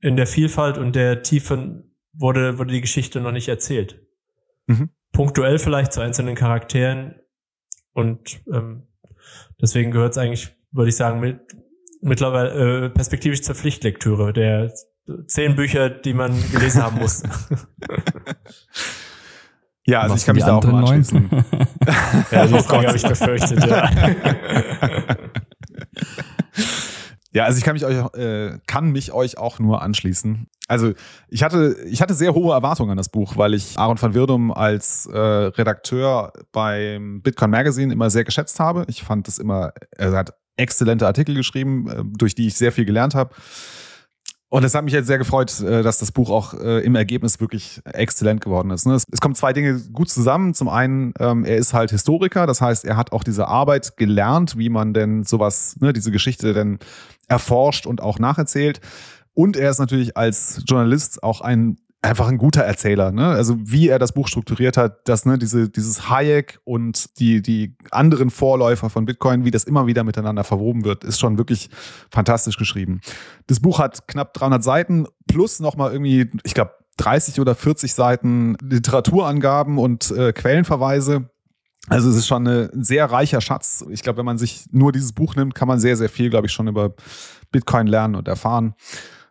in 0.00 0.16
der 0.16 0.26
Vielfalt 0.26 0.78
und 0.78 0.94
der 0.96 1.22
Tiefe 1.22 1.84
wurde, 2.12 2.58
wurde 2.58 2.72
die 2.72 2.80
Geschichte 2.80 3.20
noch 3.20 3.32
nicht 3.32 3.48
erzählt. 3.48 4.00
Mhm. 4.66 4.90
Punktuell 5.12 5.58
vielleicht 5.58 5.92
zu 5.92 6.00
einzelnen 6.00 6.34
Charakteren 6.34 7.14
und 7.92 8.40
ähm, 8.52 8.86
deswegen 9.60 9.90
gehört 9.90 10.12
es 10.12 10.18
eigentlich, 10.18 10.54
würde 10.70 10.88
ich 10.88 10.96
sagen, 10.96 11.20
mit, 11.20 11.40
mittlerweile 12.00 12.86
äh, 12.86 12.90
perspektivisch 12.90 13.42
zur 13.42 13.54
Pflichtlektüre 13.54 14.32
der 14.32 14.72
zehn 15.26 15.56
Bücher, 15.56 15.88
die 15.88 16.14
man 16.14 16.32
gelesen 16.50 16.82
haben 16.82 16.98
muss. 16.98 17.22
Ja, 19.86 20.00
also 20.00 20.14
Was 20.14 20.20
ich 20.20 20.26
kann 20.26 20.34
mich 20.34 20.44
da 20.44 20.56
auch 20.56 20.64
mal 20.64 20.80
anschließen. 20.80 21.30
ja, 22.32 22.46
die 22.46 22.58
Frage 22.60 22.88
habe 22.88 22.96
ich 22.96 23.06
befürchtet, 23.06 23.64
ja. 23.64 23.88
Ja, 27.36 27.44
also 27.44 27.58
ich 27.58 27.64
kann 27.64 27.74
mich 27.74 27.84
euch, 27.84 27.98
äh, 28.14 28.58
kann 28.66 28.92
mich 28.92 29.12
euch 29.12 29.36
auch 29.36 29.58
nur 29.58 29.82
anschließen. 29.82 30.46
Also 30.68 30.94
ich 31.28 31.42
hatte, 31.42 31.76
ich 31.86 32.00
hatte 32.00 32.14
sehr 32.14 32.32
hohe 32.32 32.54
Erwartungen 32.54 32.92
an 32.92 32.96
das 32.96 33.10
Buch, 33.10 33.36
weil 33.36 33.52
ich 33.52 33.78
Aaron 33.78 34.00
van 34.00 34.14
Wirdum 34.14 34.52
als 34.52 35.04
äh, 35.04 35.18
Redakteur 35.18 36.32
beim 36.52 37.20
Bitcoin 37.20 37.50
Magazine 37.50 37.92
immer 37.92 38.08
sehr 38.08 38.24
geschätzt 38.24 38.58
habe. 38.58 38.86
Ich 38.88 39.02
fand 39.02 39.28
es 39.28 39.36
immer, 39.36 39.74
er 39.90 40.12
hat 40.12 40.32
exzellente 40.56 41.06
Artikel 41.06 41.34
geschrieben, 41.34 41.90
äh, 41.90 42.02
durch 42.16 42.34
die 42.34 42.46
ich 42.46 42.54
sehr 42.54 42.72
viel 42.72 42.86
gelernt 42.86 43.14
habe. 43.14 43.34
Und 44.56 44.64
es 44.64 44.74
hat 44.74 44.84
mich 44.84 44.94
jetzt 44.94 45.06
sehr 45.06 45.18
gefreut, 45.18 45.60
äh, 45.60 45.82
dass 45.82 45.98
das 45.98 46.12
Buch 46.12 46.30
auch 46.30 46.54
äh, 46.54 46.82
im 46.82 46.94
Ergebnis 46.94 47.40
wirklich 47.40 47.82
exzellent 47.84 48.40
geworden 48.40 48.70
ist. 48.70 48.86
Ne? 48.86 48.94
Es 48.94 49.20
kommen 49.20 49.34
zwei 49.34 49.52
Dinge 49.52 49.78
gut 49.92 50.08
zusammen. 50.08 50.54
Zum 50.54 50.70
einen, 50.70 51.12
ähm, 51.18 51.44
er 51.44 51.58
ist 51.58 51.74
halt 51.74 51.90
Historiker, 51.90 52.46
das 52.46 52.62
heißt, 52.62 52.86
er 52.86 52.96
hat 52.96 53.12
auch 53.12 53.22
diese 53.22 53.48
Arbeit 53.48 53.98
gelernt, 53.98 54.56
wie 54.56 54.70
man 54.70 54.94
denn 54.94 55.24
sowas, 55.24 55.76
ne, 55.80 55.92
diese 55.92 56.10
Geschichte 56.10 56.54
denn 56.54 56.78
erforscht 57.28 57.84
und 57.84 58.00
auch 58.00 58.18
nacherzählt. 58.18 58.80
Und 59.34 59.58
er 59.58 59.68
ist 59.68 59.78
natürlich 59.78 60.16
als 60.16 60.62
Journalist 60.66 61.22
auch 61.22 61.42
ein 61.42 61.76
einfach 62.06 62.28
ein 62.28 62.38
guter 62.38 62.62
Erzähler. 62.62 63.12
Ne? 63.12 63.26
Also 63.26 63.56
wie 63.58 63.88
er 63.88 63.98
das 63.98 64.12
Buch 64.12 64.28
strukturiert 64.28 64.76
hat, 64.76 65.08
dass 65.08 65.26
ne, 65.26 65.38
diese, 65.38 65.68
dieses 65.68 66.08
Hayek 66.08 66.60
und 66.64 67.18
die, 67.18 67.42
die 67.42 67.76
anderen 67.90 68.30
Vorläufer 68.30 68.90
von 68.90 69.04
Bitcoin, 69.04 69.44
wie 69.44 69.50
das 69.50 69.64
immer 69.64 69.86
wieder 69.86 70.04
miteinander 70.04 70.44
verwoben 70.44 70.84
wird, 70.84 71.04
ist 71.04 71.20
schon 71.20 71.38
wirklich 71.38 71.68
fantastisch 72.10 72.56
geschrieben. 72.56 73.00
Das 73.46 73.60
Buch 73.60 73.78
hat 73.78 74.08
knapp 74.08 74.34
300 74.34 74.62
Seiten 74.62 75.06
plus 75.26 75.60
nochmal 75.60 75.92
irgendwie, 75.92 76.30
ich 76.44 76.54
glaube, 76.54 76.72
30 76.98 77.40
oder 77.40 77.54
40 77.54 77.92
Seiten 77.92 78.56
Literaturangaben 78.62 79.78
und 79.78 80.10
äh, 80.12 80.32
Quellenverweise. 80.32 81.28
Also 81.88 82.08
es 82.10 82.16
ist 82.16 82.26
schon 82.26 82.46
ein 82.46 82.68
sehr 82.72 83.10
reicher 83.10 83.40
Schatz. 83.40 83.84
Ich 83.90 84.02
glaube, 84.02 84.18
wenn 84.18 84.26
man 84.26 84.38
sich 84.38 84.64
nur 84.72 84.92
dieses 84.92 85.12
Buch 85.12 85.36
nimmt, 85.36 85.54
kann 85.54 85.68
man 85.68 85.78
sehr, 85.78 85.96
sehr 85.96 86.08
viel, 86.08 86.30
glaube 86.30 86.46
ich, 86.46 86.52
schon 86.52 86.68
über 86.68 86.94
Bitcoin 87.52 87.86
lernen 87.86 88.16
und 88.16 88.26
erfahren. 88.26 88.74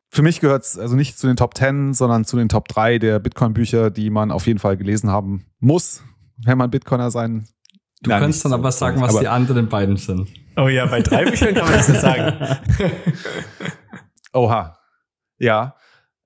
Für 0.10 0.22
mich 0.22 0.40
gehört 0.40 0.64
es 0.64 0.78
also 0.78 0.96
nicht 0.96 1.18
zu 1.18 1.28
den 1.28 1.36
Top 1.36 1.58
10, 1.58 1.94
sondern 1.94 2.26
zu 2.26 2.38
den 2.38 2.50
Top 2.50 2.68
3 2.68 3.00
der 3.00 3.20
Bitcoin-Bücher, 3.20 3.92
die 3.92 4.10
man 4.10 4.32
auf 4.32 4.48
jeden 4.48 4.60
Fall 4.60 4.78
gelesen 4.78 5.10
haben 5.10 5.46
muss, 5.60 6.04
wenn 6.38 6.58
man 6.58 6.70
Bitcoiner 6.70 7.12
sein 7.12 7.48
Du 8.06 8.12
Nein, 8.12 8.22
kannst 8.22 8.46
dann 8.46 8.52
so 8.52 8.58
aber 8.58 8.72
sagen, 8.72 9.02
was 9.02 9.18
die 9.18 9.28
anderen 9.28 9.68
beiden 9.68 9.98
sind. 9.98 10.30
Oh 10.58 10.68
ja, 10.68 10.86
bei 10.86 11.02
drei 11.02 11.26
Büchern 11.26 11.56
kann 11.56 11.66
man 11.66 11.74
das 11.74 11.90
nicht 11.90 12.02
sagen. 12.02 12.58
Oha. 14.34 14.78
Ja. 15.40 15.76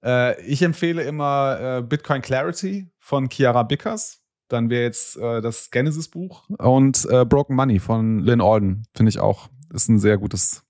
Äh, 0.03 0.41
ich 0.41 0.61
empfehle 0.61 1.03
immer 1.03 1.77
äh, 1.77 1.82
Bitcoin 1.82 2.21
Clarity 2.21 2.91
von 2.99 3.30
Chiara 3.30 3.63
Bickers. 3.63 4.21
Dann 4.49 4.69
wäre 4.69 4.84
jetzt 4.84 5.15
äh, 5.17 5.41
das 5.41 5.71
Genesis-Buch 5.71 6.49
und 6.57 7.07
äh, 7.09 7.23
Broken 7.23 7.55
Money 7.55 7.80
von 7.80 8.19
Lynn 8.19 8.41
Alden. 8.41 8.84
Finde 8.93 9.09
ich 9.09 9.19
auch. 9.19 9.47
Ist 9.72 9.88
ein 9.88 9.99
sehr 9.99 10.17
gutes 10.17 10.63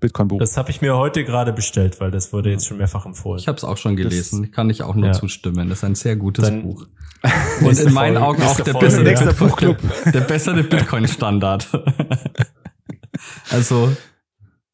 Bitcoin-Buch. 0.00 0.38
Das 0.38 0.58
habe 0.58 0.70
ich 0.70 0.82
mir 0.82 0.96
heute 0.96 1.24
gerade 1.24 1.54
bestellt, 1.54 2.00
weil 2.00 2.10
das 2.10 2.34
wurde 2.34 2.50
jetzt 2.50 2.66
schon 2.66 2.76
mehrfach 2.76 3.06
empfohlen. 3.06 3.38
Ich 3.38 3.48
habe 3.48 3.56
es 3.56 3.64
auch 3.64 3.78
schon 3.78 3.96
gelesen. 3.96 4.42
Das, 4.42 4.52
Kann 4.52 4.68
ich 4.68 4.82
auch 4.82 4.94
nur 4.94 5.06
ja. 5.06 5.12
zustimmen. 5.12 5.70
Das 5.70 5.78
ist 5.78 5.84
ein 5.84 5.94
sehr 5.94 6.16
gutes 6.16 6.44
Dann 6.44 6.62
Buch. 6.62 6.86
Und 7.62 7.78
in 7.78 7.92
meinen 7.94 8.16
Folge, 8.16 8.26
Augen 8.26 8.42
auch 8.42 8.60
der, 8.60 8.74
Folge, 8.74 9.02
bessere, 9.02 9.30
ja. 9.30 9.32
Buchclub. 9.32 9.78
der 10.12 10.20
bessere 10.20 10.62
Bitcoin-Standard. 10.62 11.68
also. 13.50 13.96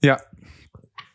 Ja. 0.02 0.18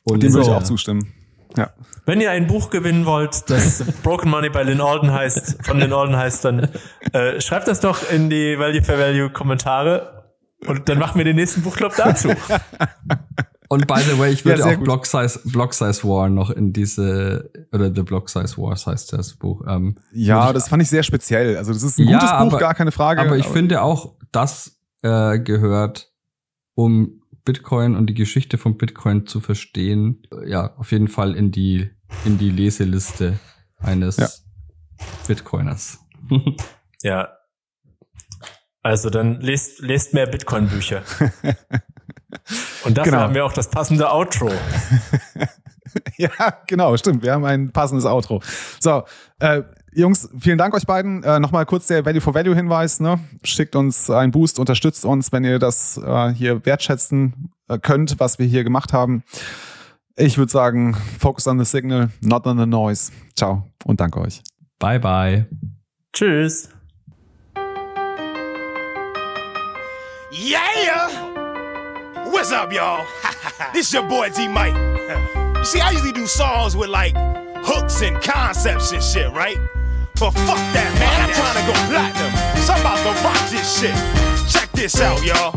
Und 0.03 0.23
dem 0.23 0.31
so. 0.31 0.39
würde 0.39 0.51
ich 0.51 0.55
auch 0.55 0.63
zustimmen. 0.63 1.11
Ja. 1.57 1.71
Wenn 2.05 2.21
ihr 2.21 2.31
ein 2.31 2.47
Buch 2.47 2.69
gewinnen 2.69 3.05
wollt, 3.05 3.49
das 3.49 3.83
Broken 4.03 4.29
Money 4.29 4.49
bei 4.49 4.63
Lynn 4.63 4.81
Alden 4.81 5.11
heißt, 5.11 5.65
von 5.65 5.79
Lynn 5.79 5.93
Alden 5.93 6.15
heißt, 6.15 6.45
dann 6.45 6.69
äh, 7.11 7.41
schreibt 7.41 7.67
das 7.67 7.81
doch 7.81 8.09
in 8.09 8.29
die 8.29 8.57
Value 8.57 8.83
for 8.83 8.97
Value 8.97 9.29
Kommentare 9.29 10.22
und 10.67 10.89
dann 10.89 10.99
machen 10.99 11.17
wir 11.17 11.25
den 11.25 11.35
nächsten 11.35 11.61
Buchclub 11.61 11.93
dazu. 11.95 12.29
Und 13.69 13.87
by 13.87 14.01
the 14.01 14.19
way, 14.19 14.31
ich 14.31 14.45
würde 14.45 14.59
ja, 14.59 14.67
auch 14.67 14.83
Block 14.83 15.07
Size, 15.07 15.39
Block 15.45 15.73
Size 15.73 16.03
War 16.03 16.29
noch 16.29 16.51
in 16.51 16.73
diese, 16.73 17.49
oder 17.71 17.93
The 17.93 18.03
Block 18.03 18.29
Size 18.29 18.55
Wars 18.57 18.85
heißt 18.85 19.13
das 19.13 19.33
Buch. 19.33 19.63
Ähm, 19.67 19.95
ja, 20.11 20.53
das 20.53 20.67
fand 20.67 20.83
ich 20.83 20.89
sehr 20.89 21.01
speziell. 21.01 21.57
Also 21.57 21.73
das 21.73 21.81
ist 21.81 21.97
ein 21.97 22.07
ja, 22.07 22.19
gutes 22.19 22.29
aber, 22.29 22.51
Buch, 22.51 22.59
gar 22.59 22.75
keine 22.75 22.91
Frage. 22.91 23.21
Aber 23.21 23.35
ich 23.35 23.45
aber 23.45 23.53
finde 23.53 23.81
auch, 23.81 24.13
das 24.31 24.79
äh, 25.01 25.39
gehört, 25.39 26.11
um 26.75 27.23
Bitcoin 27.45 27.95
und 27.95 28.07
die 28.07 28.13
Geschichte 28.13 28.59
von 28.59 28.77
Bitcoin 28.77 29.25
zu 29.25 29.39
verstehen, 29.39 30.21
ja, 30.45 30.75
auf 30.77 30.91
jeden 30.91 31.07
Fall 31.07 31.35
in 31.35 31.51
die, 31.51 31.89
in 32.25 32.37
die 32.37 32.51
Leseliste 32.51 33.39
eines 33.79 34.17
ja. 34.17 34.27
Bitcoiners. 35.27 35.99
ja, 37.01 37.29
also 38.83 39.09
dann 39.09 39.39
lest, 39.41 39.79
lest 39.79 40.13
mehr 40.13 40.27
Bitcoin-Bücher. 40.27 41.01
Und 42.83 42.97
dafür 42.97 43.11
genau. 43.11 43.23
haben 43.23 43.33
wir 43.33 43.45
auch 43.45 43.53
das 43.53 43.69
passende 43.69 44.11
Outro. 44.11 44.51
ja, 46.17 46.29
genau, 46.67 46.95
stimmt. 46.97 47.23
Wir 47.23 47.33
haben 47.33 47.45
ein 47.45 47.71
passendes 47.71 48.05
Outro. 48.05 48.41
So, 48.79 49.03
äh, 49.39 49.63
Jungs, 49.93 50.29
vielen 50.39 50.57
Dank 50.57 50.73
euch 50.73 50.85
beiden. 50.85 51.23
Äh, 51.23 51.39
Nochmal 51.39 51.65
kurz 51.65 51.87
der 51.87 52.05
Value 52.05 52.21
for 52.21 52.33
Value 52.33 52.55
Hinweis. 52.55 52.99
Ne? 52.99 53.19
Schickt 53.43 53.75
uns 53.75 54.09
einen 54.09 54.31
Boost, 54.31 54.59
unterstützt 54.59 55.05
uns, 55.05 55.31
wenn 55.31 55.43
ihr 55.43 55.59
das 55.59 55.97
äh, 55.97 56.33
hier 56.33 56.65
wertschätzen 56.65 57.51
äh, 57.69 57.77
könnt, 57.77 58.19
was 58.19 58.39
wir 58.39 58.45
hier 58.45 58.63
gemacht 58.63 58.91
haben. 58.91 59.23
Ich 60.15 60.37
würde 60.37 60.51
sagen, 60.51 60.95
focus 61.19 61.47
on 61.47 61.57
the 61.57 61.65
signal, 61.65 62.09
not 62.21 62.45
on 62.45 62.57
the 62.57 62.65
noise. 62.65 63.11
Ciao 63.35 63.67
und 63.85 63.99
danke 63.99 64.19
euch. 64.19 64.41
Bye, 64.79 64.99
bye. 64.99 65.47
Tschüss. 66.11 66.69
Yeah! 70.35 72.25
What's 72.25 72.51
up, 72.51 72.73
y'all? 72.73 73.05
this 73.73 73.93
your 73.93 74.01
boy 74.01 74.29
D 74.29 74.47
Mike. 74.47 74.73
you 74.73 75.63
see, 75.63 75.79
I 75.79 75.91
usually 75.91 76.11
do 76.11 76.25
songs 76.25 76.75
with 76.75 76.89
like 76.89 77.13
hooks 77.57 78.01
and 78.01 78.19
concepts 78.19 78.93
and 78.93 79.03
shit, 79.03 79.31
right? 79.31 79.57
But 80.19 80.31
fuck 80.31 80.57
that, 80.73 80.89
man. 80.97 81.21
I'm 81.21 81.33
trying 81.37 81.61
to 81.61 81.65
go 81.69 81.73
platinum. 81.85 82.33
So 82.65 82.73
I'm 82.73 82.81
about 82.81 82.97
to 83.05 83.23
rock 83.23 83.49
this 83.51 83.79
shit. 83.79 83.93
Check 84.49 84.71
this 84.71 84.99
out, 84.99 85.23
y'all. 85.23 85.53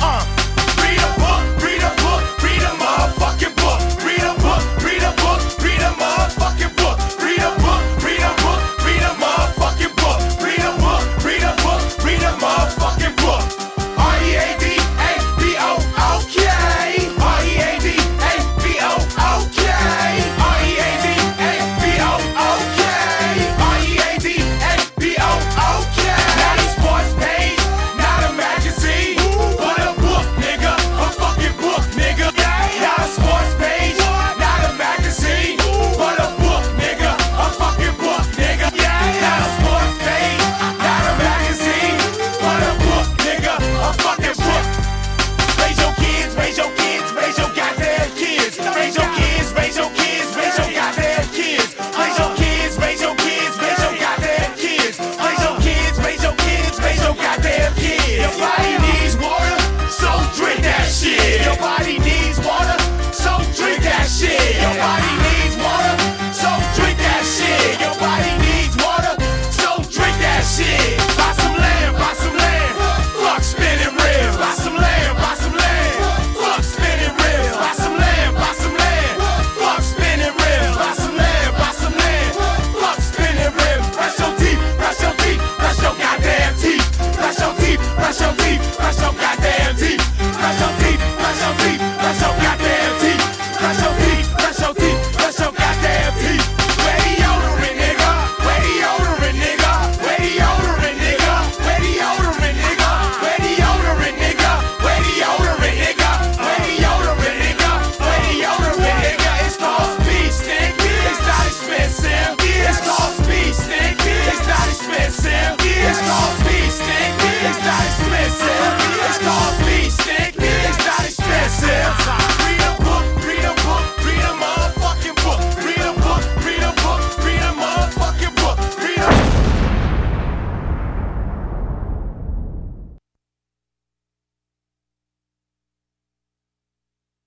Uh, 0.00 0.24
read 0.80 0.96
a 0.96 1.12
book, 1.20 1.44
read 1.62 1.84
a 1.84 1.92
book, 2.00 2.42
read 2.42 2.62
a 2.62 2.72
motherfucking 2.80 3.55